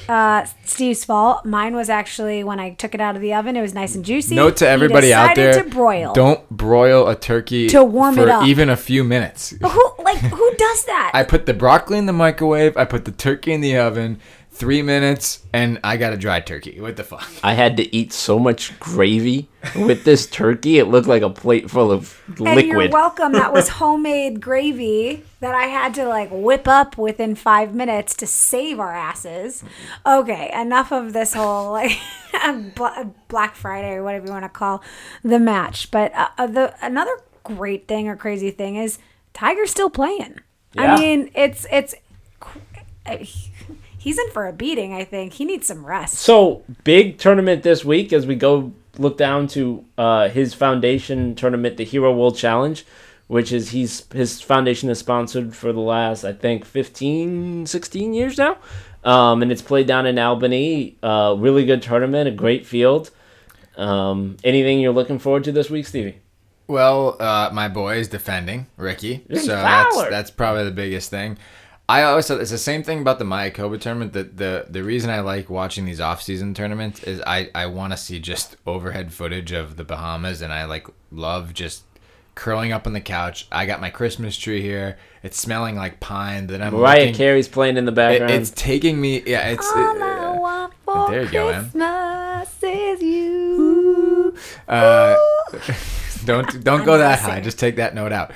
Uh, 0.08 0.46
Steve's 0.64 1.04
fault. 1.04 1.44
Mine 1.44 1.74
was 1.76 1.90
actually 1.90 2.42
when 2.42 2.58
I 2.58 2.70
took 2.70 2.94
it 2.94 3.00
out 3.00 3.14
of 3.14 3.20
the 3.20 3.34
oven. 3.34 3.56
It 3.56 3.60
was 3.62 3.74
nice 3.74 3.94
and 3.94 4.04
juicy. 4.04 4.34
Note 4.34 4.56
to 4.58 4.68
everybody 4.68 5.12
out 5.12 5.34
there: 5.34 5.52
to 5.52 5.68
broil. 5.68 6.14
don't 6.14 6.48
broil 6.50 7.06
a 7.08 7.14
turkey 7.14 7.68
To 7.68 7.84
warm 7.84 8.14
for 8.14 8.22
it 8.22 8.28
up. 8.28 8.46
even 8.46 8.70
a 8.70 8.76
few 8.76 9.04
minutes. 9.04 9.50
Who 9.60 9.90
like 10.02 10.18
who 10.18 10.54
does 10.56 10.84
that? 10.86 11.10
I 11.14 11.24
put 11.24 11.44
the 11.46 11.54
broccoli 11.54 11.98
in 11.98 12.06
the 12.06 12.12
microwave. 12.14 12.76
I 12.76 12.84
put 12.86 13.04
the 13.04 13.12
turkey 13.12 13.52
in 13.52 13.60
the 13.60 13.76
oven. 13.76 14.18
Three 14.58 14.82
minutes, 14.82 15.46
and 15.52 15.78
I 15.84 15.96
got 15.96 16.12
a 16.12 16.16
dry 16.16 16.40
turkey. 16.40 16.80
What 16.80 16.96
the 16.96 17.04
fuck? 17.04 17.30
I 17.44 17.52
had 17.52 17.76
to 17.76 17.94
eat 17.94 18.12
so 18.12 18.40
much 18.40 18.76
gravy 18.80 19.48
with 19.76 20.02
this 20.02 20.26
turkey. 20.26 20.80
It 20.80 20.86
looked 20.86 21.06
like 21.06 21.22
a 21.22 21.30
plate 21.30 21.70
full 21.70 21.92
of 21.92 22.20
and 22.40 22.66
you're 22.66 22.88
welcome. 22.88 23.34
That 23.34 23.52
was 23.52 23.68
homemade 23.78 24.40
gravy 24.40 25.22
that 25.38 25.54
I 25.54 25.66
had 25.66 25.94
to 25.94 26.08
like 26.08 26.30
whip 26.32 26.66
up 26.66 26.98
within 26.98 27.36
five 27.36 27.72
minutes 27.72 28.16
to 28.16 28.26
save 28.26 28.80
our 28.80 28.92
asses. 28.92 29.62
Okay, 30.04 30.50
enough 30.52 30.90
of 30.90 31.12
this 31.12 31.34
whole 31.34 31.70
like 31.72 31.96
Black 33.28 33.54
Friday 33.54 33.92
or 33.92 34.02
whatever 34.02 34.26
you 34.26 34.32
want 34.32 34.44
to 34.44 34.48
call 34.48 34.82
the 35.22 35.38
match. 35.38 35.92
But 35.92 36.12
uh, 36.16 36.30
uh, 36.36 36.48
the 36.48 36.74
another 36.84 37.16
great 37.44 37.86
thing 37.86 38.08
or 38.08 38.16
crazy 38.16 38.50
thing 38.50 38.74
is 38.74 38.98
Tiger's 39.34 39.70
still 39.70 39.88
playing. 39.88 40.40
Yeah. 40.72 40.94
I 40.94 40.98
mean, 40.98 41.30
it's 41.36 41.64
it's. 41.70 41.94
He 44.08 44.12
he's 44.12 44.18
in 44.18 44.30
for 44.30 44.46
a 44.46 44.54
beating. 44.54 44.94
I 44.94 45.04
think 45.04 45.34
he 45.34 45.44
needs 45.44 45.66
some 45.66 45.84
rest. 45.84 46.14
So 46.14 46.64
big 46.82 47.18
tournament 47.18 47.62
this 47.62 47.84
week 47.84 48.10
as 48.14 48.26
we 48.26 48.36
go 48.36 48.72
look 48.96 49.18
down 49.18 49.48
to 49.48 49.84
uh, 49.98 50.30
his 50.30 50.54
foundation 50.54 51.34
tournament, 51.34 51.76
the 51.76 51.84
Hero 51.84 52.16
World 52.16 52.34
Challenge, 52.34 52.86
which 53.26 53.52
is 53.52 53.68
he's 53.72 54.10
his 54.14 54.40
foundation 54.40 54.88
is 54.88 54.98
sponsored 54.98 55.54
for 55.54 55.74
the 55.74 55.80
last 55.80 56.24
I 56.24 56.32
think 56.32 56.64
15, 56.64 57.66
16 57.66 58.14
years 58.14 58.38
now, 58.38 58.56
um, 59.04 59.42
and 59.42 59.52
it's 59.52 59.60
played 59.60 59.86
down 59.86 60.06
in 60.06 60.18
Albany. 60.18 60.96
Uh, 61.02 61.36
really 61.36 61.66
good 61.66 61.82
tournament, 61.82 62.28
a 62.28 62.32
great 62.32 62.64
field. 62.64 63.10
Um, 63.76 64.38
anything 64.42 64.80
you're 64.80 64.94
looking 64.94 65.18
forward 65.18 65.44
to 65.44 65.52
this 65.52 65.68
week, 65.68 65.86
Stevie? 65.86 66.16
Well, 66.66 67.16
uh, 67.20 67.50
my 67.52 67.68
boy 67.68 67.98
is 67.98 68.08
defending 68.08 68.68
Rickie, 68.78 69.26
Rickie 69.28 69.44
so 69.44 69.48
that's 69.48 69.96
that's 70.08 70.30
probably 70.30 70.64
the 70.64 70.70
biggest 70.70 71.10
thing. 71.10 71.36
I 71.90 72.02
always 72.02 72.26
thought 72.26 72.40
it's 72.40 72.50
the 72.50 72.58
same 72.58 72.82
thing 72.82 73.00
about 73.00 73.18
the 73.18 73.24
Mayakoba 73.24 73.80
tournament. 73.80 74.12
That 74.12 74.36
the 74.36 74.66
the 74.68 74.82
reason 74.84 75.08
I 75.10 75.20
like 75.20 75.48
watching 75.48 75.86
these 75.86 76.00
off 76.00 76.20
season 76.22 76.52
tournaments 76.52 77.02
is 77.02 77.22
I 77.26 77.48
I 77.54 77.66
want 77.66 77.92
to 77.94 77.96
see 77.96 78.18
just 78.18 78.56
overhead 78.66 79.12
footage 79.12 79.52
of 79.52 79.76
the 79.76 79.84
Bahamas, 79.84 80.42
and 80.42 80.52
I 80.52 80.66
like 80.66 80.86
love 81.10 81.54
just 81.54 81.84
curling 82.34 82.72
up 82.72 82.86
on 82.86 82.92
the 82.92 83.00
couch. 83.00 83.46
I 83.50 83.64
got 83.64 83.80
my 83.80 83.88
Christmas 83.90 84.36
tree 84.36 84.60
here. 84.60 84.98
It's 85.22 85.38
smelling 85.40 85.76
like 85.76 85.98
pine. 85.98 86.48
That 86.48 86.60
I'm 86.60 86.74
Mariah 86.74 86.98
looking- 87.00 87.14
Carey's 87.14 87.48
playing 87.48 87.78
in 87.78 87.86
the 87.86 87.92
it- 87.92 87.94
background. 87.94 88.32
it's 88.32 88.50
taking 88.50 89.00
me. 89.00 89.22
Yeah, 89.26 89.48
it's. 89.48 89.66
All 89.72 90.02
I 90.02 90.34
uh, 90.36 90.38
want 90.38 90.74
for 90.84 91.10
there 91.10 91.22
you 91.24 91.30
go, 91.30 91.48
Em. 91.48 91.72
Is 92.62 93.02
you. 93.02 94.34
Uh, 94.68 95.16
don't 96.26 96.62
don't 96.62 96.84
go 96.84 96.98
that 96.98 97.20
high. 97.20 97.40
Just 97.40 97.58
take 97.58 97.76
that 97.76 97.94
note 97.94 98.12
out. 98.12 98.32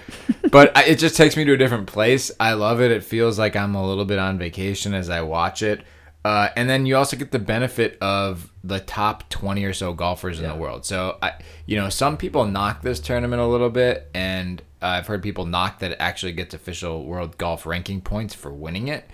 But 0.52 0.76
I, 0.76 0.84
it 0.84 0.98
just 0.98 1.16
takes 1.16 1.34
me 1.34 1.44
to 1.44 1.54
a 1.54 1.56
different 1.56 1.86
place. 1.86 2.30
I 2.38 2.52
love 2.52 2.82
it. 2.82 2.90
It 2.90 3.02
feels 3.02 3.38
like 3.38 3.56
I'm 3.56 3.74
a 3.74 3.84
little 3.84 4.04
bit 4.04 4.18
on 4.18 4.38
vacation 4.38 4.92
as 4.92 5.08
I 5.08 5.22
watch 5.22 5.62
it. 5.62 5.82
Uh, 6.26 6.50
and 6.54 6.68
then 6.68 6.84
you 6.84 6.94
also 6.94 7.16
get 7.16 7.32
the 7.32 7.38
benefit 7.38 7.96
of 8.02 8.52
the 8.62 8.78
top 8.78 9.28
20 9.30 9.64
or 9.64 9.72
so 9.72 9.94
golfers 9.94 10.40
in 10.40 10.46
the 10.46 10.54
world. 10.54 10.84
So 10.84 11.16
I, 11.22 11.32
you 11.64 11.76
know, 11.76 11.88
some 11.88 12.18
people 12.18 12.44
knock 12.44 12.82
this 12.82 13.00
tournament 13.00 13.40
a 13.40 13.46
little 13.46 13.70
bit, 13.70 14.10
and 14.14 14.62
I've 14.82 15.06
heard 15.06 15.22
people 15.22 15.46
knock 15.46 15.78
that 15.78 15.92
it 15.92 15.96
actually 15.98 16.32
gets 16.32 16.54
official 16.54 17.06
world 17.06 17.38
golf 17.38 17.64
ranking 17.64 18.02
points 18.02 18.34
for 18.34 18.52
winning 18.52 18.88
it. 18.88 19.08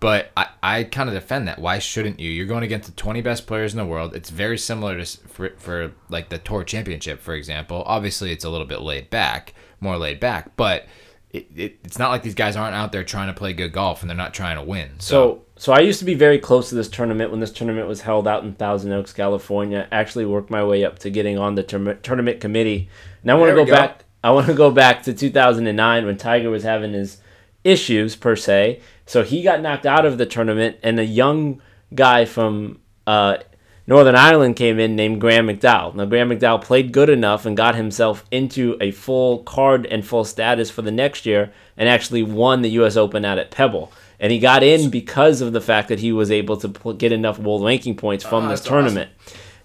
But 0.00 0.32
I, 0.36 0.48
I 0.62 0.84
kind 0.84 1.08
of 1.08 1.14
defend 1.14 1.46
that. 1.46 1.60
Why 1.60 1.78
shouldn't 1.78 2.18
you? 2.18 2.30
You're 2.30 2.46
going 2.46 2.64
against 2.64 2.88
the 2.88 2.96
20 2.96 3.20
best 3.20 3.46
players 3.46 3.72
in 3.72 3.78
the 3.78 3.86
world. 3.86 4.14
It's 4.14 4.30
very 4.30 4.58
similar 4.58 4.98
to 4.98 5.18
for, 5.28 5.50
for 5.56 5.92
like 6.08 6.30
the 6.30 6.38
tour 6.38 6.64
championship, 6.64 7.20
for 7.20 7.34
example. 7.34 7.84
Obviously, 7.86 8.32
it's 8.32 8.44
a 8.44 8.50
little 8.50 8.66
bit 8.66 8.80
laid 8.80 9.08
back, 9.08 9.54
more 9.80 9.96
laid 9.96 10.20
back, 10.20 10.56
but 10.56 10.86
it, 11.30 11.48
it, 11.54 11.78
it's 11.84 11.98
not 11.98 12.10
like 12.10 12.22
these 12.22 12.34
guys 12.34 12.56
aren't 12.56 12.74
out 12.74 12.92
there 12.92 13.04
trying 13.04 13.28
to 13.28 13.34
play 13.34 13.52
good 13.52 13.72
golf 13.72 14.02
and 14.02 14.10
they're 14.10 14.16
not 14.16 14.34
trying 14.34 14.56
to 14.56 14.62
win. 14.62 14.90
So, 14.98 15.00
So, 15.08 15.44
so 15.56 15.72
I 15.72 15.80
used 15.80 15.98
to 16.00 16.04
be 16.04 16.14
very 16.14 16.38
close 16.38 16.68
to 16.70 16.74
this 16.74 16.88
tournament 16.88 17.30
when 17.30 17.40
this 17.40 17.52
tournament 17.52 17.86
was 17.86 18.00
held 18.00 18.26
out 18.26 18.42
in 18.42 18.54
Thousand 18.54 18.92
Oaks, 18.92 19.12
California. 19.12 19.86
Actually, 19.92 20.24
worked 20.26 20.50
my 20.50 20.64
way 20.64 20.84
up 20.84 20.98
to 21.00 21.10
getting 21.10 21.38
on 21.38 21.54
the 21.54 21.62
tourna- 21.62 22.00
tournament 22.02 22.40
committee. 22.40 22.88
And 23.22 23.30
I 23.30 23.34
want 23.34 23.50
to 23.50 23.54
go, 23.54 23.64
go. 23.64 23.72
back. 23.72 24.04
I 24.24 24.32
want 24.32 24.46
to 24.46 24.54
go 24.54 24.70
back 24.70 25.02
to 25.04 25.14
2009 25.14 26.06
when 26.06 26.16
Tiger 26.16 26.50
was 26.50 26.62
having 26.62 26.92
his 26.92 27.18
issues 27.62 28.16
per 28.16 28.36
se. 28.36 28.80
So 29.06 29.22
he 29.22 29.42
got 29.42 29.60
knocked 29.60 29.86
out 29.86 30.06
of 30.06 30.18
the 30.18 30.26
tournament, 30.26 30.78
and 30.82 30.98
a 30.98 31.04
young 31.04 31.60
guy 31.94 32.24
from 32.24 32.80
uh, 33.06 33.38
Northern 33.90 34.14
Ireland 34.14 34.54
came 34.54 34.78
in 34.78 34.94
named 34.94 35.20
Graham 35.20 35.48
McDowell. 35.48 35.96
Now, 35.96 36.04
Graham 36.04 36.30
McDowell 36.30 36.62
played 36.62 36.92
good 36.92 37.10
enough 37.10 37.44
and 37.44 37.56
got 37.56 37.74
himself 37.74 38.24
into 38.30 38.76
a 38.80 38.92
full 38.92 39.38
card 39.38 39.84
and 39.84 40.06
full 40.06 40.24
status 40.24 40.70
for 40.70 40.82
the 40.82 40.92
next 40.92 41.26
year 41.26 41.52
and 41.76 41.88
actually 41.88 42.22
won 42.22 42.62
the 42.62 42.70
U.S. 42.70 42.96
Open 42.96 43.24
out 43.24 43.36
at 43.36 43.50
Pebble. 43.50 43.90
And 44.20 44.30
he 44.30 44.38
got 44.38 44.62
in 44.62 44.90
because 44.90 45.40
of 45.40 45.52
the 45.52 45.60
fact 45.60 45.88
that 45.88 45.98
he 45.98 46.12
was 46.12 46.30
able 46.30 46.56
to 46.58 46.68
pl- 46.68 46.92
get 46.92 47.10
enough 47.10 47.40
world 47.40 47.64
ranking 47.64 47.96
points 47.96 48.22
from 48.22 48.44
ah, 48.44 48.50
this 48.50 48.60
that's 48.60 48.68
tournament. 48.68 49.10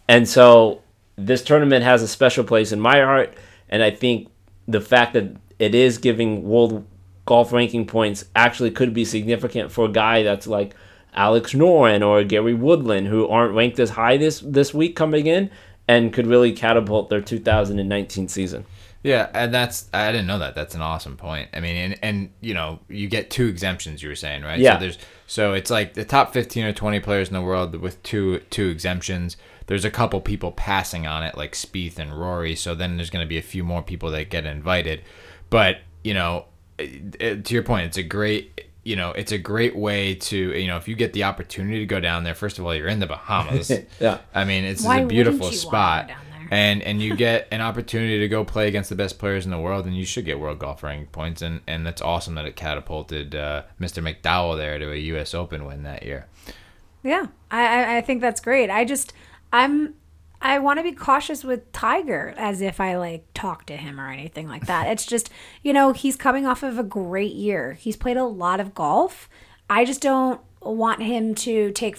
And 0.08 0.28
so 0.28 0.82
this 1.16 1.44
tournament 1.44 1.84
has 1.84 2.02
a 2.02 2.08
special 2.08 2.44
place 2.44 2.72
in 2.72 2.80
my 2.80 3.02
heart. 3.02 3.36
And 3.70 3.84
I 3.84 3.92
think 3.92 4.30
the 4.68 4.82
fact 4.82 5.14
that 5.14 5.36
it 5.60 5.76
is 5.76 6.00
giving 6.00 6.42
world 6.50 6.84
golf 7.26 7.54
ranking 7.54 7.86
points 7.86 8.26
actually 8.36 8.72
could 8.72 8.92
be 8.92 9.06
significant 9.06 9.72
for 9.72 9.86
a 9.86 9.92
guy 9.92 10.24
that's 10.24 10.48
like 10.48 10.74
Alex 11.16 11.54
Noren 11.54 12.06
or 12.06 12.24
Gary 12.24 12.54
Woodland, 12.54 13.08
who 13.08 13.28
aren't 13.28 13.54
ranked 13.56 13.80
as 13.80 13.92
high 13.92 14.18
this 14.18 14.40
this 14.42 14.74
week 14.74 14.96
coming 14.96 15.26
in, 15.28 15.50
and 15.88 16.12
could 16.14 16.28
really 16.28 16.52
catapult 16.54 17.10
their 17.10 17.22
2019 17.22 18.28
season. 18.28 18.66
yeah, 19.04 19.30
and 19.36 19.54
that's, 19.54 19.88
I 19.94 20.12
didn't 20.12 20.26
know 20.28 20.40
that. 20.40 20.56
That's 20.56 20.74
an 20.74 20.82
awesome 20.82 21.16
point. 21.16 21.50
I 21.54 21.60
mean, 21.60 21.76
and, 21.76 22.00
and 22.02 22.30
you 22.42 22.54
know, 22.56 22.80
you 22.90 23.08
get 23.08 23.30
two 23.30 23.46
exemptions, 23.48 24.02
you 24.02 24.10
were 24.10 24.16
saying, 24.16 24.42
right? 24.42 24.60
Yeah. 24.60 24.74
So 24.76 24.80
there's, 24.80 24.98
so 25.28 25.54
it's 25.54 25.70
like 25.70 25.94
the 25.94 26.04
top 26.06 26.34
15 26.34 26.66
or 26.66 26.74
20 26.74 27.00
players 27.02 27.28
in 27.28 27.36
the 27.36 27.42
world 27.42 27.76
with 27.76 28.02
two, 28.02 28.40
two 28.50 28.68
exemptions. 28.70 29.38
There's 29.68 29.86
a 29.86 29.92
couple 29.92 30.20
people 30.22 30.52
passing 30.52 31.06
on 31.06 31.24
it, 31.24 31.38
like 31.38 31.54
Spieth 31.54 32.00
and 32.00 32.20
Rory. 32.20 32.56
So 32.56 32.74
then 32.74 32.98
there's 32.98 33.12
going 33.12 33.24
to 33.24 33.30
be 33.30 33.38
a 33.38 33.44
few 33.44 33.64
more 33.64 33.84
people 33.84 34.10
that 34.12 34.30
get 34.32 34.46
invited. 34.48 35.04
But, 35.52 35.78
you 36.04 36.14
know, 36.16 36.46
it- 36.80 37.16
it- 37.20 37.46
to 37.46 37.54
your 37.54 37.64
point, 37.64 37.86
it's 37.86 37.98
a 37.98 38.04
great, 38.04 38.62
you 38.86 38.96
know, 38.96 39.12
it's 39.12 39.32
a 39.32 39.38
great 39.40 39.76
way 39.76 40.14
to, 40.14 40.38
you 40.38 40.68
know, 40.68 40.78
if 40.78 40.88
you 40.88 40.96
get 40.96 41.12
the 41.14 41.24
opportunity 41.24 41.80
to 41.80 41.86
go 41.88 42.00
down 42.00 42.24
there, 42.24 42.36
first 42.36 42.60
of 42.60 42.66
all, 42.66 42.74
you're 42.74 42.88
in 42.88 43.00
the 43.00 43.08
Bahamas. 43.08 43.72
Yeah. 44.00 44.20
I 44.34 44.46
mean, 44.46 44.64
it's 44.64 44.84
Why 44.86 45.00
a 45.00 45.06
beautiful 45.08 45.48
wouldn't 45.48 45.66
wanna 45.66 45.72
spot. 45.72 46.08
go 46.08 46.14
down 46.14 46.22
there? 46.30 46.48
And 46.52 46.84
and 46.84 47.02
you 47.02 47.16
get 47.28 47.48
an 47.52 47.62
opportunity 47.62 48.20
to 48.20 48.28
go 48.28 48.46
play 48.46 48.68
against 48.68 48.90
the 48.90 48.96
best 48.96 49.18
players 49.18 49.44
in 49.46 49.52
the 49.52 49.60
world, 49.60 49.88
and 49.88 49.98
you 49.98 50.06
should 50.06 50.24
get 50.24 50.40
world 50.40 50.60
golf 50.60 50.84
ranking 50.84 51.08
points. 51.08 51.42
And, 51.42 51.62
and 51.66 51.84
that's 51.86 52.02
awesome 52.02 52.36
that 52.36 52.46
it 52.46 52.56
catapulted 52.56 53.34
uh, 53.34 53.64
Mr. 53.82 54.04
McDowell 54.04 54.56
there 54.56 54.78
to 54.78 54.92
a 54.92 54.98
U.S. 54.98 55.34
Open 55.34 55.66
win 55.66 55.82
that 55.84 56.04
year. 56.04 56.28
Yeah, 57.02 57.26
I, 57.50 57.66
I 57.66 57.98
I 57.98 58.02
think 58.02 58.22
that's 58.22 58.40
great. 58.40 58.70
I 58.70 58.86
just 58.86 59.14
I'm 59.52 59.96
I 60.46 60.60
want 60.60 60.78
to 60.80 60.84
be 60.84 60.92
cautious 60.92 61.44
with 61.44 61.72
Tiger 61.72 62.34
as 62.38 62.62
if 62.62 62.80
I 62.80 62.98
like 62.98 63.26
talk 63.34 63.66
to 63.66 63.76
him 63.76 64.00
or 64.00 64.12
anything 64.12 64.48
like 64.48 64.68
that. 64.68 64.88
It's 64.88 65.06
just 65.06 65.30
you 65.64 65.74
know 65.74 65.92
he's 65.92 66.16
coming 66.16 66.46
off 66.46 66.62
of 66.64 66.78
a 66.78 66.84
great 66.84 67.34
year. 67.34 67.74
He's 67.74 67.98
played 67.98 68.18
a 68.18 68.26
lot 68.26 68.60
of 68.60 68.76
golf. 68.76 69.28
I 69.70 69.86
just 69.86 70.02
don't 70.02 70.40
want 70.62 71.02
him 71.02 71.34
to 71.36 71.72
take 71.72 71.98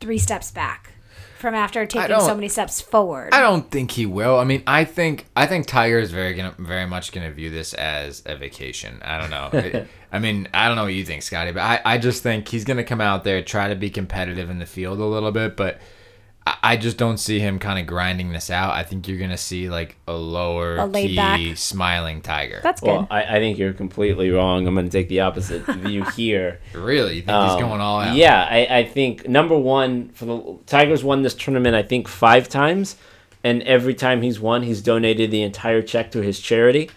three 0.00 0.18
steps 0.18 0.50
back 0.50 0.92
from 1.38 1.54
after 1.54 1.84
taking 1.86 2.08
so 2.20 2.34
many 2.34 2.48
steps 2.48 2.80
forward. 2.80 3.32
I 3.32 3.40
don't 3.40 3.70
think 3.70 3.90
he 3.92 4.04
will. 4.06 4.38
I 4.38 4.44
mean, 4.44 4.62
I 4.66 4.84
think 4.84 5.26
I 5.34 5.46
think 5.46 5.66
Tiger 5.66 5.98
is 5.98 6.10
very 6.10 6.34
gonna 6.34 6.54
very 6.58 6.86
much 6.86 7.12
gonna 7.12 7.30
view 7.30 7.48
this 7.50 7.72
as 7.74 8.22
a 8.26 8.36
vacation. 8.36 9.00
I 9.02 9.18
don't 9.18 9.30
know. 9.30 9.50
It- 9.58 9.88
I 10.12 10.18
mean, 10.18 10.48
I 10.54 10.68
don't 10.68 10.76
know 10.76 10.84
what 10.84 10.94
you 10.94 11.04
think, 11.04 11.22
Scotty, 11.22 11.52
but 11.52 11.60
I, 11.62 11.80
I 11.84 11.98
just 11.98 12.22
think 12.22 12.48
he's 12.48 12.64
gonna 12.64 12.84
come 12.84 13.00
out 13.00 13.24
there 13.24 13.42
try 13.42 13.68
to 13.68 13.74
be 13.74 13.88
competitive 13.90 14.50
in 14.50 14.58
the 14.58 14.66
field 14.66 14.98
a 14.98 15.04
little 15.04 15.32
bit, 15.32 15.56
but 15.56 15.80
I, 16.46 16.56
I 16.62 16.76
just 16.76 16.96
don't 16.96 17.18
see 17.18 17.40
him 17.40 17.58
kind 17.58 17.78
of 17.78 17.86
grinding 17.86 18.32
this 18.32 18.50
out. 18.50 18.72
I 18.74 18.82
think 18.84 19.08
you're 19.08 19.18
gonna 19.18 19.36
see 19.36 19.68
like 19.68 19.96
a 20.06 20.12
lower 20.14 20.76
A 20.76 20.86
laid 20.86 21.08
key, 21.08 21.16
back. 21.16 21.40
smiling 21.56 22.20
Tiger. 22.22 22.60
That's 22.62 22.80
good. 22.80 22.86
Well, 22.88 23.06
I, 23.10 23.36
I 23.36 23.38
think 23.40 23.58
you're 23.58 23.72
completely 23.72 24.30
wrong. 24.30 24.66
I'm 24.66 24.74
going 24.74 24.86
to 24.86 24.92
take 24.92 25.08
the 25.08 25.20
opposite 25.20 25.64
view 25.66 26.04
here. 26.16 26.60
really, 26.72 27.16
you 27.16 27.22
think 27.22 27.30
Um, 27.30 27.50
he's 27.50 27.60
going 27.60 27.80
all 27.80 28.00
out? 28.00 28.14
Yeah, 28.16 28.46
I, 28.48 28.78
I 28.78 28.84
think 28.84 29.28
number 29.28 29.58
one 29.58 30.10
for 30.10 30.24
the 30.24 30.56
Tigers 30.66 31.02
won 31.02 31.22
this 31.22 31.34
tournament 31.34 31.74
I 31.74 31.82
think 31.82 32.06
five 32.08 32.48
times, 32.48 32.96
and 33.42 33.62
every 33.64 33.94
time 33.94 34.22
he's 34.22 34.38
won, 34.40 34.62
he's 34.62 34.80
donated 34.82 35.30
the 35.30 35.42
entire 35.42 35.82
check 35.82 36.10
to 36.12 36.22
his 36.22 36.38
charity. 36.40 36.90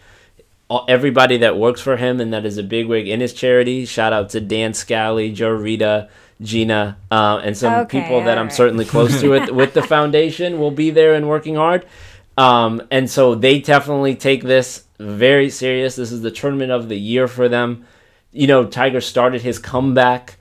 All, 0.67 0.85
everybody 0.87 1.37
that 1.37 1.57
works 1.57 1.81
for 1.81 1.97
him 1.97 2.19
and 2.21 2.31
that 2.31 2.45
is 2.45 2.59
a 2.59 2.63
bigwig 2.63 3.07
in 3.07 3.21
his 3.21 3.33
charity. 3.33 3.85
Shout 3.85 4.13
out 4.13 4.29
to 4.29 4.39
Dan 4.39 4.75
Scally, 4.75 5.31
Joe 5.31 5.49
Rita, 5.49 6.09
Gina, 6.41 6.97
uh, 7.11 7.41
and 7.43 7.55
some 7.57 7.73
Okay, 7.81 8.01
people 8.01 8.23
that 8.23 8.37
I'm 8.37 8.49
certainly 8.49 8.85
close 8.85 9.19
to 9.21 9.29
with, 9.29 9.49
with 9.61 9.73
the 9.73 9.83
foundation 9.83 10.59
will 10.59 10.71
be 10.71 10.89
there 10.89 11.13
and 11.13 11.27
working 11.27 11.55
hard. 11.55 11.85
Um, 12.37 12.81
and 12.89 13.09
so 13.09 13.35
they 13.35 13.59
definitely 13.59 14.15
take 14.15 14.43
this 14.43 14.85
very 14.99 15.49
serious. 15.49 15.97
This 15.97 16.11
is 16.11 16.21
the 16.21 16.31
tournament 16.31 16.71
of 16.71 16.87
the 16.87 16.97
year 16.97 17.27
for 17.27 17.49
them. 17.49 17.85
You 18.31 18.47
know, 18.47 18.65
Tiger 18.65 19.01
started 19.01 19.41
his 19.41 19.59
comeback 19.59 20.37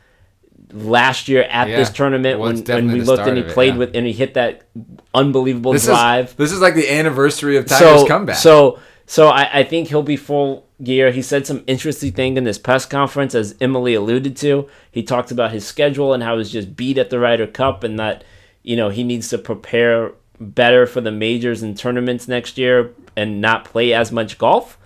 last 0.72 1.28
year 1.28 1.42
at 1.44 1.68
Yeah, 1.68 1.76
this 1.76 1.90
tournament 1.90 2.34
it 2.34 2.38
when, 2.38 2.62
when 2.64 2.92
we 2.92 3.00
looked 3.00 3.26
and 3.26 3.36
he 3.36 3.42
of 3.42 3.48
it, 3.48 3.54
played 3.54 3.72
yeah. 3.74 3.78
with 3.78 3.96
and 3.96 4.06
he 4.06 4.12
hit 4.12 4.34
that 4.34 4.68
unbelievable 5.14 5.72
This 5.72 5.86
drive. 5.86 6.26
is 6.28 6.34
this 6.34 6.52
is 6.52 6.60
like 6.60 6.74
the 6.74 6.92
anniversary 6.92 7.56
of 7.56 7.66
Tiger's 7.66 8.02
so 8.02 8.06
comeback. 8.06 8.36
so 8.36 8.78
so 9.06 9.28
I, 9.28 9.60
I 9.60 9.64
think 9.64 9.88
he'll 9.88 10.02
be 10.02 10.16
full 10.18 10.67
gear. 10.82 11.10
He 11.10 11.22
said 11.22 11.46
some 11.46 11.64
interesting 11.66 12.12
thing 12.12 12.36
in 12.36 12.44
this 12.44 12.58
press 12.58 12.86
conference, 12.86 13.34
as 13.34 13.54
Emily 13.60 13.94
alluded 13.94 14.36
to. 14.38 14.68
He 14.90 15.02
talked 15.02 15.30
about 15.30 15.52
his 15.52 15.66
schedule 15.66 16.12
and 16.12 16.22
how 16.22 16.34
he 16.34 16.38
was 16.38 16.52
just 16.52 16.76
beat 16.76 16.98
at 16.98 17.10
the 17.10 17.18
Ryder 17.18 17.46
Cup, 17.46 17.82
and 17.84 17.98
that 17.98 18.24
you 18.62 18.76
know 18.76 18.88
he 18.88 19.04
needs 19.04 19.28
to 19.30 19.38
prepare 19.38 20.12
better 20.40 20.86
for 20.86 21.00
the 21.00 21.10
majors 21.10 21.62
and 21.62 21.76
tournaments 21.76 22.28
next 22.28 22.58
year 22.58 22.92
and 23.16 23.40
not 23.40 23.64
play 23.64 23.92
as 23.92 24.12
much 24.12 24.38
golf. 24.38 24.78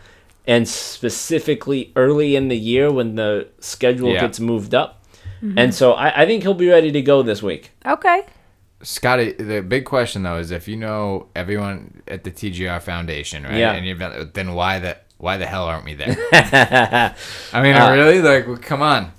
And 0.46 0.66
specifically 0.66 1.92
early 1.94 2.34
in 2.36 2.48
the 2.48 2.56
year 2.56 2.90
when 2.90 3.14
the 3.16 3.48
schedule 3.60 4.12
Yeah. 4.12 4.22
gets 4.22 4.40
moved 4.40 4.74
up. 4.74 5.04
Mm-hmm. 5.42 5.58
And 5.58 5.74
so 5.74 5.92
I, 5.92 6.22
I 6.22 6.26
think 6.26 6.42
he'll 6.42 6.54
be 6.54 6.68
ready 6.68 6.90
to 6.92 7.02
go 7.02 7.22
this 7.22 7.42
week. 7.42 7.70
okay. 7.86 8.22
Scotty, 8.82 9.30
the 9.32 9.60
big 9.62 9.84
question 9.84 10.24
though 10.24 10.38
is 10.38 10.50
if 10.50 10.66
you 10.66 10.76
know 10.76 11.28
everyone 11.36 12.02
at 12.08 12.24
the 12.24 12.32
TGR 12.32 12.82
Foundation, 12.82 13.44
right? 13.44 13.54
Yeah. 13.56 13.72
And 13.72 13.86
you've 13.86 13.98
been, 13.98 14.30
then 14.34 14.54
why 14.54 14.80
the 14.80 14.96
why 15.22 15.36
the 15.36 15.46
hell 15.46 15.64
aren't 15.66 15.84
we 15.84 15.94
there? 15.94 16.16
I 16.32 17.62
mean, 17.62 17.74
Uh, 17.76 17.92
really? 17.92 18.20
Like, 18.20 18.46
well, 18.48 18.56
come 18.56 18.82
on. 18.82 19.12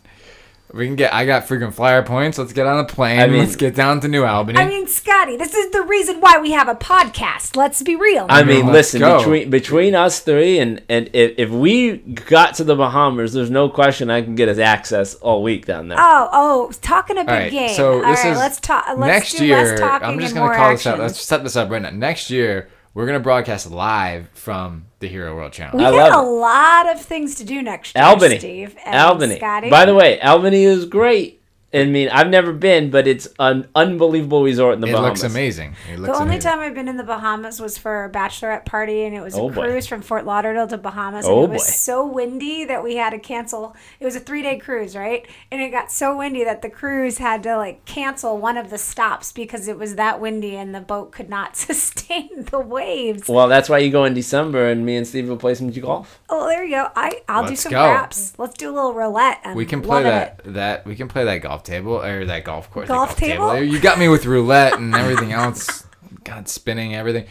We 0.73 0.87
can 0.87 0.95
get. 0.95 1.13
I 1.13 1.25
got 1.27 1.43
freaking 1.47 1.71
flyer 1.71 2.01
points. 2.01 2.39
Let's 2.39 2.51
get 2.51 2.65
on 2.65 2.79
a 2.79 2.83
plane. 2.83 3.19
I 3.19 3.27
mean- 3.27 3.39
Let's 3.41 3.55
get 3.55 3.75
down 3.75 3.99
to 4.01 4.07
New 4.07 4.25
Albany. 4.25 4.57
I 4.59 4.67
mean, 4.67 4.87
Scotty, 4.87 5.37
this 5.37 5.53
is 5.53 5.69
the 5.71 5.83
reason 5.83 6.19
why 6.19 6.39
we 6.39 6.49
have 6.51 6.67
a 6.67 6.73
podcast. 6.73 7.55
Let's 7.55 7.83
be 7.83 7.95
real. 7.95 8.25
I 8.27 8.43
mean, 8.43 8.65
let's 8.65 8.73
listen 8.95 9.01
go. 9.01 9.19
between 9.19 9.49
between 9.51 9.93
us 9.93 10.19
three 10.21 10.57
and 10.57 10.81
and 10.89 11.11
if, 11.13 11.35
if 11.37 11.49
we 11.51 11.97
got 11.97 12.55
to 12.55 12.63
the 12.63 12.75
Bahamas, 12.75 13.33
there's 13.33 13.51
no 13.51 13.69
question 13.69 14.09
I 14.09 14.23
can 14.23 14.33
get 14.33 14.49
us 14.49 14.57
access 14.57 15.13
all 15.15 15.43
week 15.43 15.67
down 15.67 15.89
there. 15.89 15.97
oh, 16.01 16.29
oh, 16.33 16.71
talking 16.81 17.17
a 17.19 17.21
big 17.23 17.29
All 17.29 17.35
right, 17.35 17.51
game. 17.51 17.75
so 17.75 18.03
All 18.03 18.09
this 18.11 18.23
right, 18.23 18.31
is 18.31 18.37
let's 18.39 18.59
talk. 18.59 18.85
Let's 18.97 18.99
next 18.99 19.33
do 19.37 19.45
year. 19.45 19.57
less 19.63 19.79
talking 19.79 20.07
I'm 20.07 20.19
just 20.19 20.33
gonna 20.33 20.55
call 20.55 20.71
action. 20.71 20.91
this 20.93 20.93
up. 20.93 20.97
Let's 20.99 21.21
set 21.21 21.43
this 21.43 21.55
up 21.55 21.69
right 21.69 21.83
now. 21.83 21.91
Next 21.91 22.31
year, 22.31 22.67
we're 22.93 23.05
gonna 23.05 23.19
broadcast 23.19 23.69
live 23.69 24.29
from 24.33 24.85
the 24.99 25.07
Hero 25.07 25.35
World 25.35 25.51
Challenge. 25.53 25.77
we 25.79 25.85
I 25.85 25.91
got 25.91 26.23
a 26.23 26.27
it. 26.27 26.31
lot 26.31 26.89
of 26.95 27.01
things 27.01 27.35
to 27.35 27.43
do 27.43 27.61
next 27.61 27.95
year, 27.95 28.03
Albany, 28.03 28.39
Steve. 28.39 28.75
And 28.85 28.95
Albany. 28.95 29.37
Scotty. 29.37 29.69
By 29.69 29.85
the 29.85 29.95
way, 29.95 30.19
Albany 30.21 30.63
is 30.63 30.85
great. 30.85 31.41
I 31.73 31.85
mean, 31.85 32.09
I've 32.09 32.29
never 32.29 32.53
been, 32.53 32.91
but 32.91 33.07
it's 33.07 33.27
an 33.39 33.67
unbelievable 33.73 34.43
resort 34.43 34.75
in 34.75 34.81
the 34.81 34.87
Bahamas. 34.87 34.99
it 34.99 35.01
Bahamas. 35.01 35.23
looks 35.23 35.33
amazing. 35.33 35.75
It 35.91 35.97
The 36.01 36.11
only 36.13 36.23
amazing. 36.35 36.41
time 36.41 36.59
I've 36.59 36.75
been 36.75 36.87
in 36.87 36.97
the 36.97 37.03
Bahamas 37.03 37.59
was 37.59 37.77
for 37.79 38.05
a 38.05 38.09
bachelorette 38.11 38.65
party, 38.65 39.03
and 39.05 39.15
it 39.15 39.21
was 39.21 39.35
Oh, 39.35 39.49
a 39.49 39.51
boy. 39.51 39.63
cruise 39.63 39.87
from 39.87 40.01
Fort 40.03 40.25
Lauderdale 40.25 40.67
to 40.67 40.77
Bahamas. 40.77 41.25
Oh, 41.27 41.43
and 41.45 41.51
it 41.51 41.53
was 41.55 41.65
so 41.73 42.05
windy 42.05 42.63
that 42.65 42.83
we 42.83 42.97
had 42.97 43.09
to 43.09 43.17
cancel. 43.19 43.75
It 43.99 44.05
was 44.05 44.15
a 44.15 44.19
three 44.19 44.43
day 44.43 44.57
cruise, 44.59 44.95
right? 44.95 45.25
And 45.51 45.61
it 45.61 45.71
got 45.71 45.91
so 45.91 46.15
windy 46.15 46.43
that 46.43 46.61
the 46.61 46.69
cruise 46.69 47.17
had 47.17 47.41
to 47.43 47.57
like 47.57 47.85
cancel 47.85 48.37
one 48.37 48.57
of 48.57 48.69
the 48.69 48.77
stops 48.77 49.31
because 49.31 49.67
it 49.67 49.77
was 49.79 49.95
that 49.95 50.19
windy 50.19 50.55
and 50.55 50.75
the 50.75 50.79
boat 50.81 51.11
could 51.11 51.29
not 51.29 51.55
sustain 51.57 52.45
the 52.51 52.59
waves. 52.59 53.27
Well, 53.27 53.47
that's 53.47 53.67
why 53.67 53.79
you 53.79 53.89
go 53.89 54.05
in 54.05 54.13
December, 54.13 54.69
and 54.69 54.85
me 54.85 54.95
and 54.97 55.07
Steve 55.07 55.27
will 55.27 55.37
play 55.37 55.55
some 55.55 55.71
golf. 55.71 56.19
Oh, 56.29 56.47
there 56.47 56.63
you 56.63 56.75
go. 56.75 56.89
I 56.95 57.21
I'll 57.27 57.43
do 57.43 57.49
Let's 57.49 57.61
some 57.63 57.71
go. 57.71 57.77
craps. 57.83 58.33
Let's 58.37 58.53
do 58.55 58.69
a 58.69 58.73
little 58.73 58.93
roulette. 58.93 59.39
I'm 59.43 59.55
We 59.55 59.65
can 59.65 59.81
play 59.81 60.03
that 60.03 60.41
it. 60.45 60.53
that 60.53 60.85
we 60.85 60.95
can 60.95 61.07
play 61.07 61.23
that 61.23 61.37
golf 61.39 61.62
table 61.63 62.01
or 62.01 62.25
that 62.25 62.43
golf 62.43 62.69
course. 62.71 62.87
that 62.87 62.93
Golf 62.93 63.15
table? 63.15 63.61
You 63.61 63.79
got 63.79 63.97
me 63.99 64.07
with 64.07 64.25
roulette 64.25 64.73
and 64.79 64.93
everything 65.03 65.31
else. 65.31 65.85
God, 66.23 66.47
spinning 66.47 66.95
everything. 66.95 67.25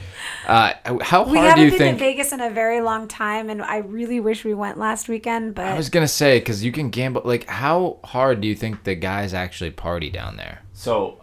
Uh, 0.46 0.74
how 1.00 1.24
We 1.26 1.38
haven't 1.38 1.56
do 1.56 1.64
you 1.64 1.70
been 1.70 1.78
think? 1.78 1.98
to 1.98 2.04
Vegas 2.04 2.32
in 2.32 2.40
a 2.42 2.50
very 2.50 2.82
long 2.82 3.08
time, 3.08 3.48
and 3.48 3.62
I 3.62 3.78
really 3.78 4.20
wish 4.20 4.44
we 4.44 4.52
went 4.52 4.76
last 4.76 5.08
weekend. 5.08 5.54
But 5.54 5.64
I 5.66 5.76
was 5.76 5.88
gonna 5.88 6.06
say 6.08 6.38
because 6.40 6.62
you 6.62 6.72
can 6.72 6.90
gamble. 6.90 7.22
Like, 7.24 7.46
how 7.48 8.00
hard 8.04 8.42
do 8.42 8.48
you 8.48 8.54
think 8.54 8.84
the 8.84 8.94
guys 8.94 9.32
actually 9.32 9.70
party 9.70 10.10
down 10.10 10.36
there? 10.36 10.60
So 10.74 11.22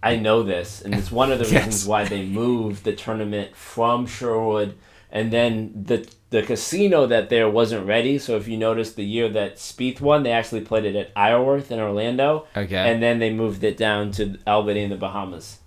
I 0.00 0.14
know 0.16 0.44
this, 0.44 0.80
and 0.80 0.94
it's 0.94 1.10
one 1.10 1.32
of 1.32 1.40
the 1.40 1.44
Yes. 1.50 1.66
reasons 1.66 1.86
why 1.86 2.04
they 2.04 2.24
moved 2.24 2.84
the 2.84 2.92
tournament 2.92 3.56
from 3.56 4.06
Sherwood, 4.06 4.76
and 5.12 5.30
then 5.32 5.84
the 5.86 6.08
the 6.30 6.42
casino 6.42 7.06
that 7.06 7.28
there 7.28 7.48
wasn't 7.48 7.86
ready. 7.86 8.18
So 8.18 8.36
if 8.36 8.48
you 8.48 8.56
notice, 8.56 8.92
the 8.94 9.04
year 9.04 9.28
that 9.28 9.56
Spieth 9.56 10.00
won, 10.00 10.22
they 10.22 10.32
actually 10.32 10.62
played 10.62 10.84
it 10.86 10.96
at 10.96 11.10
Isleworth 11.14 11.70
in 11.70 11.78
Orlando, 11.78 12.46
Okay. 12.56 12.74
and 12.74 13.02
then 13.02 13.18
they 13.18 13.30
moved 13.30 13.62
it 13.64 13.76
down 13.76 14.10
to 14.12 14.38
Albany 14.46 14.80
in 14.84 14.90
the 14.90 14.96
Bahamas. 14.96 15.58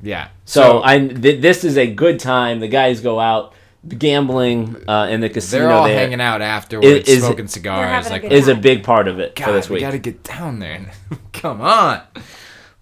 Yeah. 0.00 0.28
So, 0.44 0.80
I 0.84 0.98
th- 0.98 1.40
this 1.42 1.64
is 1.64 1.76
a 1.76 1.86
good 1.92 2.18
time. 2.20 2.60
The 2.60 2.68
guys 2.68 3.00
go 3.00 3.18
out 3.20 3.52
gambling 3.98 4.76
uh, 4.88 5.08
in 5.10 5.20
the 5.20 5.28
casino. 5.28 5.64
they're 5.64 5.72
all 5.72 5.86
there 5.88 5.98
hanging 5.98 6.20
out 6.20 6.40
afterwards, 6.42 7.08
is- 7.08 7.20
smoking 7.20 7.46
They're 7.46 7.48
cigars. 7.48 8.06
having 8.06 8.12
a 8.12 8.28
Like, 8.28 8.32
is 8.32 8.48
a 8.48 8.54
big 8.54 8.84
part 8.84 9.08
of 9.08 9.18
it 9.18 9.34
God, 9.34 9.44
for 9.46 9.52
this 9.52 9.68
we 9.68 9.74
week. 9.74 9.82
gotta 9.82 9.98
get 9.98 10.22
down 10.22 10.58
there. 10.60 10.90
Come 11.32 11.60
on, 11.60 12.00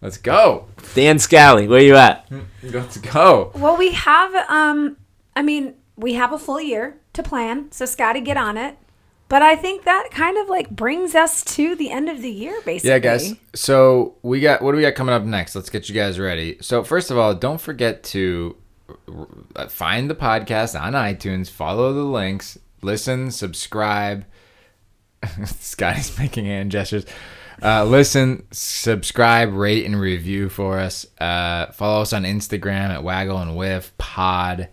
let's 0.02 0.18
go. 0.18 0.66
Dan 0.94 1.18
Scally, 1.18 1.66
where 1.68 1.80
you 1.82 1.94
at? 1.96 2.26
Let's 2.62 2.98
go. 2.98 3.52
Well, 3.54 3.76
we 3.76 3.92
have. 3.92 4.34
Um, 4.50 4.96
I 5.36 5.42
mean, 5.42 5.74
we 6.00 6.14
have 6.14 6.32
a 6.32 6.38
full 6.38 6.60
year 6.60 6.98
to 7.12 7.22
plan, 7.22 7.70
so 7.72 7.84
Scotty, 7.86 8.20
get 8.20 8.36
on 8.36 8.56
it. 8.56 8.76
But 9.28 9.42
I 9.42 9.54
think 9.54 9.84
that 9.84 10.08
kind 10.10 10.36
of 10.38 10.48
like 10.48 10.70
brings 10.70 11.14
us 11.14 11.44
to 11.56 11.76
the 11.76 11.90
end 11.90 12.08
of 12.08 12.20
the 12.20 12.30
year, 12.30 12.60
basically. 12.64 12.90
Yeah, 12.90 12.98
guys. 12.98 13.34
So 13.54 14.16
we 14.22 14.40
got 14.40 14.60
what 14.60 14.72
do 14.72 14.76
we 14.76 14.82
got 14.82 14.96
coming 14.96 15.14
up 15.14 15.22
next? 15.22 15.54
Let's 15.54 15.70
get 15.70 15.88
you 15.88 15.94
guys 15.94 16.18
ready. 16.18 16.56
So 16.60 16.82
first 16.82 17.12
of 17.12 17.18
all, 17.18 17.34
don't 17.34 17.60
forget 17.60 18.02
to 18.04 18.56
uh, 19.54 19.68
find 19.68 20.10
the 20.10 20.16
podcast 20.16 20.80
on 20.80 20.94
iTunes, 20.94 21.48
follow 21.48 21.92
the 21.92 22.02
links, 22.02 22.58
listen, 22.82 23.30
subscribe. 23.30 24.24
Scotty's 25.44 26.18
making 26.18 26.46
hand 26.46 26.72
gestures. 26.72 27.06
Uh, 27.62 27.84
listen, 27.84 28.46
subscribe, 28.52 29.52
rate, 29.52 29.84
and 29.84 30.00
review 30.00 30.48
for 30.48 30.78
us. 30.78 31.06
Uh, 31.20 31.66
follow 31.72 32.02
us 32.02 32.12
on 32.12 32.24
Instagram 32.24 32.88
at 32.88 33.04
Waggle 33.04 33.38
and 33.38 33.56
Whiff 33.56 33.96
Pod, 33.98 34.68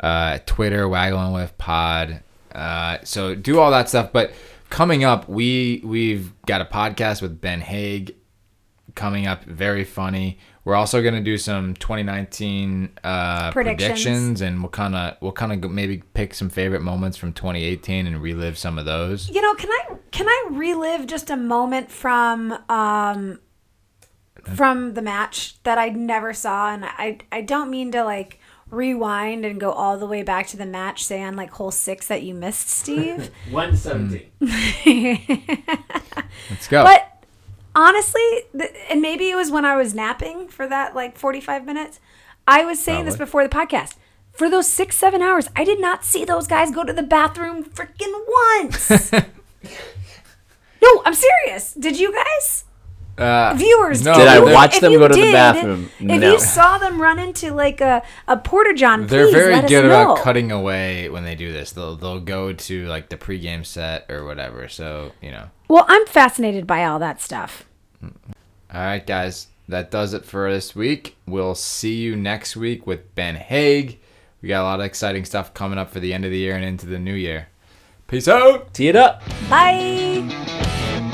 uh, 0.00 0.38
Twitter 0.46 0.88
Waggle 0.88 1.32
with 1.34 1.56
Pod. 1.58 2.22
Uh, 2.54 2.98
so 3.04 3.34
do 3.34 3.58
all 3.58 3.70
that 3.70 3.88
stuff. 3.88 4.12
But 4.12 4.32
coming 4.70 5.04
up, 5.04 5.28
we 5.28 5.80
we've 5.84 6.32
got 6.46 6.60
a 6.60 6.64
podcast 6.64 7.22
with 7.22 7.40
Ben 7.40 7.60
Haig 7.60 8.14
coming 8.94 9.26
up. 9.26 9.44
Very 9.44 9.84
funny. 9.84 10.38
We're 10.64 10.74
also 10.74 11.02
gonna 11.02 11.22
do 11.22 11.38
some 11.38 11.74
2019 11.74 12.90
uh, 13.02 13.50
Predictions. 13.52 13.86
predictions, 13.88 14.40
and 14.42 14.60
we'll 14.60 14.70
kind 14.70 14.94
of 14.94 15.16
we'll 15.22 15.32
kind 15.32 15.64
of 15.64 15.70
maybe 15.70 16.02
pick 16.12 16.34
some 16.34 16.50
favorite 16.50 16.82
moments 16.82 17.16
from 17.16 17.32
2018 17.32 18.06
and 18.06 18.20
relive 18.20 18.58
some 18.58 18.78
of 18.78 18.84
those. 18.84 19.30
You 19.30 19.40
know, 19.40 19.54
can 19.54 19.70
I 19.70 19.96
can 20.10 20.28
I 20.28 20.48
relive 20.50 21.06
just 21.06 21.30
a 21.30 21.36
moment 21.36 21.90
from 21.90 22.52
um 22.68 23.38
from 24.54 24.94
the 24.94 25.02
match 25.02 25.62
that 25.62 25.78
I 25.78 25.88
never 25.88 26.34
saw, 26.34 26.70
and 26.72 26.84
I 26.84 27.18
I 27.32 27.40
don't 27.40 27.70
mean 27.70 27.90
to 27.92 28.04
like 28.04 28.38
rewind 28.70 29.44
and 29.44 29.60
go 29.60 29.72
all 29.72 29.98
the 29.98 30.06
way 30.06 30.22
back 30.22 30.46
to 30.48 30.56
the 30.56 30.66
match, 30.66 31.04
say 31.04 31.22
on 31.22 31.36
like 31.36 31.50
hole 31.50 31.70
six 31.70 32.06
that 32.08 32.22
you 32.22 32.34
missed, 32.34 32.68
Steve. 32.68 33.30
One 33.50 33.76
seventeen. 33.76 34.30
Let's 36.50 36.68
go. 36.68 36.84
But 36.84 37.24
honestly, 37.74 38.42
th- 38.56 38.74
and 38.90 39.00
maybe 39.00 39.30
it 39.30 39.36
was 39.36 39.50
when 39.50 39.64
I 39.64 39.76
was 39.76 39.94
napping 39.94 40.48
for 40.48 40.66
that 40.68 40.94
like 40.94 41.16
45 41.16 41.64
minutes. 41.64 42.00
I 42.46 42.64
was 42.64 42.82
saying 42.82 43.04
this 43.04 43.16
before 43.16 43.42
the 43.42 43.54
podcast. 43.54 43.96
For 44.32 44.48
those 44.48 44.68
six, 44.68 44.96
seven 44.96 45.20
hours, 45.20 45.48
I 45.56 45.64
did 45.64 45.80
not 45.80 46.04
see 46.04 46.24
those 46.24 46.46
guys 46.46 46.70
go 46.70 46.84
to 46.84 46.92
the 46.92 47.02
bathroom 47.02 47.64
freaking 47.64 48.14
once. 48.60 49.12
no, 50.82 51.02
I'm 51.04 51.14
serious. 51.14 51.74
Did 51.74 51.98
you 51.98 52.12
guys? 52.14 52.64
Uh, 53.18 53.54
Viewers, 53.56 54.04
no, 54.04 54.14
Did 54.14 54.28
I 54.28 54.38
watch 54.40 54.76
if 54.76 54.80
them 54.80 54.92
you 54.92 54.98
go 54.98 55.08
to 55.08 55.14
the 55.14 55.20
did, 55.20 55.32
bathroom? 55.32 55.90
If 55.98 56.20
No. 56.20 56.32
you 56.32 56.38
saw 56.38 56.78
them 56.78 57.00
run 57.02 57.18
into 57.18 57.52
like 57.52 57.80
a, 57.80 58.02
a 58.28 58.36
porta 58.36 58.74
john, 58.74 59.06
They're 59.06 59.26
please 59.26 59.34
very 59.34 59.52
let 59.54 59.64
us 59.64 59.70
good 59.70 59.84
about 59.86 60.18
cutting 60.18 60.52
away 60.52 61.08
when 61.08 61.24
they 61.24 61.34
do 61.34 61.52
this. 61.52 61.72
They'll 61.72 61.96
they'll 61.96 62.20
go 62.20 62.52
to 62.52 62.86
like 62.86 63.08
the 63.08 63.16
pregame 63.16 63.66
set 63.66 64.06
or 64.08 64.24
whatever. 64.24 64.68
So 64.68 65.12
you 65.20 65.30
know. 65.32 65.50
Well, 65.68 65.84
I'm 65.88 66.06
fascinated 66.06 66.66
by 66.66 66.84
all 66.84 66.98
that 67.00 67.20
stuff. 67.20 67.64
All 68.02 68.10
right, 68.72 69.04
guys, 69.06 69.48
that 69.68 69.90
does 69.90 70.14
it 70.14 70.24
for 70.24 70.50
this 70.52 70.76
week. 70.76 71.16
We'll 71.26 71.54
see 71.54 71.96
you 71.96 72.14
next 72.16 72.56
week 72.56 72.86
with 72.86 73.14
Ben 73.14 73.34
Haig. 73.36 73.98
We 74.40 74.48
got 74.48 74.60
a 74.62 74.64
lot 74.64 74.78
of 74.80 74.86
exciting 74.86 75.24
stuff 75.24 75.52
coming 75.54 75.78
up 75.78 75.90
for 75.90 75.98
the 76.00 76.14
end 76.14 76.24
of 76.24 76.30
the 76.30 76.38
year 76.38 76.54
and 76.54 76.64
into 76.64 76.86
the 76.86 76.98
new 76.98 77.14
year. 77.14 77.48
Peace 78.06 78.28
out. 78.28 78.72
Tee 78.72 78.88
it 78.88 78.96
up. 78.96 79.22
Bye. 79.50 81.06